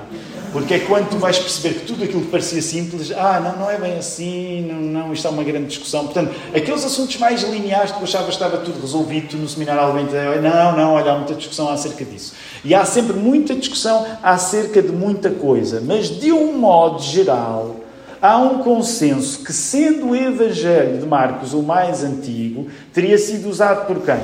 Porque 0.52 0.74
é 0.74 0.78
quando 0.80 1.08
tu 1.08 1.16
vais 1.16 1.38
perceber 1.38 1.80
que 1.80 1.86
tudo 1.86 2.04
aquilo 2.04 2.20
que 2.20 2.30
parecia 2.30 2.60
simples, 2.60 3.10
ah, 3.10 3.40
não, 3.40 3.64
não 3.64 3.70
é 3.70 3.78
bem 3.78 3.96
assim, 3.96 4.60
não, 4.70 4.76
não, 4.76 5.12
isto 5.14 5.26
é 5.26 5.30
uma 5.30 5.42
grande 5.42 5.68
discussão. 5.68 6.04
Portanto, 6.04 6.34
aqueles 6.54 6.84
assuntos 6.84 7.16
mais 7.16 7.42
lineares 7.42 7.90
que 7.90 7.98
tu 7.98 8.04
achavas 8.04 8.36
que 8.36 8.44
estava 8.44 8.58
tudo 8.58 8.82
resolvido, 8.82 9.28
tu 9.28 9.36
no 9.38 9.48
seminário 9.48 9.80
alguém 9.80 10.04
não, 10.42 10.76
não, 10.76 10.92
olha, 10.92 11.12
há 11.12 11.16
muita 11.16 11.34
discussão 11.34 11.70
acerca 11.70 12.04
disso. 12.04 12.34
E 12.62 12.74
há 12.74 12.84
sempre 12.84 13.14
muita 13.14 13.54
discussão 13.54 14.06
acerca 14.22 14.82
de 14.82 14.92
muita 14.92 15.30
coisa, 15.30 15.80
mas 15.80 16.10
de 16.10 16.30
um 16.30 16.52
modo 16.58 17.02
geral, 17.02 17.76
há 18.20 18.36
um 18.36 18.58
consenso 18.58 19.42
que, 19.42 19.54
sendo 19.54 20.10
o 20.10 20.14
Evangelho 20.14 20.98
de 20.98 21.06
Marcos 21.06 21.54
o 21.54 21.62
mais 21.62 22.04
antigo, 22.04 22.68
teria 22.92 23.16
sido 23.16 23.48
usado 23.48 23.86
por 23.86 24.02
quem? 24.02 24.20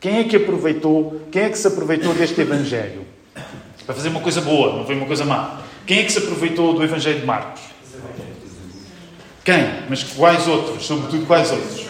Quem 0.00 0.18
é 0.18 0.24
que 0.24 0.34
aproveitou, 0.34 1.20
quem 1.30 1.42
é 1.42 1.48
que 1.48 1.56
se 1.56 1.68
aproveitou 1.68 2.12
deste 2.12 2.40
Evangelho? 2.40 3.03
Para 3.86 3.94
fazer 3.94 4.08
uma 4.08 4.20
coisa 4.20 4.40
boa, 4.40 4.76
não 4.76 4.86
foi 4.86 4.94
uma 4.94 5.06
coisa 5.06 5.24
má. 5.24 5.60
Quem 5.86 6.00
é 6.00 6.02
que 6.04 6.12
se 6.12 6.18
aproveitou 6.18 6.72
do 6.72 6.82
Evangelho 6.82 7.20
de 7.20 7.26
Marcos? 7.26 7.62
Quem? 9.44 9.68
Mas 9.90 10.02
quais 10.02 10.48
outros? 10.48 10.86
Sobretudo 10.86 11.26
quais 11.26 11.50
outros? 11.50 11.84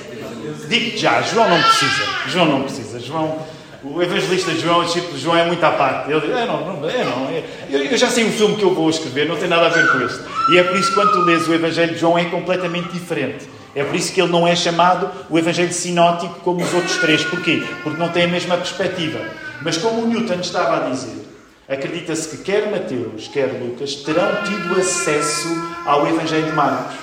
Digo 0.68 0.98
já, 0.98 1.22
João 1.22 1.48
não 1.48 1.62
precisa. 1.62 2.04
João 2.28 2.46
não 2.46 2.62
precisa. 2.62 3.00
João 3.00 3.38
o 3.84 4.02
evangelista 4.02 4.50
João, 4.52 4.80
o 4.80 4.84
discípulo 4.84 5.18
João, 5.18 5.36
é 5.36 5.44
muito 5.44 5.62
à 5.62 5.70
parte. 5.70 6.10
Ele 6.10 6.20
diz: 6.20 6.30
é, 6.30 6.46
não, 6.46 6.88
é, 6.88 7.04
não. 7.04 7.28
É, 7.28 7.44
eu, 7.70 7.84
eu, 7.84 7.98
já 7.98 8.08
sei 8.08 8.24
o 8.24 8.32
filme 8.32 8.56
que 8.56 8.62
eu 8.62 8.74
vou 8.74 8.88
escrever, 8.88 9.28
não 9.28 9.36
tem 9.36 9.46
nada 9.46 9.66
a 9.66 9.68
ver 9.68 9.92
com 9.92 10.00
este. 10.00 10.20
E 10.50 10.58
é 10.58 10.62
por 10.62 10.76
isso 10.76 10.88
que 10.88 10.94
quando 10.94 11.12
tu 11.12 11.20
lês 11.20 11.46
o 11.46 11.52
Evangelho 11.52 11.92
de 11.92 12.00
João 12.00 12.18
é 12.18 12.24
completamente 12.24 12.88
diferente. 12.88 13.46
É 13.74 13.84
por 13.84 13.94
isso 13.94 14.12
que 14.12 14.22
ele 14.22 14.32
não 14.32 14.48
é 14.48 14.56
chamado 14.56 15.10
o 15.28 15.38
Evangelho 15.38 15.72
sinótico 15.72 16.34
como 16.40 16.62
os 16.62 16.72
outros 16.72 16.96
três. 16.96 17.24
Porquê? 17.24 17.62
Porque 17.82 17.98
não 17.98 18.08
tem 18.08 18.24
a 18.24 18.28
mesma 18.28 18.56
perspectiva. 18.56 19.20
Mas 19.60 19.76
como 19.76 20.02
o 20.02 20.06
Newton 20.06 20.40
estava 20.40 20.86
a 20.86 20.90
dizer, 20.90 21.22
acredita-se 21.68 22.28
que 22.28 22.42
quer 22.44 22.70
Mateus, 22.70 23.28
quer 23.28 23.46
Lucas 23.60 23.96
terão 23.96 24.42
tido 24.44 24.78
acesso 24.78 25.48
ao 25.86 26.06
Evangelho 26.06 26.46
de 26.46 26.52
Marcos. 26.52 26.96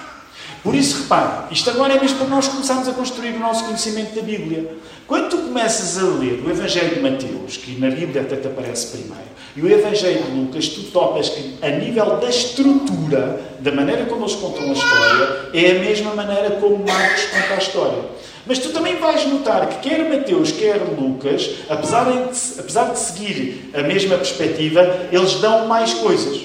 Por 0.63 0.75
isso, 0.75 1.03
repare, 1.03 1.51
isto 1.51 1.69
agora 1.71 1.93
é 1.93 1.99
mesmo 1.99 2.19
para 2.19 2.27
nós 2.27 2.47
começarmos 2.47 2.87
a 2.87 2.93
construir 2.93 3.33
o 3.33 3.39
nosso 3.39 3.65
conhecimento 3.65 4.13
da 4.13 4.21
Bíblia. 4.21 4.75
Quando 5.07 5.29
tu 5.29 5.37
começas 5.37 5.97
a 5.97 6.03
ler 6.03 6.43
o 6.45 6.49
Evangelho 6.49 6.95
de 6.95 7.01
Mateus, 7.01 7.57
que 7.57 7.79
na 7.79 7.89
Bíblia 7.89 8.21
até 8.21 8.35
te 8.35 8.47
aparece 8.47 8.87
primeiro, 8.95 9.31
e 9.55 9.61
o 9.61 9.69
Evangelho 9.69 10.23
de 10.23 10.31
Lucas, 10.31 10.69
tu 10.69 10.83
topas 10.83 11.29
que, 11.29 11.55
a 11.61 11.69
nível 11.69 12.17
da 12.17 12.29
estrutura, 12.29 13.41
da 13.59 13.71
maneira 13.71 14.05
como 14.05 14.23
eles 14.23 14.35
contam 14.35 14.69
a 14.69 14.73
história, 14.73 15.49
é 15.53 15.71
a 15.71 15.79
mesma 15.79 16.13
maneira 16.13 16.51
como 16.51 16.85
Marcos 16.85 17.23
conta 17.25 17.53
a 17.55 17.57
história. 17.57 18.03
Mas 18.45 18.59
tu 18.59 18.69
também 18.69 18.95
vais 18.97 19.25
notar 19.25 19.67
que 19.67 19.89
quer 19.89 20.09
Mateus, 20.09 20.51
quer 20.51 20.77
Lucas, 20.97 21.49
apesar 21.69 22.05
de, 22.05 22.59
apesar 22.59 22.91
de 22.91 22.99
seguir 22.99 23.69
a 23.73 23.83
mesma 23.83 24.17
perspectiva, 24.17 25.07
eles 25.11 25.35
dão 25.35 25.67
mais 25.67 25.93
coisas. 25.93 26.41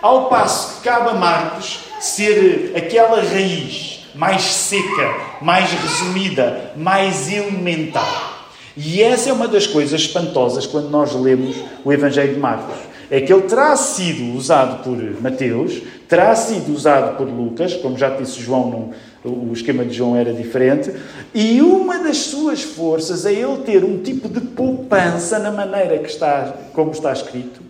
Ao 0.00 0.28
passo 0.28 0.76
que 0.76 0.88
cabe 0.88 1.10
a 1.10 1.14
Marcos 1.14 1.80
ser 2.00 2.72
aquela 2.76 3.22
raiz 3.22 3.94
mais 4.14 4.42
seca, 4.42 5.14
mais 5.40 5.70
resumida, 5.70 6.72
mais 6.76 7.30
elementar. 7.32 8.48
E 8.76 9.02
essa 9.02 9.30
é 9.30 9.32
uma 9.32 9.46
das 9.46 9.66
coisas 9.66 10.00
espantosas 10.00 10.66
quando 10.66 10.88
nós 10.90 11.14
lemos 11.14 11.56
o 11.84 11.92
Evangelho 11.92 12.34
de 12.34 12.40
Marcos. 12.40 12.76
É 13.10 13.20
que 13.20 13.32
ele 13.32 13.42
terá 13.42 13.76
sido 13.76 14.36
usado 14.36 14.82
por 14.82 14.96
Mateus, 15.20 15.80
terá 16.08 16.34
sido 16.34 16.72
usado 16.74 17.16
por 17.16 17.28
Lucas, 17.28 17.74
como 17.74 17.98
já 17.98 18.08
disse 18.08 18.40
João, 18.40 18.70
no, 18.70 18.90
o 19.24 19.50
esquema 19.52 19.84
de 19.84 19.94
João 19.94 20.14
era 20.14 20.32
diferente, 20.32 20.92
e 21.32 21.62
uma 21.62 21.98
das 21.98 22.18
suas 22.18 22.62
forças 22.62 23.24
é 23.24 23.32
ele 23.32 23.58
ter 23.64 23.82
um 23.82 24.02
tipo 24.02 24.28
de 24.28 24.40
poupança 24.40 25.38
na 25.38 25.50
maneira 25.50 25.98
que 25.98 26.08
está, 26.08 26.54
como 26.72 26.90
está 26.90 27.12
escrito, 27.12 27.62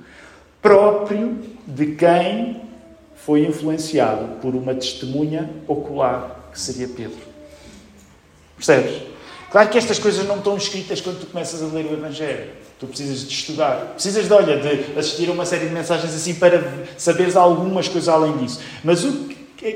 próprio 0.61 1.38
de 1.67 1.95
quem 1.95 2.62
foi 3.14 3.47
influenciado 3.47 4.40
por 4.40 4.55
uma 4.55 4.75
testemunha 4.75 5.49
ocular 5.67 6.51
que 6.53 6.61
seria 6.61 6.88
Pedro. 6.88 7.19
Percebes? 8.57 9.03
Claro 9.51 9.69
que 9.69 9.79
estas 9.79 9.99
coisas 9.99 10.27
não 10.27 10.38
estão 10.38 10.57
escritas 10.57 11.01
quando 11.01 11.21
tu 11.21 11.27
começas 11.27 11.62
a 11.62 11.67
ler 11.67 11.87
o 11.87 11.93
Evangelho. 11.93 12.51
Tu 12.79 12.87
precisas 12.87 13.21
de 13.21 13.33
estudar. 13.33 13.93
Precisas 13.95 14.27
de, 14.27 14.33
olha, 14.33 14.59
de 14.59 14.99
assistir 14.99 15.29
a 15.29 15.33
uma 15.33 15.47
série 15.47 15.67
de 15.67 15.73
mensagens 15.73 16.12
assim 16.12 16.35
para 16.35 16.87
saberes 16.99 17.37
algumas 17.37 17.88
coisas 17.88 18.09
além 18.09 18.37
disso. 18.38 18.61
Mas 18.83 19.05
o 19.05 19.29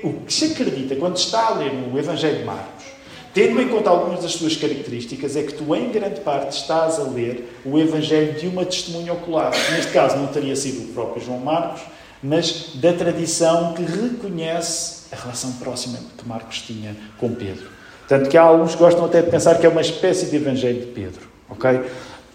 o 0.02 0.20
que 0.26 0.32
se 0.32 0.46
acredita 0.46 0.96
quando 0.96 1.16
está 1.16 1.46
a 1.46 1.54
ler 1.54 1.72
o 1.92 1.98
Evangelho 1.98 2.38
de 2.38 2.44
Marcos, 2.44 2.84
tendo 3.32 3.60
em 3.60 3.68
conta 3.68 3.90
algumas 3.90 4.22
das 4.22 4.32
suas 4.32 4.56
características, 4.56 5.36
é 5.36 5.42
que 5.42 5.54
tu, 5.54 5.74
em 5.74 5.90
grande 5.90 6.20
parte, 6.20 6.56
estás 6.56 6.98
a 6.98 7.04
ler 7.04 7.60
o 7.64 7.78
Evangelho 7.78 8.38
de 8.38 8.46
uma 8.46 8.64
testemunha 8.64 9.12
ocular. 9.12 9.52
Neste 9.72 9.92
caso, 9.92 10.16
não 10.16 10.26
teria 10.26 10.56
sido 10.56 10.90
o 10.90 10.92
próprio 10.92 11.24
João 11.24 11.38
Marcos, 11.38 11.82
mas 12.22 12.72
da 12.74 12.92
tradição 12.92 13.74
que 13.74 13.82
reconhece 13.82 15.04
a 15.12 15.16
relação 15.16 15.52
próxima 15.52 15.98
que 16.16 16.28
Marcos 16.28 16.62
tinha 16.62 16.96
com 17.18 17.34
Pedro. 17.34 17.70
Tanto 18.08 18.28
que 18.28 18.36
há 18.36 18.42
alguns 18.42 18.72
que 18.72 18.78
gostam 18.78 19.04
até 19.04 19.22
de 19.22 19.30
pensar 19.30 19.58
que 19.58 19.66
é 19.66 19.68
uma 19.68 19.80
espécie 19.80 20.26
de 20.26 20.36
Evangelho 20.36 20.80
de 20.80 20.86
Pedro. 20.86 21.20
Ok? 21.48 21.80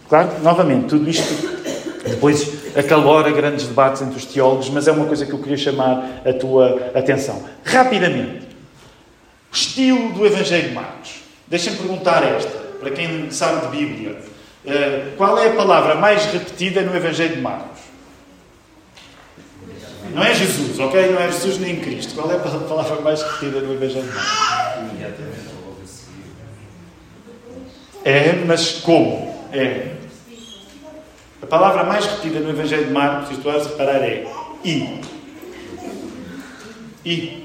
Claro, 0.08 0.30
novamente, 0.42 0.86
tudo 0.86 1.08
isto 1.08 1.24
depois 2.08 2.53
acalora 2.76 3.30
grandes 3.30 3.66
debates 3.66 4.02
entre 4.02 4.16
os 4.16 4.24
teólogos, 4.24 4.68
mas 4.70 4.88
é 4.88 4.92
uma 4.92 5.06
coisa 5.06 5.24
que 5.24 5.32
eu 5.32 5.38
queria 5.38 5.56
chamar 5.56 6.22
a 6.26 6.32
tua 6.32 6.90
atenção. 6.94 7.44
Rapidamente, 7.64 8.46
o 9.52 9.54
estilo 9.54 10.12
do 10.12 10.26
Evangelho 10.26 10.68
de 10.68 10.74
Marcos. 10.74 11.20
Deixem-me 11.46 11.78
perguntar 11.78 12.24
esta, 12.24 12.58
para 12.80 12.90
quem 12.90 13.30
sabe 13.30 13.66
de 13.66 13.76
Bíblia. 13.76 14.16
Eh, 14.66 15.12
qual 15.16 15.38
é 15.38 15.48
a 15.48 15.52
palavra 15.54 15.94
mais 15.94 16.24
repetida 16.26 16.82
no 16.82 16.96
Evangelho 16.96 17.36
de 17.36 17.40
Marcos? 17.40 17.80
Não 20.12 20.22
é 20.22 20.34
Jesus, 20.34 20.78
ok? 20.78 21.12
Não 21.12 21.20
é 21.20 21.26
Jesus 21.30 21.58
nem 21.58 21.76
Cristo. 21.76 22.14
Qual 22.14 22.30
é 22.30 22.36
a 22.36 22.38
palavra 22.38 23.00
mais 23.00 23.22
repetida 23.22 23.60
no 23.60 23.74
Evangelho 23.74 24.06
de 24.06 24.14
Marcos? 24.14 24.34
É, 28.04 28.32
mas 28.46 28.72
como? 28.80 29.34
É. 29.52 30.03
A 31.44 31.46
palavra 31.46 31.84
mais 31.84 32.06
repetida 32.06 32.40
no 32.40 32.48
Evangelho 32.48 32.86
de 32.86 32.90
Marcos, 32.90 33.28
se 33.28 33.34
tu 33.34 33.42
vais 33.42 33.66
reparar, 33.66 33.96
é 33.96 34.24
I. 34.64 35.00
I. 37.04 37.44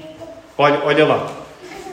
Olha, 0.56 0.80
olha 0.84 1.04
lá. 1.04 1.30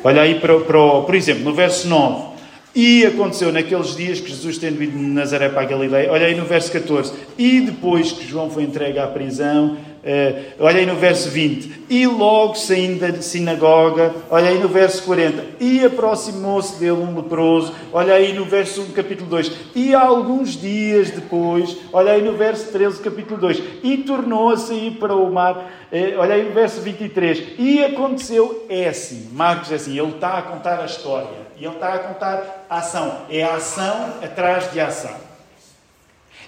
Olha 0.06 0.22
aí 0.22 0.40
para, 0.40 0.58
para, 0.62 1.02
por 1.02 1.14
exemplo, 1.14 1.44
no 1.44 1.54
verso 1.54 1.86
9. 1.90 2.28
E 2.74 3.06
aconteceu 3.06 3.52
naqueles 3.52 3.94
dias 3.94 4.22
que 4.22 4.30
Jesus, 4.30 4.58
tendo 4.58 4.82
ido 4.82 4.98
de 4.98 5.04
Nazaré 5.04 5.50
para 5.50 5.64
a 5.64 5.66
Galileia, 5.66 6.10
olha 6.10 6.28
aí 6.28 6.34
no 6.34 6.46
verso 6.46 6.72
14. 6.72 7.12
E 7.38 7.60
depois 7.60 8.14
que 8.14 8.26
João 8.26 8.50
foi 8.50 8.64
entregue 8.64 9.00
à 9.00 9.08
prisão, 9.08 9.76
Uh, 10.08 10.54
olha 10.60 10.80
aí 10.80 10.86
no 10.86 10.96
verso 10.96 11.30
20. 11.30 11.84
E 11.90 12.08
logo 12.08 12.56
saindo 12.56 13.00
da 13.02 13.22
sinagoga, 13.22 14.16
olha 14.30 14.48
aí 14.48 14.58
no 14.58 14.70
verso 14.70 15.04
40. 15.04 15.44
E 15.60 15.84
aproximou-se 15.84 16.80
dele 16.80 16.94
um 16.94 17.14
leproso, 17.14 17.76
olha 17.92 18.14
aí 18.14 18.32
no 18.32 18.46
verso 18.46 18.84
1, 18.84 18.92
capítulo 18.94 19.30
2. 19.30 19.52
E 19.76 19.94
alguns 19.94 20.52
dias 20.52 21.12
depois, 21.12 21.76
olha 21.92 22.14
aí 22.14 22.22
no 22.22 22.38
verso 22.38 22.72
13, 22.72 23.02
capítulo 23.02 23.38
2. 23.38 23.62
E 23.84 23.98
tornou 23.98 24.50
a 24.50 24.56
sair 24.56 24.92
para 24.92 25.14
o 25.14 25.30
mar, 25.30 25.58
uh, 25.58 26.20
olha 26.20 26.36
aí 26.36 26.44
no 26.44 26.54
verso 26.54 26.80
23. 26.80 27.60
E 27.60 27.84
aconteceu, 27.84 28.66
é 28.70 28.88
assim, 28.88 29.28
Marcos 29.34 29.74
é 29.74 29.76
assim, 29.76 30.00
ele 30.00 30.12
está 30.12 30.38
a 30.38 30.42
contar 30.42 30.80
a 30.80 30.86
história. 30.86 31.48
E 31.60 31.66
ele 31.66 31.74
está 31.74 31.94
a 31.94 32.00
contar 32.00 32.66
a 32.70 32.78
ação. 32.78 33.24
É 33.30 33.44
a 33.44 33.56
ação 33.56 34.14
atrás 34.24 34.72
de 34.72 34.80
ação. 34.80 35.16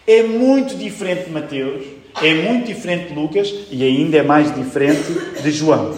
É 0.07 0.23
muito 0.23 0.77
diferente 0.77 1.25
de 1.25 1.31
Mateus 1.31 1.98
é 2.21 2.33
muito 2.33 2.67
diferente 2.67 3.09
de 3.09 3.19
Lucas 3.19 3.53
e 3.71 3.83
ainda 3.83 4.17
é 4.17 4.23
mais 4.23 4.53
diferente 4.53 5.13
de 5.41 5.51
João. 5.51 5.91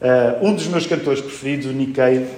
Uh, 0.00 0.46
um 0.46 0.54
dos 0.54 0.66
meus 0.66 0.86
cantores 0.86 1.20
preferidos, 1.20 1.66
o 1.66 1.72
Nick 1.72 1.98
ele, 2.00 2.28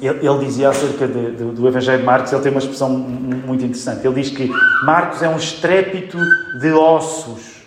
ele 0.00 0.44
dizia 0.44 0.70
acerca 0.70 1.06
de, 1.06 1.32
de, 1.32 1.44
do 1.44 1.68
Evangelho 1.68 1.98
de 1.98 2.04
Marcos, 2.04 2.32
ele 2.32 2.42
tem 2.42 2.50
uma 2.50 2.58
expressão 2.58 2.88
muito 2.90 3.64
interessante. 3.64 4.06
Ele 4.06 4.20
diz 4.20 4.30
que 4.30 4.50
Marcos 4.84 5.22
é 5.22 5.28
um 5.28 5.36
estrépito 5.36 6.18
de 6.60 6.72
ossos, 6.72 7.62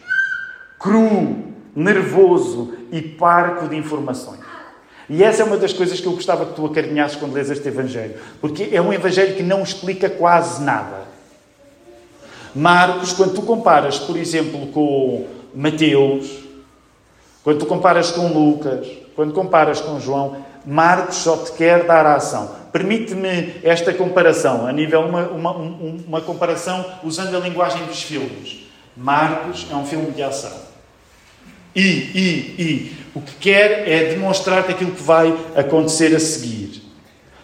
cru, 0.80 1.54
nervoso 1.76 2.74
e 2.91 3.02
parco 3.02 3.67
de 3.67 3.78
informações. 3.78 4.39
E 5.10 5.24
essa 5.24 5.43
é 5.43 5.46
uma 5.46 5.58
das 5.58 5.74
coisas 5.74 6.00
que 6.00 6.08
eu 6.08 6.13
gostava 6.13 6.46
que 6.46 6.54
tu 6.54 6.65
acarinhasses 6.65 7.17
quando 7.17 7.34
lês 7.34 7.50
este 7.50 7.67
Evangelho. 7.67 8.15
Porque 8.41 8.69
é 8.72 8.82
um 8.82 8.91
Evangelho 8.91 9.36
que 9.36 9.43
não 9.43 9.62
explica 9.62 10.10
quase 10.10 10.63
nada. 10.63 11.12
Marcos, 12.56 13.13
quando 13.13 13.34
tu 13.34 13.42
comparas, 13.42 13.98
por 13.98 14.16
exemplo, 14.16 14.68
com 14.68 15.26
Mateus, 15.56 16.30
quando 17.44 17.60
tu 17.60 17.66
comparas 17.66 18.12
com 18.12 18.28
Lucas, 18.28 18.88
quando 19.16 19.34
comparas 19.34 19.82
com 19.82 20.00
João, 20.00 20.38
Marcos 20.66 21.18
só 21.18 21.38
te 21.38 21.52
quer 21.54 21.84
dar 21.86 22.06
a 22.06 22.16
ação. 22.16 22.56
Permite-me 22.72 23.56
esta 23.63 23.94
comparação, 23.94 24.66
a 24.66 24.72
nível 24.72 25.02
uma, 25.02 25.28
uma, 25.28 25.52
uma 25.52 26.22
comparação 26.22 26.86
usando 27.04 27.36
a 27.36 27.39
linguagem 27.39 27.86
dos 27.86 28.02
filmes. 28.02 28.68
Marcos 28.96 29.68
é 29.72 29.76
um 29.76 29.86
filme 29.86 30.12
de 30.12 30.24
ação. 30.24 30.54
E, 31.76 31.82
e, 31.82 32.56
e. 32.60 33.04
O 33.16 33.22
que 33.22 33.36
quer 33.36 33.88
é 33.88 34.06
demonstrar-te 34.10 34.72
aquilo 34.72 34.92
que 34.92 35.04
vai 35.04 35.36
acontecer 35.56 36.16
a 36.16 36.20
seguir. 36.20 36.82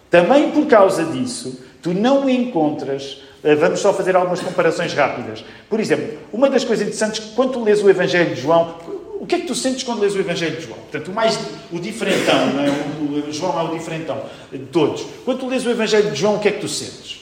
Também 0.10 0.52
por 0.52 0.66
causa 0.66 1.04
disso, 1.04 1.64
tu 1.82 1.94
não 1.94 2.28
encontras 2.28 3.22
vamos 3.44 3.80
só 3.80 3.94
fazer 3.94 4.16
algumas 4.16 4.42
comparações 4.42 4.94
rápidas. 4.94 5.44
Por 5.70 5.80
exemplo, 5.80 6.18
uma 6.32 6.50
das 6.50 6.64
coisas 6.64 6.86
interessantes, 6.86 7.20
quando 7.36 7.54
tu 7.54 7.64
lês 7.64 7.82
o 7.82 7.90
Evangelho 7.90 8.36
de 8.36 8.42
João, 8.42 8.76
o 9.20 9.26
que 9.26 9.36
é 9.36 9.40
que 9.40 9.48
tu 9.48 9.56
sentes 9.56 9.84
quando 9.84 10.00
lês 10.00 10.16
o 10.16 10.20
Evangelho 10.20 10.56
de 10.56 10.66
João? 10.66 10.80
Portanto, 10.80 11.10
o 11.10 11.14
mais 11.14 11.40
o 11.72 11.80
diferentão, 11.80 12.48
não 12.54 12.64
é? 12.64 12.70
o, 12.70 13.34
João 13.34 13.60
é 13.60 13.64
o 13.64 13.78
diferentão 13.78 14.24
de 14.52 14.60
todos. 14.60 15.06
Quando 15.26 15.40
tu 15.40 15.48
lês 15.48 15.66
o 15.66 15.70
Evangelho 15.70 16.12
de 16.12 16.20
João, 16.20 16.36
o 16.36 16.40
que 16.40 16.48
é 16.48 16.52
que 16.52 16.62
tu 16.62 16.68
sentes? 16.68 17.20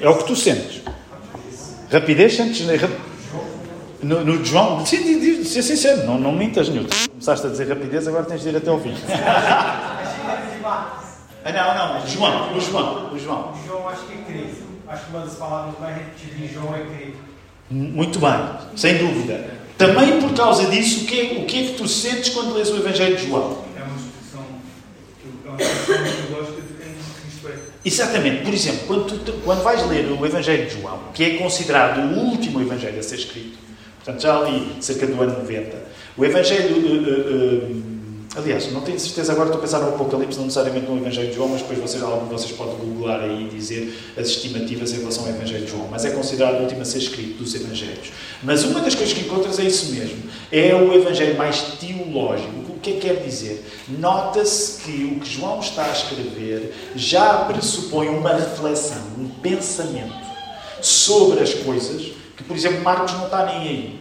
É 0.00 0.08
o 0.08 0.16
que 0.16 0.24
tu 0.24 0.34
sentes. 0.34 0.82
Rapidez, 1.90 2.34
sentes. 2.34 2.66
No, 4.02 4.24
no 4.24 4.44
João, 4.44 4.84
sim, 4.84 5.44
ser 5.44 5.62
sincero, 5.62 6.04
não, 6.06 6.18
não 6.18 6.32
mintas, 6.32 6.68
Newton. 6.68 6.96
Começaste 7.08 7.46
a 7.46 7.50
dizer 7.50 7.68
rapidez, 7.68 8.08
agora 8.08 8.24
tens 8.24 8.42
de 8.42 8.48
ir 8.48 8.56
até 8.56 8.68
ao 8.68 8.80
fim. 8.80 8.94
Ah, 11.58 11.74
não, 11.74 12.00
não, 12.00 12.06
João, 12.06 12.56
o 12.56 12.60
João, 12.60 13.12
o 13.12 13.18
João. 13.18 13.52
O 13.52 13.66
João 13.66 13.88
acho 13.88 14.02
que 14.04 14.12
é 14.12 14.16
Cristo. 14.16 14.64
Acho 14.88 15.04
que 15.04 15.10
uma 15.10 15.24
das 15.24 15.34
palavras 15.34 15.78
mais 15.78 15.96
repetidas 15.96 16.40
em 16.40 16.52
João 16.52 16.74
é 16.74 16.80
Cristo. 16.80 17.18
Muito 17.70 18.18
bem, 18.18 18.76
sem 18.76 18.98
dúvida. 18.98 19.62
Também 19.78 20.20
por 20.20 20.34
causa 20.34 20.66
disso, 20.66 21.04
o 21.04 21.06
que, 21.06 21.20
é, 21.20 21.40
o 21.40 21.46
que 21.46 21.58
é 21.58 21.66
que 21.68 21.74
tu 21.74 21.88
sentes 21.88 22.30
quando 22.30 22.54
lês 22.54 22.70
o 22.70 22.76
Evangelho 22.76 23.16
de 23.16 23.26
João? 23.26 23.64
É 23.76 23.82
uma 23.82 23.96
expressão, 23.96 24.44
é 25.44 25.48
uma 25.48 25.60
expressão 25.60 26.02
mitológica 26.02 26.60
de 26.60 26.74
quem 26.74 26.94
Cristo 27.22 27.48
é. 27.48 27.58
Exatamente. 27.84 28.44
Por 28.44 28.54
exemplo, 28.54 28.86
quando, 28.86 29.24
tu, 29.24 29.32
quando 29.44 29.62
vais 29.62 29.86
ler 29.88 30.06
o 30.12 30.26
Evangelho 30.26 30.66
de 30.66 30.80
João, 30.80 31.00
que 31.14 31.24
é 31.24 31.30
considerado 31.38 31.98
o 31.98 32.18
último 32.18 32.60
Evangelho 32.60 32.98
a 32.98 33.02
ser 33.02 33.16
escrito, 33.16 33.62
Portanto, 34.04 34.20
já 34.20 34.36
ali, 34.36 34.76
cerca 34.80 35.06
do 35.06 35.22
ano 35.22 35.38
90. 35.38 35.76
O 36.16 36.24
Evangelho. 36.24 36.76
Uh, 36.76 37.70
uh, 37.70 37.88
uh, 37.88 37.91
aliás, 38.36 38.72
não 38.72 38.80
tenho 38.80 38.98
certeza 38.98 39.32
agora, 39.32 39.48
estou 39.48 39.58
a 39.58 39.62
pensar 39.62 39.80
no 39.80 39.88
Apocalipse, 39.88 40.38
não 40.38 40.46
necessariamente 40.46 40.90
no 40.90 40.96
Evangelho 40.96 41.28
de 41.28 41.34
João, 41.34 41.48
mas 41.48 41.60
depois 41.60 41.78
vocês, 41.78 42.02
algum 42.02 42.26
de 42.26 42.32
vocês 42.32 42.52
pode 42.52 42.76
googlar 42.76 43.20
aí 43.20 43.44
e 43.44 43.54
dizer 43.54 43.98
as 44.16 44.28
estimativas 44.28 44.92
em 44.92 44.98
relação 44.98 45.24
ao 45.24 45.30
Evangelho 45.30 45.64
de 45.64 45.70
João. 45.70 45.88
Mas 45.90 46.04
é 46.04 46.10
considerado 46.10 46.60
o 46.60 46.62
último 46.62 46.82
a 46.82 46.84
ser 46.84 46.98
escrito 46.98 47.38
dos 47.38 47.54
Evangelhos. 47.54 48.10
Mas 48.42 48.64
uma 48.64 48.80
das 48.80 48.94
coisas 48.94 49.12
que 49.12 49.20
encontras 49.20 49.58
é 49.58 49.64
isso 49.64 49.92
mesmo. 49.92 50.22
É 50.50 50.74
o 50.74 50.94
Evangelho 50.94 51.36
mais 51.36 51.60
teológico. 51.78 52.72
O 52.72 52.80
que 52.82 52.90
é 52.90 52.92
que 52.94 53.00
quer 53.00 53.22
dizer? 53.22 53.64
Nota-se 53.88 54.82
que 54.82 55.04
o 55.04 55.20
que 55.20 55.30
João 55.30 55.60
está 55.60 55.84
a 55.84 55.92
escrever 55.92 56.74
já 56.96 57.44
pressupõe 57.44 58.08
uma 58.08 58.34
reflexão, 58.34 59.02
um 59.18 59.28
pensamento 59.28 60.32
sobre 60.80 61.40
as 61.40 61.54
coisas 61.54 62.12
que, 62.36 62.42
por 62.42 62.56
exemplo, 62.56 62.82
Marcos 62.82 63.12
não 63.12 63.26
está 63.26 63.46
nem 63.46 63.58
aí. 63.58 64.00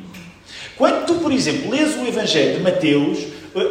Quando 0.77 1.05
tu, 1.05 1.15
por 1.15 1.31
exemplo, 1.31 1.69
lês 1.69 1.95
o 1.95 2.07
Evangelho 2.07 2.57
de 2.57 2.63
Mateus, 2.63 3.19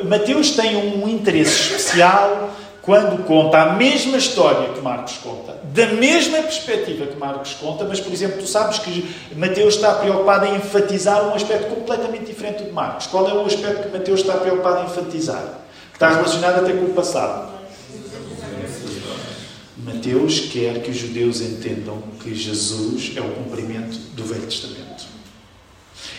Mateus 0.09 0.51
tem 0.51 0.76
um 0.76 1.09
interesse 1.09 1.51
especial 1.51 2.51
quando 2.83 3.24
conta 3.24 3.59
a 3.59 3.72
mesma 3.74 4.16
história 4.16 4.70
que 4.70 4.81
Marcos 4.81 5.18
conta, 5.22 5.57
da 5.72 5.87
mesma 5.89 6.39
perspectiva 6.39 7.07
que 7.07 7.16
Marcos 7.16 7.55
conta, 7.55 7.85
mas, 7.85 8.01
por 8.01 8.12
exemplo, 8.12 8.39
tu 8.39 8.47
sabes 8.47 8.78
que 8.78 9.14
Mateus 9.37 9.74
está 9.74 9.95
preocupado 9.95 10.47
em 10.47 10.57
enfatizar 10.57 11.28
um 11.28 11.35
aspecto 11.35 11.74
completamente 11.74 12.24
diferente 12.24 12.62
do 12.62 12.64
de 12.64 12.72
Marcos. 12.72 13.07
Qual 13.07 13.28
é 13.28 13.35
o 13.35 13.45
aspecto 13.45 13.89
que 13.89 13.97
Mateus 13.97 14.20
está 14.20 14.35
preocupado 14.35 14.81
em 14.81 14.85
enfatizar? 14.87 15.61
Que 15.91 15.97
está 15.97 16.09
relacionado 16.11 16.64
até 16.64 16.72
com 16.72 16.87
o 16.87 16.95
passado. 16.95 17.51
Mateus 19.76 20.41
quer 20.41 20.83
que 20.83 20.91
os 20.91 20.97
judeus 20.97 21.41
entendam 21.41 22.03
que 22.22 22.35
Jesus 22.35 23.12
é 23.16 23.20
o 23.20 23.31
cumprimento 23.31 23.97
do 24.14 24.24
Velho 24.24 24.43
Testamento. 24.43 25.20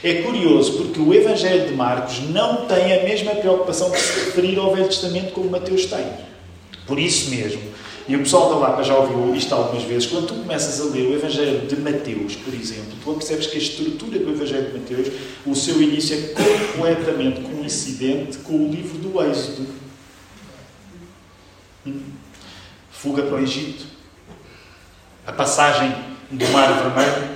É 0.04 0.22
curioso 0.24 0.78
porque 0.78 1.00
o 1.00 1.14
Evangelho 1.14 1.68
de 1.68 1.74
Marcos 1.74 2.22
não 2.30 2.66
tem 2.66 3.00
a 3.00 3.04
mesma 3.04 3.36
preocupação 3.36 3.92
de 3.92 4.00
se 4.00 4.20
referir 4.26 4.58
ao 4.58 4.74
Velho 4.74 4.88
Testamento 4.88 5.32
como 5.34 5.50
Mateus 5.50 5.86
tem. 5.86 6.06
Por 6.88 7.00
isso 7.00 7.30
mesmo, 7.30 7.62
e 8.08 8.16
o 8.16 8.20
pessoal 8.20 8.50
da 8.50 8.56
Lapa 8.56 8.84
já 8.84 8.98
ouviu 8.98 9.36
isto 9.36 9.54
algumas 9.54 9.84
vezes, 9.84 10.08
quando 10.08 10.28
tu 10.28 10.34
começas 10.34 10.82
a 10.82 10.86
ler 10.86 11.08
o 11.08 11.14
Evangelho 11.14 11.68
de 11.68 11.76
Mateus, 11.80 12.36
por 12.36 12.54
exemplo, 12.54 12.94
tu 13.04 13.14
percebes 13.14 13.48
que 13.48 13.58
a 13.58 13.62
estrutura 13.62 14.20
do 14.20 14.32
Evangelho 14.32 14.72
de 14.72 14.80
Mateus, 14.80 15.08
o 15.46 15.56
seu 15.56 15.82
início 15.82 16.18
é 16.18 16.74
completamente 16.74 17.42
coincidente 17.42 18.40
com 18.40 18.54
o 18.54 18.72
livro 18.72 18.98
do 18.98 19.22
Êxodo. 19.24 19.68
Hum? 21.86 22.02
fuga 23.02 23.24
para 23.24 23.38
o 23.38 23.40
Egito, 23.40 23.84
a 25.26 25.32
passagem 25.32 25.92
do 26.30 26.48
Mar 26.50 26.72
Vermelho, 26.72 27.30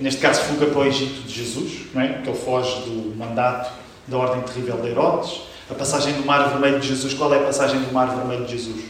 neste 0.00 0.20
caso, 0.20 0.42
fuga 0.42 0.66
para 0.66 0.78
o 0.78 0.86
Egito 0.86 1.22
de 1.22 1.32
Jesus, 1.32 1.86
não 1.94 2.02
é? 2.02 2.20
que 2.22 2.28
ele 2.28 2.38
foge 2.38 2.80
do 2.80 3.16
mandato 3.16 3.70
da 4.06 4.16
ordem 4.16 4.42
terrível 4.42 4.78
de 4.78 4.88
Herodes, 4.88 5.42
a 5.70 5.74
passagem 5.74 6.14
do 6.14 6.24
Mar 6.24 6.48
Vermelho 6.48 6.80
de 6.80 6.88
Jesus. 6.88 7.14
Qual 7.14 7.32
é 7.32 7.38
a 7.38 7.42
passagem 7.42 7.80
do 7.80 7.92
Mar 7.92 8.08
Vermelho 8.08 8.44
de 8.44 8.52
Jesus? 8.52 8.84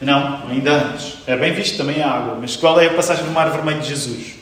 Não, 0.00 0.48
ainda 0.48 0.72
antes. 0.72 1.18
É 1.26 1.36
bem 1.36 1.52
visto 1.52 1.76
também 1.76 2.02
a 2.02 2.10
água, 2.10 2.38
mas 2.40 2.56
qual 2.56 2.80
é 2.80 2.86
a 2.86 2.94
passagem 2.94 3.24
do 3.24 3.32
Mar 3.32 3.50
Vermelho 3.50 3.80
de 3.80 3.88
Jesus? 3.88 4.34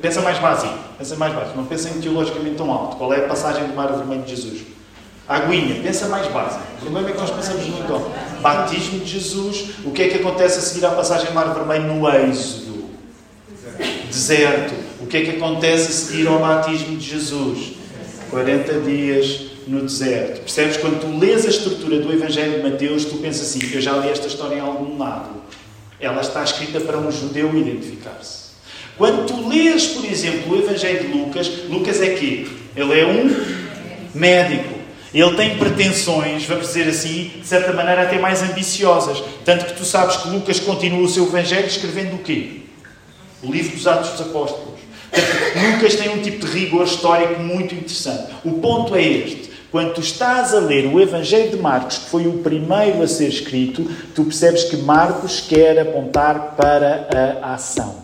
Pensa 0.00 0.20
mais 0.20 0.38
básico, 0.38 0.78
pensa 0.96 1.16
mais 1.16 1.34
básico, 1.34 1.56
não 1.56 1.66
pensa 1.66 1.88
em 1.88 2.00
teologicamente 2.00 2.56
tão 2.56 2.70
alto. 2.70 2.96
Qual 2.96 3.12
é 3.12 3.24
a 3.24 3.26
passagem 3.26 3.66
do 3.66 3.74
Mar 3.74 3.88
Vermelho 3.88 4.22
de 4.22 4.30
Jesus? 4.30 4.62
Aguinha, 5.28 5.82
pensa 5.82 6.08
mais 6.08 6.26
básico. 6.28 6.62
O 6.78 6.80
problema 6.82 7.08
é 7.08 7.12
que 7.12 7.18
nós 7.18 7.30
pensamos 7.30 7.66
muito 7.66 7.92
ao 7.92 8.00
batismo 8.40 9.00
de 9.00 9.06
Jesus. 9.06 9.70
O 9.84 9.90
que 9.90 10.02
é 10.02 10.08
que 10.08 10.18
acontece 10.18 10.58
a 10.58 10.62
seguir 10.62 10.86
à 10.86 10.90
passagem 10.90 11.32
Mar 11.32 11.52
Vermelho 11.52 11.94
no 11.94 12.08
Êxodo? 12.08 12.67
Deserto. 14.08 14.74
O 15.00 15.06
que 15.06 15.16
é 15.18 15.24
que 15.24 15.30
acontece 15.30 15.88
a 15.88 15.92
seguir 15.92 16.26
ao 16.26 16.38
batismo 16.38 16.96
de 16.96 17.06
Jesus? 17.06 17.72
40 18.30 18.80
dias 18.80 19.42
no 19.66 19.82
deserto. 19.82 20.40
Percebes? 20.40 20.76
Quando 20.78 21.00
tu 21.00 21.18
lês 21.18 21.44
a 21.44 21.50
estrutura 21.50 22.00
do 22.00 22.12
Evangelho 22.12 22.62
de 22.62 22.70
Mateus, 22.70 23.04
tu 23.04 23.16
pensas 23.18 23.48
assim: 23.48 23.60
eu 23.72 23.80
já 23.80 23.92
li 23.96 24.08
esta 24.08 24.26
história 24.26 24.56
em 24.56 24.60
algum 24.60 24.98
lado. 24.98 25.30
Ela 26.00 26.20
está 26.20 26.42
escrita 26.42 26.80
para 26.80 26.98
um 26.98 27.10
judeu 27.10 27.54
identificar-se. 27.56 28.48
Quando 28.96 29.26
tu 29.26 29.48
lês, 29.48 29.88
por 29.88 30.04
exemplo, 30.04 30.54
o 30.54 30.58
Evangelho 30.58 31.06
de 31.06 31.18
Lucas, 31.18 31.50
Lucas 31.68 32.00
é 32.00 32.10
quê? 32.10 32.46
Ele 32.74 33.00
é 33.00 33.06
um 33.06 33.34
médico. 34.14 34.78
Ele 35.12 35.36
tem 35.36 35.56
pretensões, 35.56 36.44
vamos 36.44 36.66
dizer 36.66 36.88
assim, 36.88 37.30
de 37.40 37.46
certa 37.46 37.72
maneira 37.72 38.02
até 38.02 38.18
mais 38.18 38.42
ambiciosas. 38.42 39.22
Tanto 39.44 39.66
que 39.66 39.74
tu 39.74 39.84
sabes 39.84 40.16
que 40.16 40.28
Lucas 40.28 40.60
continua 40.60 41.00
o 41.00 41.08
seu 41.08 41.26
Evangelho 41.26 41.66
escrevendo 41.66 42.16
o 42.16 42.18
quê? 42.18 42.67
O 43.42 43.50
livro 43.50 43.76
dos 43.76 43.86
Atos 43.86 44.10
dos 44.10 44.20
Apóstolos. 44.22 44.78
Lucas 45.72 45.94
tem 45.94 46.10
um 46.10 46.22
tipo 46.22 46.44
de 46.44 46.52
rigor 46.52 46.84
histórico 46.84 47.40
muito 47.40 47.74
interessante. 47.74 48.32
O 48.44 48.52
ponto 48.54 48.94
é 48.94 49.02
este. 49.02 49.48
Quando 49.70 49.94
tu 49.94 50.00
estás 50.00 50.54
a 50.54 50.60
ler 50.60 50.86
o 50.86 50.98
Evangelho 50.98 51.50
de 51.50 51.56
Marcos, 51.58 51.98
que 51.98 52.10
foi 52.10 52.26
o 52.26 52.38
primeiro 52.38 53.02
a 53.02 53.08
ser 53.08 53.28
escrito, 53.28 53.84
tu 54.14 54.24
percebes 54.24 54.64
que 54.64 54.78
Marcos 54.78 55.40
quer 55.40 55.78
apontar 55.78 56.54
para 56.56 57.38
a 57.42 57.54
ação. 57.54 57.96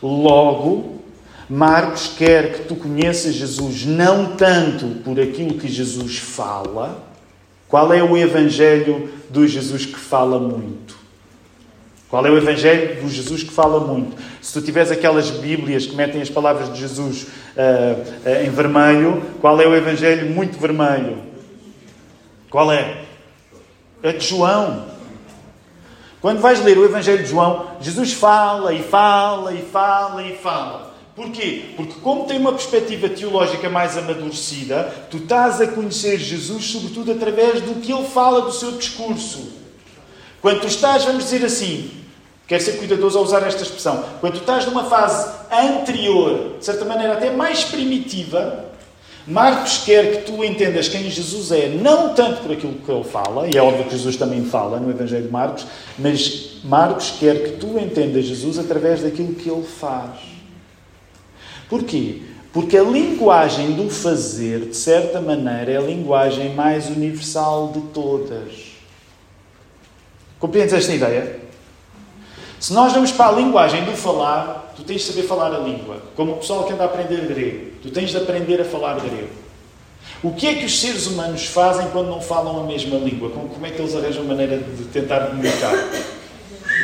Logo, 0.00 1.00
Marcos 1.48 2.12
quer 2.16 2.52
que 2.52 2.68
tu 2.68 2.76
conheças 2.76 3.34
Jesus 3.34 3.84
não 3.84 4.36
tanto 4.36 4.86
por 5.02 5.18
aquilo 5.18 5.54
que 5.54 5.68
Jesus 5.68 6.18
fala. 6.18 7.04
Qual 7.66 7.92
é 7.92 8.02
o 8.02 8.16
Evangelho 8.16 9.10
do 9.28 9.46
Jesus 9.48 9.84
que 9.84 9.98
fala 9.98 10.38
muito? 10.38 10.99
Qual 12.10 12.26
é 12.26 12.30
o 12.30 12.36
Evangelho 12.36 13.00
do 13.00 13.08
Jesus 13.08 13.44
que 13.44 13.52
fala 13.52 13.78
muito? 13.78 14.20
Se 14.42 14.52
tu 14.52 14.60
tiveres 14.60 14.90
aquelas 14.90 15.30
Bíblias 15.30 15.86
que 15.86 15.94
metem 15.94 16.20
as 16.20 16.28
palavras 16.28 16.72
de 16.72 16.80
Jesus 16.80 17.22
uh, 17.22 18.28
uh, 18.28 18.44
em 18.44 18.50
vermelho, 18.50 19.22
qual 19.40 19.60
é 19.60 19.66
o 19.66 19.76
Evangelho 19.76 20.28
muito 20.28 20.58
vermelho? 20.58 21.22
Qual 22.50 22.72
é? 22.72 23.04
É 24.02 24.12
de 24.12 24.26
João. 24.26 24.86
Quando 26.20 26.40
vais 26.40 26.64
ler 26.64 26.76
o 26.78 26.84
Evangelho 26.84 27.22
de 27.22 27.30
João, 27.30 27.76
Jesus 27.80 28.12
fala 28.12 28.74
e 28.74 28.82
fala 28.82 29.54
e 29.54 29.62
fala 29.62 30.24
e 30.24 30.36
fala. 30.36 30.90
Porquê? 31.14 31.74
Porque, 31.76 31.94
como 32.00 32.26
tem 32.26 32.38
uma 32.38 32.52
perspectiva 32.52 33.08
teológica 33.08 33.70
mais 33.70 33.96
amadurecida, 33.96 35.06
tu 35.08 35.18
estás 35.18 35.60
a 35.60 35.68
conhecer 35.68 36.18
Jesus, 36.18 36.64
sobretudo 36.64 37.12
através 37.12 37.60
do 37.60 37.80
que 37.80 37.92
ele 37.92 38.06
fala 38.06 38.42
do 38.42 38.52
seu 38.52 38.72
discurso. 38.72 39.52
Quando 40.40 40.62
tu 40.62 40.66
estás, 40.66 41.04
vamos 41.04 41.24
dizer 41.24 41.44
assim, 41.44 41.99
quero 42.50 42.64
ser 42.64 42.78
cuidadoso 42.78 43.16
a 43.16 43.22
usar 43.22 43.46
esta 43.46 43.62
expressão, 43.62 44.04
quando 44.20 44.32
tu 44.32 44.40
estás 44.40 44.66
numa 44.66 44.82
fase 44.86 45.30
anterior, 45.52 46.56
de 46.58 46.64
certa 46.64 46.84
maneira 46.84 47.12
até 47.12 47.30
mais 47.30 47.62
primitiva, 47.62 48.64
Marcos 49.24 49.84
quer 49.84 50.16
que 50.16 50.22
tu 50.22 50.42
entendas 50.42 50.88
quem 50.88 51.08
Jesus 51.08 51.52
é, 51.52 51.68
não 51.68 52.12
tanto 52.12 52.42
por 52.42 52.50
aquilo 52.50 52.74
que 52.74 52.90
ele 52.90 53.04
fala, 53.04 53.46
e 53.46 53.56
é 53.56 53.62
óbvio 53.62 53.84
que 53.84 53.92
Jesus 53.92 54.16
também 54.16 54.44
fala 54.46 54.80
no 54.80 54.90
Evangelho 54.90 55.26
de 55.26 55.30
Marcos, 55.30 55.64
mas 55.96 56.56
Marcos 56.64 57.14
quer 57.20 57.40
que 57.40 57.50
tu 57.52 57.78
entendas 57.78 58.24
Jesus 58.24 58.58
através 58.58 59.00
daquilo 59.00 59.32
que 59.32 59.48
ele 59.48 59.62
faz. 59.62 60.18
Porquê? 61.68 62.22
Porque 62.52 62.76
a 62.76 62.82
linguagem 62.82 63.74
do 63.74 63.88
fazer, 63.88 64.70
de 64.70 64.76
certa 64.76 65.20
maneira, 65.20 65.70
é 65.70 65.76
a 65.76 65.80
linguagem 65.80 66.52
mais 66.52 66.88
universal 66.88 67.70
de 67.72 67.80
todas. 67.92 68.72
Compreendes 70.40 70.74
esta 70.74 70.92
ideia? 70.92 71.49
Se 72.60 72.74
nós 72.74 72.92
vamos 72.92 73.10
para 73.10 73.28
a 73.28 73.32
linguagem 73.32 73.84
do 73.84 73.92
falar, 73.92 74.74
tu 74.76 74.82
tens 74.82 75.00
de 75.00 75.06
saber 75.06 75.22
falar 75.22 75.46
a 75.46 75.58
língua. 75.58 76.02
Como 76.14 76.32
o 76.32 76.36
pessoal 76.36 76.64
que 76.64 76.74
anda 76.74 76.82
a 76.82 76.86
aprender 76.86 77.26
grego, 77.26 77.70
tu 77.82 77.90
tens 77.90 78.10
de 78.10 78.18
aprender 78.18 78.60
a 78.60 78.64
falar 78.66 79.00
grego. 79.00 79.30
O 80.22 80.34
que 80.34 80.46
é 80.46 80.54
que 80.54 80.66
os 80.66 80.78
seres 80.78 81.06
humanos 81.06 81.46
fazem 81.46 81.88
quando 81.88 82.08
não 82.08 82.20
falam 82.20 82.60
a 82.60 82.64
mesma 82.64 82.98
língua? 82.98 83.30
Como 83.30 83.64
é 83.64 83.70
que 83.70 83.80
eles 83.80 83.96
arranjam 83.96 84.24
maneira 84.24 84.58
de 84.58 84.84
tentar 84.84 85.28
comunicar? 85.28 85.72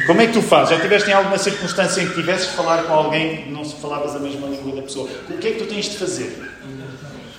Como 0.06 0.22
é 0.22 0.26
que 0.26 0.32
tu 0.32 0.40
fazes? 0.40 0.74
Já 0.74 0.80
tiveste 0.80 1.10
em 1.10 1.12
alguma 1.12 1.36
circunstância 1.36 2.00
em 2.00 2.08
que 2.08 2.14
tivesses 2.14 2.48
de 2.48 2.54
falar 2.54 2.84
com 2.84 2.94
alguém 2.94 3.42
que 3.42 3.50
não 3.50 3.62
falavas 3.62 4.16
a 4.16 4.18
mesma 4.18 4.46
língua 4.46 4.76
da 4.76 4.82
pessoa? 4.82 5.10
O 5.28 5.36
que 5.36 5.48
é 5.48 5.50
que 5.52 5.58
tu 5.58 5.66
tens 5.66 5.90
de 5.90 5.98
fazer? 5.98 6.50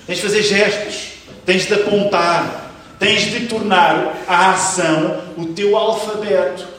Tens 0.05 0.17
de 0.17 0.21
fazer 0.21 0.43
gestos, 0.43 1.13
tens 1.43 1.65
de 1.65 1.73
apontar, 1.73 2.71
tens 2.99 3.31
de 3.31 3.47
tornar 3.47 4.15
a 4.27 4.51
ação 4.51 5.23
o 5.35 5.47
teu 5.47 5.75
alfabeto. 5.75 6.76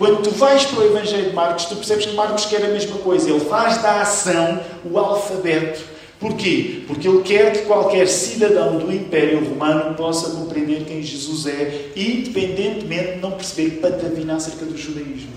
Quando 0.00 0.22
tu 0.22 0.30
vais 0.30 0.64
para 0.64 0.80
o 0.80 0.86
Evangelho 0.86 1.28
de 1.28 1.36
Marcos, 1.36 1.66
tu 1.66 1.76
percebes 1.76 2.06
que 2.06 2.14
Marcos 2.14 2.46
quer 2.46 2.64
a 2.64 2.68
mesma 2.68 2.96
coisa. 3.00 3.28
Ele 3.28 3.40
faz 3.40 3.82
da 3.82 4.00
ação 4.00 4.58
o 4.82 4.98
alfabeto. 4.98 5.84
Porquê? 6.18 6.84
Porque 6.86 7.06
ele 7.06 7.20
quer 7.20 7.52
que 7.52 7.66
qualquer 7.66 8.08
cidadão 8.08 8.78
do 8.78 8.90
Império 8.90 9.46
Romano 9.46 9.94
possa 9.94 10.30
compreender 10.30 10.84
quem 10.86 11.02
Jesus 11.02 11.46
é, 11.46 11.90
independentemente 11.94 13.16
de 13.16 13.18
não 13.18 13.32
perceber 13.32 13.72
patavina 13.72 14.36
acerca 14.36 14.64
do 14.64 14.74
judaísmo. 14.74 15.32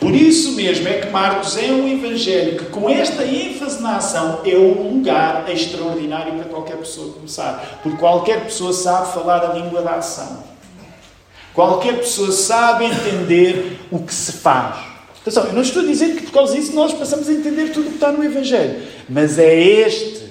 Por 0.00 0.12
isso 0.12 0.50
mesmo 0.56 0.88
é 0.88 0.94
que 0.94 1.10
Marcos 1.10 1.56
é 1.56 1.70
um 1.70 1.86
evangelho 1.86 2.58
que, 2.58 2.64
com 2.64 2.90
esta 2.90 3.24
ênfase 3.24 3.80
na 3.80 3.98
ação, 3.98 4.40
é 4.44 4.56
um 4.56 4.94
lugar 4.94 5.48
extraordinário 5.48 6.34
para 6.34 6.46
qualquer 6.46 6.78
pessoa 6.78 7.12
começar. 7.12 7.78
Porque 7.80 7.98
qualquer 7.98 8.42
pessoa 8.42 8.72
sabe 8.72 9.12
falar 9.12 9.48
a 9.48 9.54
língua 9.54 9.82
da 9.82 9.92
ação. 9.92 10.51
Qualquer 11.54 11.98
pessoa 11.98 12.32
sabe 12.32 12.86
entender 12.86 13.78
o 13.90 13.98
que 13.98 14.14
se 14.14 14.32
faz. 14.32 14.76
Atenção, 15.20 15.44
eu 15.44 15.52
não 15.52 15.62
estou 15.62 15.82
a 15.82 15.86
dizer 15.86 16.16
que 16.16 16.22
por 16.22 16.32
causa 16.32 16.54
disso 16.54 16.74
nós 16.74 16.92
passamos 16.92 17.28
a 17.28 17.32
entender 17.32 17.70
tudo 17.70 17.86
o 17.86 17.90
que 17.90 17.94
está 17.94 18.10
no 18.10 18.24
Evangelho. 18.24 18.82
Mas 19.08 19.38
é 19.38 19.54
este 19.54 20.22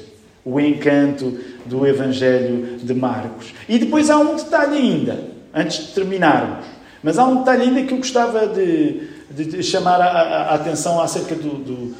o 0.43 0.59
encanto 0.59 1.39
do 1.65 1.85
Evangelho 1.85 2.77
de 2.77 2.93
Marcos. 2.93 3.53
E 3.69 3.77
depois 3.77 4.09
há 4.09 4.17
um 4.17 4.35
detalhe 4.35 4.77
ainda, 4.77 5.23
antes 5.53 5.87
de 5.87 5.93
terminarmos. 5.93 6.65
Mas 7.03 7.17
há 7.17 7.25
um 7.25 7.37
detalhe 7.37 7.63
ainda 7.63 7.83
que 7.83 7.93
eu 7.93 7.97
gostava 7.97 8.47
de, 8.47 9.07
de 9.31 9.63
chamar 9.63 10.01
a, 10.01 10.05
a, 10.05 10.55
atenção 10.55 10.99
acerca 10.99 11.35
do, 11.35 11.55
do, 11.55 11.95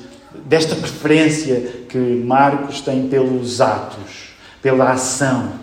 desta 0.45 0.75
preferência 0.75 1.61
que 1.87 1.97
Marcos 1.97 2.81
tem 2.81 3.07
pelos 3.07 3.61
atos, 3.61 4.31
pela 4.61 4.91
ação. 4.91 5.60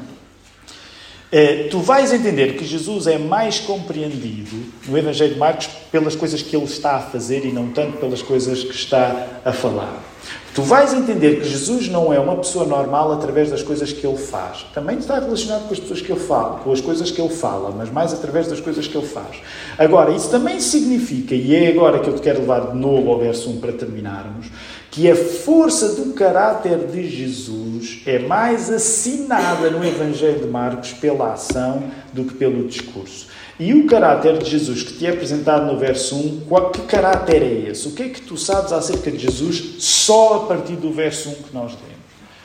É, 1.31 1.64
tu 1.64 1.81
vais 1.81 2.11
entender 2.12 2.57
que 2.57 2.64
Jesus 2.64 3.07
é 3.07 3.18
mais 3.18 3.61
compreendido 3.61 4.57
no 4.87 4.97
Evangelho 4.97 5.35
de 5.35 5.39
Marcos 5.39 5.68
pelas 5.93 6.16
coisas 6.16 6.41
que 6.41 6.57
ele 6.57 6.64
está 6.64 6.97
a 6.97 7.01
fazer 7.01 7.45
e 7.45 7.53
não 7.53 7.68
tanto 7.68 7.99
pelas 7.99 8.22
coisas 8.22 8.64
que 8.64 8.74
está 8.74 9.41
a 9.45 9.53
falar. 9.53 10.08
Tu 10.55 10.62
vais 10.62 10.93
entender 10.93 11.41
que 11.41 11.49
Jesus 11.49 11.89
não 11.89 12.12
é 12.12 12.18
uma 12.18 12.35
pessoa 12.37 12.66
normal 12.66 13.12
através 13.12 13.49
das 13.49 13.62
coisas 13.62 13.93
que 13.93 14.05
ele 14.05 14.16
faz. 14.16 14.66
Também 14.74 14.99
está 14.99 15.18
relacionado 15.18 15.68
com 15.68 15.72
as 15.72 15.79
pessoas 15.79 16.01
que 16.01 16.11
ele 16.11 16.20
fala, 16.20 16.59
com 16.59 16.72
as 16.72 16.81
coisas 16.81 17.11
que 17.11 17.20
ele 17.20 17.33
fala, 17.33 17.70
mas 17.70 17.93
mais 17.93 18.12
através 18.12 18.49
das 18.49 18.59
coisas 18.59 18.87
que 18.87 18.97
ele 18.97 19.07
faz. 19.07 19.37
Agora, 19.79 20.11
isso 20.11 20.29
também 20.31 20.59
significa, 20.59 21.35
e 21.35 21.55
é 21.55 21.68
agora 21.68 22.01
que 22.01 22.09
eu 22.09 22.14
te 22.14 22.22
quero 22.22 22.41
levar 22.41 22.72
de 22.72 22.76
novo 22.76 23.12
ao 23.12 23.20
verso 23.20 23.49
1 23.51 23.61
para 23.61 23.72
terminarmos, 23.72 24.47
que 24.91 25.09
a 25.09 25.14
força 25.14 25.95
do 25.95 26.12
caráter 26.12 26.79
de 26.89 27.09
Jesus 27.09 28.01
é 28.05 28.18
mais 28.18 28.68
assinada 28.68 29.70
no 29.70 29.85
Evangelho 29.85 30.41
de 30.41 30.49
Marcos 30.49 30.93
pela 30.93 31.35
ação 31.35 31.85
do 32.12 32.24
que 32.24 32.35
pelo 32.35 32.66
discurso. 32.66 33.29
E 33.59 33.75
o 33.75 33.87
caráter 33.87 34.39
de 34.39 34.49
Jesus 34.49 34.85
que 34.85 34.93
te 34.95 35.07
é 35.07 35.11
apresentado 35.11 35.67
no 35.67 35.79
verso 35.79 36.15
1, 36.15 36.41
qual, 36.49 36.71
que 36.71 36.81
caráter 36.83 37.43
é 37.43 37.71
esse? 37.71 37.89
O 37.89 37.93
que 37.93 38.05
é 38.05 38.09
que 38.09 38.21
tu 38.21 38.37
sabes 38.37 38.73
acerca 38.73 39.11
de 39.11 39.19
Jesus 39.19 39.83
só 39.83 40.35
a 40.35 40.47
partir 40.47 40.77
do 40.77 40.93
verso 40.93 41.29
1 41.31 41.35
que 41.35 41.55
nós 41.55 41.73
lemos? 41.73 41.99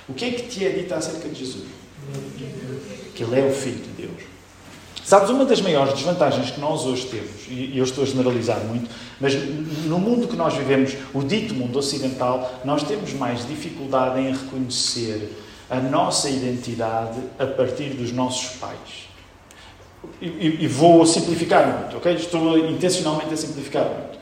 O 0.09 0.14
que 0.14 0.26
é 0.26 0.32
que 0.32 0.47
te 0.47 0.66
é 0.66 0.70
dito 0.70 0.91
acerca 0.93 1.30
de 1.30 1.36
Jesus? 1.36 1.66
Que 3.14 3.24
Ele 3.24 3.39
é 3.39 3.45
o 3.45 3.53
Filho 3.53 3.78
de 3.78 4.07
Deus. 4.07 4.24
Sabes, 5.03 5.30
uma 5.30 5.45
das 5.45 5.61
maiores 5.61 5.93
desvantagens 5.93 6.49
que 6.49 6.59
nós 6.59 6.84
hoje 6.86 7.05
temos, 7.05 7.47
e 7.49 7.78
eu 7.78 7.84
estou 7.84 8.03
a 8.05 8.07
generalizar 8.07 8.59
muito, 8.61 8.89
mas 9.20 9.36
no 9.86 9.99
mundo 9.99 10.28
que 10.28 10.36
nós 10.36 10.55
vivemos, 10.55 10.95
o 11.14 11.22
dito 11.22 11.53
mundo 11.53 11.78
ocidental, 11.78 12.61
nós 12.66 12.84
temos 12.84 13.14
mais 13.14 13.45
dificuldade 13.45 14.20
em 14.20 14.32
reconhecer 14.32 15.30
a 15.70 15.80
nossa 15.80 16.30
identidade 16.30 17.20
a 17.38 17.45
partir 17.45 17.89
dos 17.89 18.11
nossos 18.11 18.55
pais. 18.55 19.12
E, 20.21 20.59
e, 20.61 20.67
vou 20.67 21.05
simplificar 21.05 21.67
muito, 21.67 21.97
ok? 21.97 22.13
Estou 22.13 22.57
intencionalmente 22.57 23.33
a 23.33 23.37
simplificar 23.37 23.83
muito. 23.83 24.17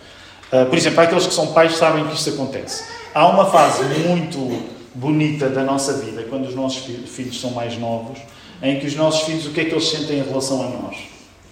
Uh, 0.52 0.66
por 0.66 0.78
exemplo, 0.78 1.00
aqueles 1.00 1.28
que 1.28 1.34
são 1.34 1.54
pais 1.54 1.76
sabem 1.76 2.06
que 2.08 2.16
isto 2.16 2.32
acontece. 2.32 2.84
Há 3.14 3.28
uma 3.28 3.46
fase 3.46 3.84
muito 3.84 4.64
bonita 4.94 5.48
da 5.50 5.64
nossa 5.64 5.94
vida, 5.94 6.26
quando 6.30 6.48
os 6.48 6.56
nossos 6.56 6.84
filhos 7.08 7.40
são 7.40 7.52
mais 7.52 7.78
novos, 7.78 8.20
em 8.62 8.80
que 8.80 8.88
os 8.88 8.96
nossos 8.96 9.22
filhos, 9.22 9.46
o 9.46 9.52
que 9.52 9.62
é 9.62 9.66
que 9.66 9.72
eles 9.72 9.88
sentem 9.88 10.20
em 10.20 10.24
relação 10.24 10.62
a 10.62 10.70
nós? 10.70 10.98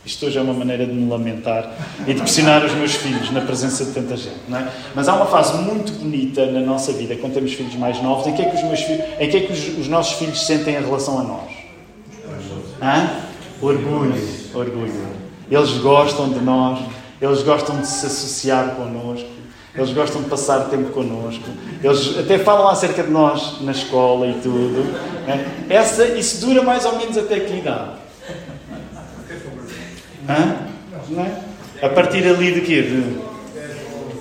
Isto 0.05 0.25
hoje 0.25 0.37
é 0.37 0.41
uma 0.41 0.53
maneira 0.53 0.85
de 0.85 0.93
me 0.93 1.09
lamentar 1.09 1.71
e 2.07 2.13
de 2.13 2.21
pressionar 2.21 2.65
os 2.65 2.73
meus 2.73 2.95
filhos 2.95 3.29
na 3.31 3.41
presença 3.41 3.85
de 3.85 3.91
tanta 3.91 4.15
gente, 4.15 4.39
não 4.47 4.57
é? 4.57 4.71
Mas 4.95 5.07
há 5.07 5.13
uma 5.13 5.25
fase 5.25 5.57
muito 5.61 5.91
bonita 5.93 6.45
na 6.47 6.61
nossa 6.61 6.91
vida, 6.93 7.15
quando 7.17 7.33
temos 7.33 7.53
filhos 7.53 7.75
mais 7.75 8.01
novos, 8.01 8.25
em 8.25 8.33
que 8.33 8.41
é 8.41 8.45
que 8.45 8.55
os, 8.55 8.63
meus 8.63 8.81
filhos, 8.81 9.03
em 9.19 9.29
que 9.29 9.37
é 9.37 9.39
que 9.41 9.51
os, 9.51 9.77
os 9.77 9.87
nossos 9.87 10.17
filhos 10.17 10.45
sentem 10.45 10.75
em 10.75 10.81
relação 10.81 11.19
a 11.19 11.23
nós? 11.23 11.51
Hã? 12.81 13.28
Orgulho, 13.61 14.13
orgulho. 14.53 15.07
Eles 15.51 15.71
gostam 15.79 16.29
de 16.29 16.39
nós, 16.39 16.79
eles 17.21 17.41
gostam 17.43 17.81
de 17.81 17.87
se 17.87 18.05
associar 18.05 18.75
connosco, 18.75 19.27
eles 19.75 19.91
gostam 19.91 20.21
de 20.21 20.29
passar 20.29 20.69
tempo 20.69 20.91
connosco, 20.91 21.43
eles 21.83 22.17
até 22.17 22.39
falam 22.39 22.69
acerca 22.69 23.03
de 23.03 23.09
nós 23.09 23.61
na 23.61 23.71
escola 23.71 24.27
e 24.27 24.33
tudo. 24.35 24.83
Né? 25.27 25.45
Essa, 25.69 26.05
isso 26.05 26.45
dura 26.45 26.61
mais 26.61 26.85
ou 26.85 26.97
menos 26.97 27.17
até 27.17 27.39
que 27.39 27.57
idade? 27.57 27.99
Hã? 30.29 30.69
É? 31.17 31.85
A 31.85 31.89
partir 31.89 32.25
ali 32.25 32.53
de 32.53 32.61
quê? 32.61 32.81
De... 32.81 33.29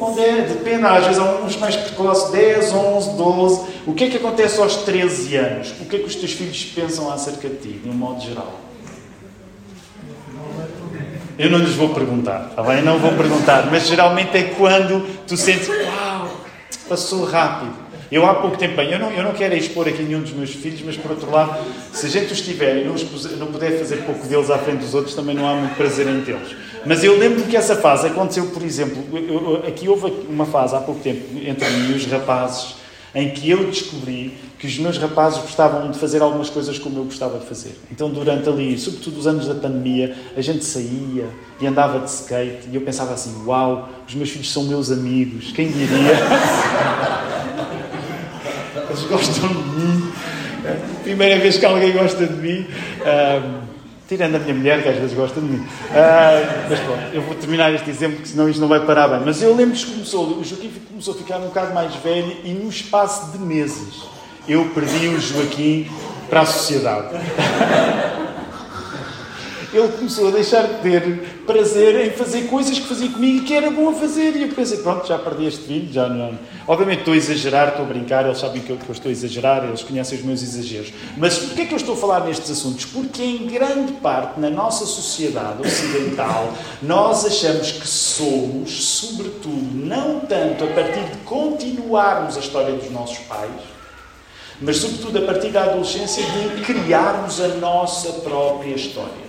Onde 0.00 0.20
é? 0.20 0.42
Depende, 0.42 0.86
às 0.86 1.04
vezes 1.04 1.20
há 1.20 1.40
uns 1.44 1.56
mais 1.56 1.76
precoces, 1.76 2.30
10, 2.30 2.72
11, 2.72 3.16
12. 3.16 3.60
O 3.86 3.94
que 3.94 4.04
é 4.04 4.10
que 4.10 4.16
acontece 4.16 4.60
aos 4.60 4.76
13 4.76 5.36
anos? 5.36 5.74
O 5.80 5.84
que 5.84 5.96
é 5.96 5.98
que 5.98 6.06
os 6.06 6.14
teus 6.14 6.32
filhos 6.32 6.64
pensam 6.64 7.12
acerca 7.12 7.48
de 7.48 7.56
ti, 7.56 7.68
de 7.82 7.88
um 7.88 7.94
modo 7.94 8.20
geral? 8.20 8.67
Eu 11.38 11.50
não 11.50 11.58
lhes 11.58 11.74
vou 11.74 11.90
perguntar, 11.90 12.48
está 12.50 12.62
bem? 12.64 12.82
Não 12.82 12.98
vou 12.98 13.12
perguntar, 13.12 13.68
mas 13.70 13.86
geralmente 13.86 14.36
é 14.36 14.42
quando 14.42 15.06
tu 15.24 15.36
sentes, 15.36 15.68
uau, 15.68 16.28
passou 16.88 17.24
rápido. 17.24 17.72
Eu 18.10 18.26
há 18.26 18.34
pouco 18.34 18.56
tempo, 18.56 18.74
bem, 18.74 18.90
eu 18.90 18.98
não, 18.98 19.12
eu 19.12 19.22
não 19.22 19.32
quero 19.32 19.54
expor 19.54 19.86
aqui 19.86 20.02
nenhum 20.02 20.22
dos 20.22 20.32
meus 20.32 20.50
filhos, 20.50 20.80
mas 20.82 20.96
por 20.96 21.10
outro 21.10 21.30
lado, 21.30 21.64
se 21.92 22.06
a 22.06 22.08
gente 22.08 22.32
os 22.32 22.40
tiver 22.40 22.78
e 22.78 22.84
não, 22.84 22.94
não 23.36 23.52
puder 23.52 23.78
fazer 23.78 23.98
pouco 23.98 24.26
deles 24.26 24.50
à 24.50 24.58
frente 24.58 24.78
dos 24.78 24.94
outros, 24.94 25.14
também 25.14 25.36
não 25.36 25.46
há 25.46 25.54
muito 25.54 25.76
prazer 25.76 26.08
em 26.08 26.22
tê-los. 26.22 26.56
Mas 26.84 27.04
eu 27.04 27.16
lembro 27.18 27.44
que 27.44 27.56
essa 27.56 27.76
fase 27.76 28.06
aconteceu, 28.06 28.46
por 28.46 28.62
exemplo, 28.62 29.04
eu, 29.12 29.62
aqui 29.68 29.88
houve 29.88 30.10
uma 30.28 30.46
fase 30.46 30.74
há 30.74 30.80
pouco 30.80 31.00
tempo 31.02 31.22
entre 31.44 31.68
mim 31.68 31.92
e 31.92 31.96
os 31.96 32.06
rapazes 32.06 32.76
em 33.14 33.30
que 33.30 33.50
eu 33.50 33.64
descobri 33.64 34.34
que 34.58 34.66
os 34.66 34.78
meus 34.78 34.98
rapazes 34.98 35.38
gostavam 35.38 35.88
de 35.90 35.98
fazer 35.98 36.20
algumas 36.20 36.50
coisas 36.50 36.78
como 36.78 36.98
eu 36.98 37.04
gostava 37.04 37.38
de 37.38 37.46
fazer. 37.46 37.78
Então, 37.92 38.10
durante 38.10 38.48
ali, 38.48 38.76
sobretudo 38.76 39.20
os 39.20 39.26
anos 39.26 39.46
da 39.46 39.54
pandemia, 39.54 40.16
a 40.36 40.40
gente 40.40 40.64
saía 40.64 41.28
e 41.60 41.66
andava 41.66 42.00
de 42.00 42.10
skate 42.10 42.68
e 42.70 42.74
eu 42.74 42.80
pensava 42.80 43.14
assim: 43.14 43.44
uau, 43.46 43.88
os 44.06 44.14
meus 44.14 44.30
filhos 44.30 44.52
são 44.52 44.64
meus 44.64 44.90
amigos, 44.90 45.52
quem 45.52 45.68
diria? 45.70 46.18
Eles 48.90 49.02
gostam 49.04 49.48
de 49.48 49.54
mim. 49.54 50.12
Primeira 51.04 51.38
vez 51.38 51.56
que 51.56 51.64
alguém 51.64 51.92
gosta 51.92 52.26
de 52.26 52.34
mim. 52.34 52.66
Um, 53.00 53.68
tirando 54.08 54.36
a 54.36 54.38
minha 54.38 54.54
mulher, 54.54 54.82
que 54.82 54.88
às 54.88 54.96
vezes 54.96 55.14
gosta 55.14 55.38
de 55.38 55.46
mim. 55.46 55.58
Uh, 55.58 55.68
mas 56.70 56.80
pronto, 56.80 57.02
eu 57.12 57.20
vou 57.20 57.34
terminar 57.34 57.72
este 57.74 57.90
exemplo, 57.90 58.16
porque 58.16 58.30
senão 58.30 58.48
isto 58.48 58.58
não 58.58 58.66
vai 58.66 58.84
parar 58.84 59.06
bem. 59.06 59.20
Mas 59.24 59.42
eu 59.42 59.54
lembro 59.54 59.76
que 59.76 59.84
começou, 59.84 60.38
o 60.38 60.42
Joaquim 60.42 60.72
começou 60.88 61.12
a 61.14 61.16
ficar 61.18 61.36
um 61.36 61.48
bocado 61.48 61.74
mais 61.74 61.94
velho 61.96 62.34
e 62.42 62.52
no 62.52 62.70
espaço 62.70 63.30
de 63.32 63.38
meses 63.38 64.17
eu 64.48 64.64
perdi 64.74 65.08
o 65.08 65.20
Joaquim 65.20 65.86
para 66.28 66.40
a 66.40 66.46
sociedade. 66.46 67.08
Ele 69.70 69.88
começou 69.88 70.28
a 70.28 70.30
deixar 70.30 70.62
de 70.62 70.80
ter 70.80 71.42
prazer 71.46 72.06
em 72.06 72.10
fazer 72.10 72.46
coisas 72.48 72.78
que 72.78 72.86
fazia 72.86 73.10
comigo 73.10 73.44
que 73.44 73.52
era 73.52 73.70
bom 73.70 73.90
a 73.90 73.92
fazer. 73.92 74.34
E 74.34 74.42
eu 74.42 74.48
pensei, 74.48 74.78
pronto, 74.78 75.06
já 75.06 75.18
perdi 75.18 75.44
este 75.44 75.64
filho, 75.64 75.92
já 75.92 76.08
não. 76.08 76.38
Obviamente 76.66 77.00
estou 77.00 77.12
a 77.12 77.16
exagerar, 77.18 77.68
estou 77.68 77.84
a 77.84 77.88
brincar, 77.88 78.24
eles 78.24 78.38
sabem 78.38 78.62
que 78.62 78.70
eu, 78.70 78.78
que 78.78 78.88
eu 78.88 78.92
estou 78.94 79.10
a 79.10 79.12
exagerar, 79.12 79.64
eles 79.64 79.82
conhecem 79.82 80.18
os 80.18 80.24
meus 80.24 80.42
exageros. 80.42 80.90
Mas 81.18 81.38
porquê 81.38 81.62
é 81.62 81.66
que 81.66 81.74
eu 81.74 81.76
estou 81.76 81.94
a 81.94 81.98
falar 81.98 82.20
nestes 82.24 82.50
assuntos? 82.50 82.86
Porque 82.86 83.22
em 83.22 83.46
grande 83.46 83.92
parte 83.92 84.40
na 84.40 84.48
nossa 84.48 84.86
sociedade 84.86 85.60
ocidental 85.60 86.54
nós 86.80 87.26
achamos 87.26 87.70
que 87.72 87.86
somos, 87.86 88.70
sobretudo, 88.70 89.68
não 89.74 90.20
tanto 90.20 90.64
a 90.64 90.68
partir 90.68 91.04
de 91.10 91.18
continuarmos 91.26 92.38
a 92.38 92.40
história 92.40 92.72
dos 92.74 92.90
nossos 92.90 93.18
pais 93.18 93.77
mas 94.60 94.78
sobretudo 94.78 95.18
a 95.18 95.22
partir 95.22 95.50
da 95.50 95.64
adolescência 95.64 96.22
de 96.24 96.62
criarmos 96.62 97.40
a 97.40 97.48
nossa 97.48 98.12
própria 98.20 98.74
história. 98.74 99.28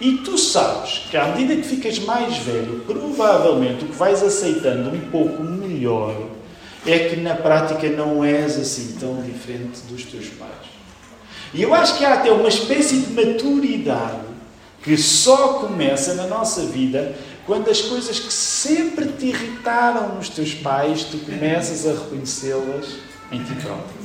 E 0.00 0.18
tu 0.18 0.36
sabes 0.36 1.02
que 1.10 1.16
à 1.16 1.28
medida 1.28 1.56
que 1.56 1.68
ficas 1.68 1.98
mais 2.00 2.36
velho, 2.38 2.84
provavelmente 2.86 3.84
o 3.84 3.88
que 3.88 3.96
vais 3.96 4.22
aceitando 4.22 4.90
um 4.90 5.00
pouco 5.10 5.42
melhor 5.42 6.14
é 6.84 7.08
que 7.08 7.16
na 7.16 7.34
prática 7.34 7.88
não 7.88 8.24
és 8.24 8.58
assim 8.58 8.96
tão 8.98 9.22
diferente 9.22 9.80
dos 9.88 10.04
teus 10.04 10.26
pais. 10.26 10.74
E 11.54 11.62
eu 11.62 11.72
acho 11.72 11.96
que 11.96 12.04
há 12.04 12.14
até 12.14 12.32
uma 12.32 12.48
espécie 12.48 12.98
de 12.98 13.12
maturidade 13.12 14.34
que 14.82 14.96
só 14.98 15.54
começa 15.54 16.14
na 16.14 16.26
nossa 16.26 16.62
vida 16.62 17.14
quando 17.46 17.70
as 17.70 17.80
coisas 17.82 18.18
que 18.18 18.32
sempre 18.32 19.06
te 19.12 19.26
irritaram 19.26 20.14
nos 20.14 20.28
teus 20.28 20.54
pais, 20.54 21.04
tu 21.04 21.18
começas 21.18 21.86
a 21.86 21.92
reconhecê-las 21.92 22.96
em 23.30 23.42
ti 23.42 23.54
próprio. 23.54 24.04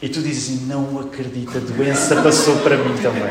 E 0.00 0.08
tu 0.08 0.20
dizes 0.20 0.66
não 0.66 1.00
acredito, 1.00 1.56
a 1.56 1.60
doença 1.60 2.22
passou 2.22 2.56
para 2.58 2.76
mim 2.76 2.96
também. 3.02 3.22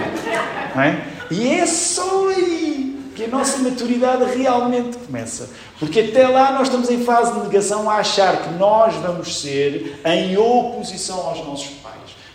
Não 0.76 0.82
é? 0.82 1.08
E 1.32 1.48
é 1.48 1.66
só 1.66 2.30
aí 2.30 3.12
que 3.16 3.26
a 3.26 3.28
nossa 3.28 3.58
maturidade 3.60 4.38
realmente 4.38 4.98
começa. 4.98 5.50
Porque 5.80 6.02
até 6.02 6.28
lá 6.28 6.52
nós 6.52 6.64
estamos 6.68 6.90
em 6.90 7.04
fase 7.04 7.34
de 7.34 7.40
negação 7.40 7.90
a 7.90 7.96
achar 7.96 8.44
que 8.44 8.54
nós 8.56 8.96
vamos 8.96 9.40
ser 9.40 10.00
em 10.06 10.38
oposição 10.38 11.20
aos 11.20 11.46
nossos 11.46 11.70
pais. 11.82 11.87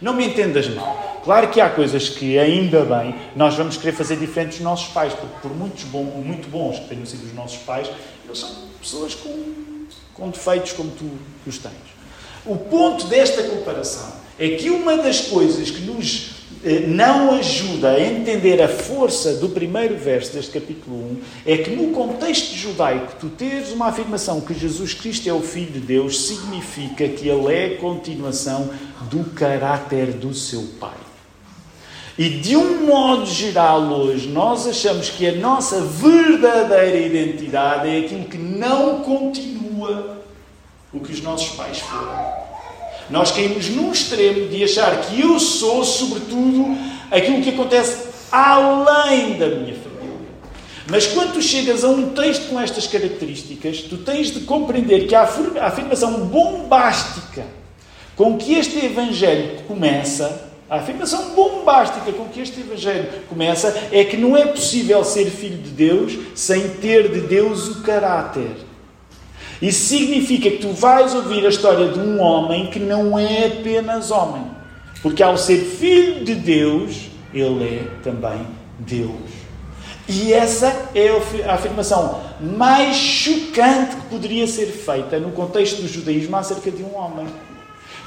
Não 0.02 0.12
me 0.12 0.26
entendas 0.26 0.68
mal. 0.68 1.20
Claro 1.24 1.48
que 1.48 1.60
há 1.60 1.70
coisas 1.70 2.08
que, 2.08 2.36
ainda 2.36 2.84
bem, 2.84 3.14
nós 3.36 3.54
vamos 3.54 3.76
querer 3.76 3.92
fazer 3.92 4.16
diferentes 4.16 4.58
dos 4.58 4.64
nossos 4.64 4.88
pais, 4.88 5.14
porque 5.14 5.36
por 5.40 5.56
muitos 5.56 5.84
muito 5.84 6.48
bons 6.48 6.80
que 6.80 6.88
tenham 6.88 7.06
sido 7.06 7.24
os 7.24 7.32
nossos 7.32 7.58
pais, 7.58 7.88
eles 8.24 8.38
são 8.38 8.50
pessoas 8.80 9.14
com, 9.14 9.86
com 10.12 10.30
defeitos 10.30 10.72
como 10.72 10.90
tu 10.90 11.08
os 11.46 11.58
tens. 11.58 11.72
O 12.44 12.56
ponto 12.56 13.06
desta 13.06 13.44
comparação 13.44 14.12
é 14.36 14.48
que 14.56 14.68
uma 14.68 14.96
das 14.96 15.20
coisas 15.20 15.70
que 15.70 15.82
nos 15.82 16.41
não 16.86 17.34
ajuda 17.34 17.90
a 17.90 18.00
entender 18.00 18.62
a 18.62 18.68
força 18.68 19.34
do 19.34 19.48
primeiro 19.48 19.96
verso 19.96 20.32
deste 20.32 20.52
capítulo 20.52 20.96
1 20.96 21.16
é 21.44 21.56
que 21.58 21.70
no 21.70 21.90
contexto 21.90 22.54
judaico 22.54 23.14
tu 23.18 23.28
teres 23.28 23.72
uma 23.72 23.88
afirmação 23.88 24.40
que 24.40 24.54
Jesus 24.54 24.94
Cristo 24.94 25.28
é 25.28 25.32
o 25.32 25.40
Filho 25.40 25.72
de 25.72 25.80
Deus 25.80 26.26
significa 26.26 27.08
que 27.08 27.28
ele 27.28 27.52
é 27.52 27.74
a 27.74 27.78
continuação 27.78 28.70
do 29.10 29.24
caráter 29.30 30.12
do 30.12 30.32
seu 30.32 30.62
Pai. 30.78 30.96
E 32.16 32.28
de 32.28 32.56
um 32.56 32.86
modo 32.86 33.26
geral, 33.26 33.82
hoje, 33.84 34.28
nós 34.28 34.66
achamos 34.66 35.08
que 35.08 35.26
a 35.26 35.32
nossa 35.32 35.80
verdadeira 35.80 36.98
identidade 36.98 37.88
é 37.88 38.00
aquilo 38.00 38.24
que 38.26 38.36
não 38.36 39.00
continua 39.00 40.22
o 40.92 41.00
que 41.00 41.10
os 41.10 41.22
nossos 41.22 41.56
pais 41.56 41.78
foram. 41.78 42.41
Nós 43.12 43.30
caímos 43.30 43.68
num 43.68 43.92
extremo 43.92 44.48
de 44.48 44.64
achar 44.64 45.02
que 45.02 45.20
eu 45.20 45.38
sou, 45.38 45.84
sobretudo, 45.84 46.76
aquilo 47.10 47.42
que 47.42 47.50
acontece 47.50 48.08
além 48.32 49.34
da 49.34 49.48
minha 49.48 49.74
família. 49.74 50.16
Mas 50.88 51.06
quando 51.06 51.34
tu 51.34 51.42
chegas 51.42 51.84
a 51.84 51.88
um 51.88 52.10
texto 52.10 52.48
com 52.48 52.58
estas 52.58 52.86
características, 52.86 53.82
tu 53.82 53.98
tens 53.98 54.30
de 54.30 54.40
compreender 54.40 55.06
que 55.06 55.14
a 55.14 55.28
afirmação 55.60 56.24
bombástica 56.24 57.44
com 58.16 58.38
que 58.38 58.54
este 58.54 58.84
Evangelho 58.84 59.60
começa 59.68 60.50
a 60.72 60.76
afirmação 60.76 61.34
bombástica 61.34 62.10
com 62.12 62.24
que 62.30 62.40
este 62.40 62.60
Evangelho 62.60 63.06
começa 63.28 63.76
é 63.92 64.04
que 64.04 64.16
não 64.16 64.34
é 64.34 64.46
possível 64.46 65.04
ser 65.04 65.26
filho 65.26 65.58
de 65.58 65.68
Deus 65.68 66.18
sem 66.34 66.66
ter 66.66 67.10
de 67.10 67.20
Deus 67.20 67.68
o 67.68 67.82
caráter. 67.82 68.52
Isso 69.62 69.86
significa 69.86 70.50
que 70.50 70.58
tu 70.58 70.72
vais 70.72 71.14
ouvir 71.14 71.46
a 71.46 71.48
história 71.48 71.92
de 71.92 72.00
um 72.00 72.20
homem 72.20 72.66
que 72.66 72.80
não 72.80 73.16
é 73.16 73.46
apenas 73.46 74.10
homem. 74.10 74.44
Porque 75.00 75.22
ao 75.22 75.38
ser 75.38 75.58
filho 75.58 76.24
de 76.24 76.34
Deus, 76.34 77.08
ele 77.32 77.64
é 77.64 77.84
também 78.02 78.44
Deus. 78.80 79.30
E 80.08 80.32
essa 80.32 80.90
é 80.96 81.08
a 81.48 81.54
afirmação 81.54 82.20
mais 82.40 82.96
chocante 82.96 83.94
que 83.94 84.06
poderia 84.10 84.48
ser 84.48 84.66
feita 84.66 85.20
no 85.20 85.30
contexto 85.30 85.80
do 85.80 85.86
judaísmo 85.86 86.36
acerca 86.36 86.68
de 86.68 86.82
um 86.82 86.96
homem. 86.96 87.28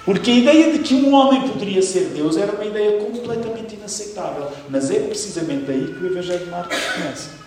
Porque 0.04 0.32
a 0.32 0.36
ideia 0.36 0.74
de 0.74 0.80
que 0.80 0.94
um 0.94 1.14
homem 1.14 1.48
poderia 1.48 1.82
ser 1.82 2.12
Deus 2.14 2.36
era 2.36 2.52
uma 2.52 2.66
ideia 2.66 3.00
completamente 3.00 3.76
inaceitável. 3.76 4.52
Mas 4.70 4.92
é 4.92 5.00
precisamente 5.00 5.72
aí 5.72 5.86
que 5.98 6.04
o 6.04 6.08
Evangelho 6.08 6.44
de 6.44 6.52
Marcos 6.52 6.78
começa. 6.78 7.45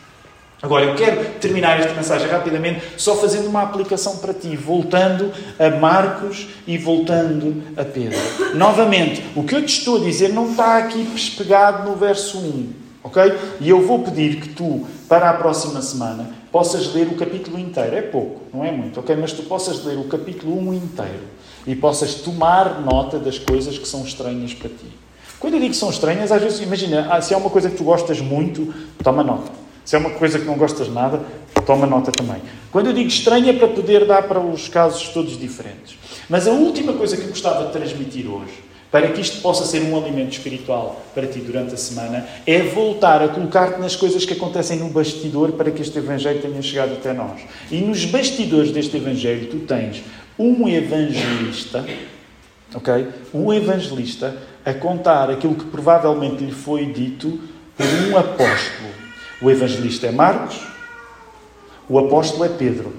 Agora, 0.60 0.86
eu 0.86 0.96
quero 0.96 1.34
terminar 1.34 1.78
esta 1.78 1.94
mensagem 1.94 2.28
rapidamente 2.28 2.82
só 2.96 3.14
fazendo 3.14 3.46
uma 3.46 3.62
aplicação 3.62 4.16
para 4.16 4.34
ti, 4.34 4.56
voltando 4.56 5.32
a 5.56 5.70
Marcos 5.70 6.48
e 6.66 6.76
voltando 6.76 7.62
a 7.76 7.84
Pedro. 7.84 8.18
Novamente, 8.54 9.22
o 9.36 9.44
que 9.44 9.54
eu 9.54 9.64
te 9.64 9.78
estou 9.78 9.98
a 9.98 10.00
dizer 10.00 10.30
não 10.30 10.50
está 10.50 10.78
aqui 10.78 11.04
pespegado 11.04 11.88
no 11.88 11.94
verso 11.94 12.38
1, 12.38 12.72
ok? 13.04 13.32
E 13.60 13.68
eu 13.68 13.86
vou 13.86 14.00
pedir 14.00 14.40
que 14.40 14.48
tu, 14.48 14.84
para 15.08 15.30
a 15.30 15.34
próxima 15.34 15.80
semana, 15.80 16.28
possas 16.50 16.92
ler 16.92 17.06
o 17.06 17.14
capítulo 17.14 17.56
inteiro. 17.56 17.94
É 17.94 18.02
pouco, 18.02 18.42
não 18.52 18.64
é 18.64 18.72
muito, 18.72 18.98
ok? 18.98 19.14
Mas 19.14 19.32
tu 19.32 19.44
possas 19.44 19.84
ler 19.84 19.96
o 19.96 20.04
capítulo 20.04 20.58
1 20.58 20.74
inteiro 20.74 21.22
e 21.68 21.76
possas 21.76 22.14
tomar 22.14 22.80
nota 22.80 23.20
das 23.20 23.38
coisas 23.38 23.78
que 23.78 23.86
são 23.86 24.02
estranhas 24.02 24.54
para 24.54 24.70
ti. 24.70 24.90
Quando 25.38 25.54
eu 25.54 25.60
digo 25.60 25.70
que 25.70 25.78
são 25.78 25.90
estranhas, 25.90 26.32
às 26.32 26.42
vezes, 26.42 26.60
imagina, 26.60 27.06
ah, 27.10 27.20
se 27.20 27.32
é 27.32 27.36
uma 27.36 27.48
coisa 27.48 27.70
que 27.70 27.76
tu 27.76 27.84
gostas 27.84 28.20
muito, 28.20 28.74
toma 29.04 29.22
nota. 29.22 29.57
Se 29.88 29.96
é 29.96 29.98
uma 29.98 30.10
coisa 30.10 30.38
que 30.38 30.44
não 30.44 30.58
gostas 30.58 30.86
nada, 30.92 31.18
toma 31.64 31.86
nota 31.86 32.12
também. 32.12 32.42
Quando 32.70 32.88
eu 32.88 32.92
digo 32.92 33.08
estranha, 33.08 33.52
é 33.52 33.54
para 33.54 33.68
poder 33.68 34.04
dar 34.04 34.22
para 34.24 34.38
os 34.38 34.68
casos 34.68 35.08
todos 35.08 35.40
diferentes. 35.40 35.98
Mas 36.28 36.46
a 36.46 36.50
última 36.50 36.92
coisa 36.92 37.16
que 37.16 37.22
eu 37.22 37.28
gostava 37.30 37.64
de 37.64 37.72
transmitir 37.72 38.30
hoje, 38.30 38.52
para 38.90 39.08
que 39.08 39.22
isto 39.22 39.40
possa 39.40 39.64
ser 39.64 39.80
um 39.84 39.96
alimento 39.96 40.32
espiritual 40.32 41.00
para 41.14 41.26
ti 41.26 41.38
durante 41.38 41.72
a 41.72 41.78
semana, 41.78 42.28
é 42.46 42.60
voltar 42.64 43.22
a 43.22 43.28
colocar-te 43.28 43.80
nas 43.80 43.96
coisas 43.96 44.26
que 44.26 44.34
acontecem 44.34 44.78
no 44.78 44.90
bastidor 44.90 45.52
para 45.52 45.70
que 45.70 45.80
este 45.80 45.96
Evangelho 45.96 46.42
tenha 46.42 46.60
chegado 46.60 46.92
até 46.92 47.14
nós. 47.14 47.40
E 47.70 47.80
nos 47.80 48.04
bastidores 48.04 48.70
deste 48.70 48.98
Evangelho, 48.98 49.46
tu 49.46 49.60
tens 49.60 50.02
um 50.38 50.68
evangelista, 50.68 51.82
ok? 52.74 53.08
Um 53.32 53.54
evangelista 53.54 54.36
a 54.66 54.74
contar 54.74 55.30
aquilo 55.30 55.54
que 55.54 55.64
provavelmente 55.64 56.44
lhe 56.44 56.52
foi 56.52 56.84
dito 56.92 57.40
por 57.74 57.86
um 57.86 58.18
apóstolo. 58.18 58.97
O 59.40 59.50
evangelista 59.50 60.06
é 60.06 60.10
Marcos, 60.10 60.60
o 61.88 61.98
apóstolo 61.98 62.44
é 62.44 62.48
Pedro. 62.48 62.92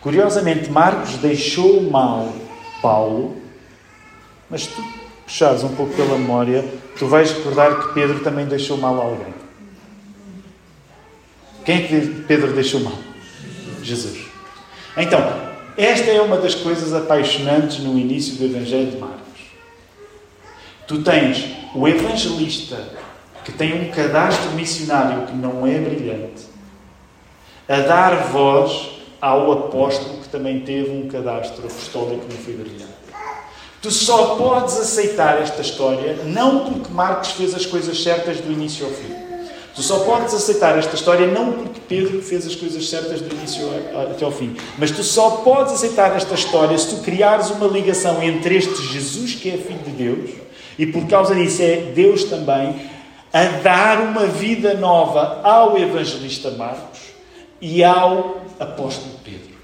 Curiosamente, 0.00 0.70
Marcos 0.70 1.16
deixou 1.16 1.82
mal 1.82 2.32
Paulo, 2.80 3.36
mas 4.48 4.66
tu 4.66 4.82
puxares 5.24 5.62
um 5.62 5.74
pouco 5.74 5.94
pela 5.94 6.16
memória, 6.16 6.64
tu 6.98 7.06
vais 7.06 7.32
recordar 7.32 7.80
que 7.80 7.94
Pedro 7.94 8.20
também 8.20 8.46
deixou 8.46 8.76
mal 8.76 9.00
alguém. 9.00 9.34
Quem 11.64 11.84
é 11.84 11.86
que 11.86 12.06
Pedro 12.26 12.52
deixou 12.52 12.80
mal? 12.80 12.98
Jesus. 13.82 14.26
Então, 14.96 15.20
esta 15.76 16.10
é 16.10 16.20
uma 16.20 16.38
das 16.38 16.54
coisas 16.54 16.94
apaixonantes 16.94 17.80
no 17.80 17.98
início 17.98 18.36
do 18.36 18.44
Evangelho 18.44 18.90
de 18.90 18.96
Marcos. 18.96 19.18
Tu 20.86 21.02
tens 21.02 21.44
o 21.74 21.86
evangelista 21.86 22.97
que 23.48 23.56
tem 23.56 23.80
um 23.80 23.90
cadastro 23.90 24.50
missionário 24.50 25.26
que 25.26 25.34
não 25.34 25.66
é 25.66 25.78
brilhante, 25.78 26.46
a 27.66 27.80
dar 27.80 28.28
voz 28.28 28.90
ao 29.20 29.50
apóstolo 29.50 30.18
que 30.18 30.28
também 30.28 30.60
teve 30.60 30.90
um 30.90 31.08
cadastro 31.08 31.64
apostólico 31.64 32.26
que 32.26 32.34
não 32.34 32.42
foi 32.42 32.54
brilhante. 32.54 32.98
Tu 33.80 33.90
só 33.90 34.36
podes 34.36 34.78
aceitar 34.78 35.40
esta 35.40 35.62
história 35.62 36.18
não 36.24 36.64
porque 36.66 36.92
Marcos 36.92 37.30
fez 37.30 37.54
as 37.54 37.64
coisas 37.64 38.02
certas 38.02 38.38
do 38.38 38.52
início 38.52 38.84
ao 38.84 38.92
fim 38.92 39.28
Tu 39.78 39.84
só 39.84 40.00
podes 40.00 40.34
aceitar 40.34 40.76
esta 40.76 40.96
história 40.96 41.24
não 41.28 41.52
porque 41.52 41.80
Pedro 41.88 42.20
fez 42.20 42.44
as 42.44 42.56
coisas 42.56 42.90
certas 42.90 43.20
do 43.20 43.32
início 43.32 43.64
até 44.10 44.24
ao 44.24 44.32
fim, 44.32 44.56
mas 44.76 44.90
tu 44.90 45.04
só 45.04 45.30
podes 45.30 45.72
aceitar 45.72 46.16
esta 46.16 46.34
história 46.34 46.76
se 46.76 46.96
tu 46.96 46.96
criares 47.02 47.48
uma 47.50 47.68
ligação 47.68 48.20
entre 48.20 48.56
este 48.56 48.82
Jesus, 48.92 49.36
que 49.36 49.48
é 49.48 49.56
filho 49.56 49.78
de 49.84 49.90
Deus, 49.92 50.30
e 50.76 50.84
por 50.84 51.06
causa 51.06 51.32
disso 51.32 51.62
é 51.62 51.92
Deus 51.94 52.24
também 52.24 52.74
a 53.32 53.44
dar 53.62 54.00
uma 54.00 54.26
vida 54.26 54.74
nova 54.74 55.40
ao 55.42 55.78
evangelista 55.78 56.50
Marcos 56.50 57.00
e 57.60 57.82
ao 57.84 58.42
apóstolo 58.58 59.14
Pedro. 59.24 59.56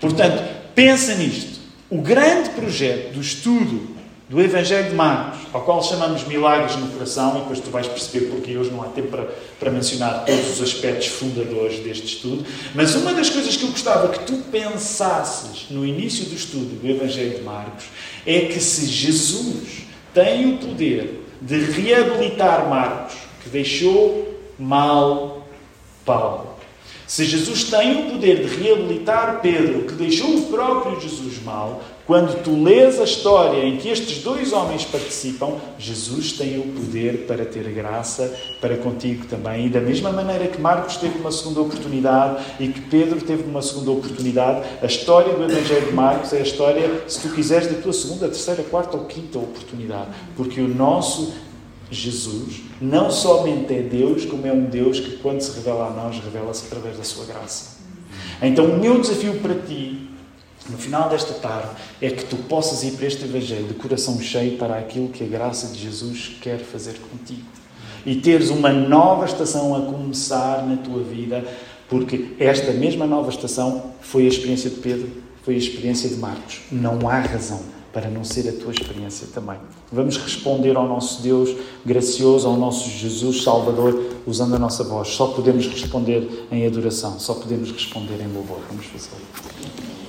Portanto, 0.00 0.42
pensa 0.74 1.14
nisto. 1.14 1.60
O 1.88 2.00
grande 2.00 2.50
projeto 2.50 3.12
do 3.12 3.20
estudo 3.20 3.92
do 4.32 4.40
Evangelho 4.40 4.88
de 4.88 4.94
Marcos, 4.94 5.40
ao 5.52 5.60
qual 5.60 5.82
chamamos 5.82 6.26
milagres 6.26 6.74
no 6.76 6.86
coração, 6.88 7.36
e 7.36 7.40
depois 7.40 7.60
tu 7.60 7.70
vais 7.70 7.86
perceber 7.86 8.30
porque 8.30 8.56
hoje 8.56 8.70
não 8.70 8.82
há 8.82 8.86
tempo 8.86 9.08
para, 9.08 9.24
para 9.60 9.70
mencionar 9.70 10.24
todos 10.24 10.58
os 10.58 10.62
aspectos 10.62 11.08
fundadores 11.08 11.80
deste 11.80 12.06
estudo, 12.06 12.42
mas 12.74 12.94
uma 12.94 13.12
das 13.12 13.28
coisas 13.28 13.54
que 13.58 13.64
eu 13.64 13.68
gostava 13.68 14.08
que 14.08 14.20
tu 14.20 14.38
pensasses 14.50 15.66
no 15.68 15.84
início 15.84 16.24
do 16.24 16.34
estudo 16.34 16.80
do 16.80 16.88
Evangelho 16.88 17.36
de 17.36 17.42
Marcos 17.42 17.84
é 18.26 18.40
que 18.46 18.58
se 18.58 18.86
Jesus 18.86 19.82
tem 20.14 20.54
o 20.54 20.56
poder 20.56 21.21
de 21.42 21.58
reabilitar 21.58 22.68
Marcos, 22.68 23.14
que 23.42 23.48
deixou 23.48 24.38
mal 24.58 25.46
Paulo, 26.04 26.51
se 27.12 27.26
Jesus 27.26 27.64
tem 27.64 28.06
o 28.06 28.10
poder 28.10 28.42
de 28.42 28.56
reabilitar 28.56 29.40
Pedro, 29.42 29.82
que 29.82 29.92
deixou 29.92 30.34
o 30.34 30.42
próprio 30.44 30.98
Jesus 30.98 31.42
mal, 31.42 31.82
quando 32.06 32.42
tu 32.42 32.62
lês 32.62 32.98
a 32.98 33.04
história 33.04 33.62
em 33.66 33.76
que 33.76 33.90
estes 33.90 34.22
dois 34.22 34.50
homens 34.54 34.86
participam, 34.86 35.58
Jesus 35.78 36.32
tem 36.32 36.58
o 36.58 36.62
poder 36.62 37.26
para 37.26 37.44
ter 37.44 37.64
graça 37.64 38.34
para 38.62 38.78
contigo 38.78 39.26
também. 39.26 39.66
E 39.66 39.68
da 39.68 39.78
mesma 39.78 40.10
maneira 40.10 40.46
que 40.46 40.58
Marcos 40.58 40.96
teve 40.96 41.18
uma 41.18 41.30
segunda 41.30 41.60
oportunidade 41.60 42.42
e 42.58 42.68
que 42.68 42.80
Pedro 42.80 43.20
teve 43.20 43.42
uma 43.42 43.60
segunda 43.60 43.90
oportunidade, 43.90 44.66
a 44.80 44.86
história 44.86 45.34
do 45.34 45.44
Evangelho 45.44 45.88
de 45.88 45.92
Marcos 45.92 46.32
é 46.32 46.38
a 46.38 46.42
história, 46.42 47.02
se 47.06 47.20
tu 47.20 47.34
quiseres, 47.34 47.66
da 47.66 47.78
tua 47.78 47.92
segunda, 47.92 48.26
terceira, 48.26 48.62
quarta 48.62 48.96
ou 48.96 49.04
quinta 49.04 49.38
oportunidade. 49.38 50.08
Porque 50.34 50.62
o 50.62 50.68
nosso 50.68 51.30
Jesus 51.94 52.62
não 52.80 53.10
somente 53.10 53.72
é 53.74 53.82
Deus, 53.82 54.24
como 54.24 54.46
é 54.46 54.52
um 54.52 54.64
Deus 54.64 54.98
que, 54.98 55.18
quando 55.18 55.40
se 55.40 55.54
revela 55.56 55.88
a 55.88 55.90
nós, 55.90 56.18
revela-se 56.18 56.66
através 56.66 56.96
da 56.96 57.04
sua 57.04 57.24
graça. 57.26 57.76
Então, 58.40 58.64
o 58.66 58.78
meu 58.78 59.00
desafio 59.00 59.40
para 59.40 59.54
ti 59.54 60.12
no 60.70 60.78
final 60.78 61.08
desta 61.08 61.34
tarde, 61.34 61.70
é 62.00 62.10
que 62.10 62.24
tu 62.24 62.36
possas 62.36 62.82
ir 62.84 62.92
para 62.92 63.06
este 63.06 63.24
Evangelho 63.24 63.66
de 63.66 63.74
coração 63.74 64.20
cheio 64.20 64.56
para 64.58 64.78
aquilo 64.78 65.08
que 65.08 65.24
a 65.24 65.26
graça 65.26 65.68
de 65.68 65.78
Jesus 65.78 66.36
quer 66.40 66.58
fazer 66.58 66.94
contigo. 67.10 67.46
E 68.04 68.16
teres 68.16 68.50
uma 68.50 68.72
nova 68.72 69.24
estação 69.24 69.74
a 69.74 69.92
começar 69.92 70.66
na 70.66 70.76
tua 70.76 71.02
vida, 71.02 71.44
porque 71.88 72.34
esta 72.38 72.72
mesma 72.72 73.06
nova 73.06 73.30
estação 73.30 73.92
foi 74.00 74.24
a 74.24 74.28
experiência 74.28 74.70
de 74.70 74.76
Pedro, 74.76 75.10
foi 75.42 75.54
a 75.54 75.58
experiência 75.58 76.08
de 76.08 76.16
Marcos. 76.16 76.60
Não 76.70 77.08
há 77.08 77.18
razão 77.20 77.60
para 77.92 78.08
não 78.08 78.24
ser 78.24 78.48
a 78.48 78.52
tua 78.52 78.72
experiência 78.72 79.28
também. 79.34 79.58
Vamos 79.92 80.16
responder 80.16 80.76
ao 80.76 80.88
nosso 80.88 81.22
Deus 81.22 81.54
gracioso, 81.84 82.48
ao 82.48 82.56
nosso 82.56 82.88
Jesus 82.88 83.42
Salvador, 83.42 84.02
usando 84.26 84.54
a 84.54 84.58
nossa 84.58 84.82
voz. 84.82 85.08
Só 85.08 85.26
podemos 85.28 85.66
responder 85.66 86.46
em 86.50 86.66
adoração, 86.66 87.18
só 87.20 87.34
podemos 87.34 87.70
responder 87.70 88.20
em 88.20 88.32
louvor. 88.32 88.60
Vamos 88.68 88.86
fazer. 88.86 90.01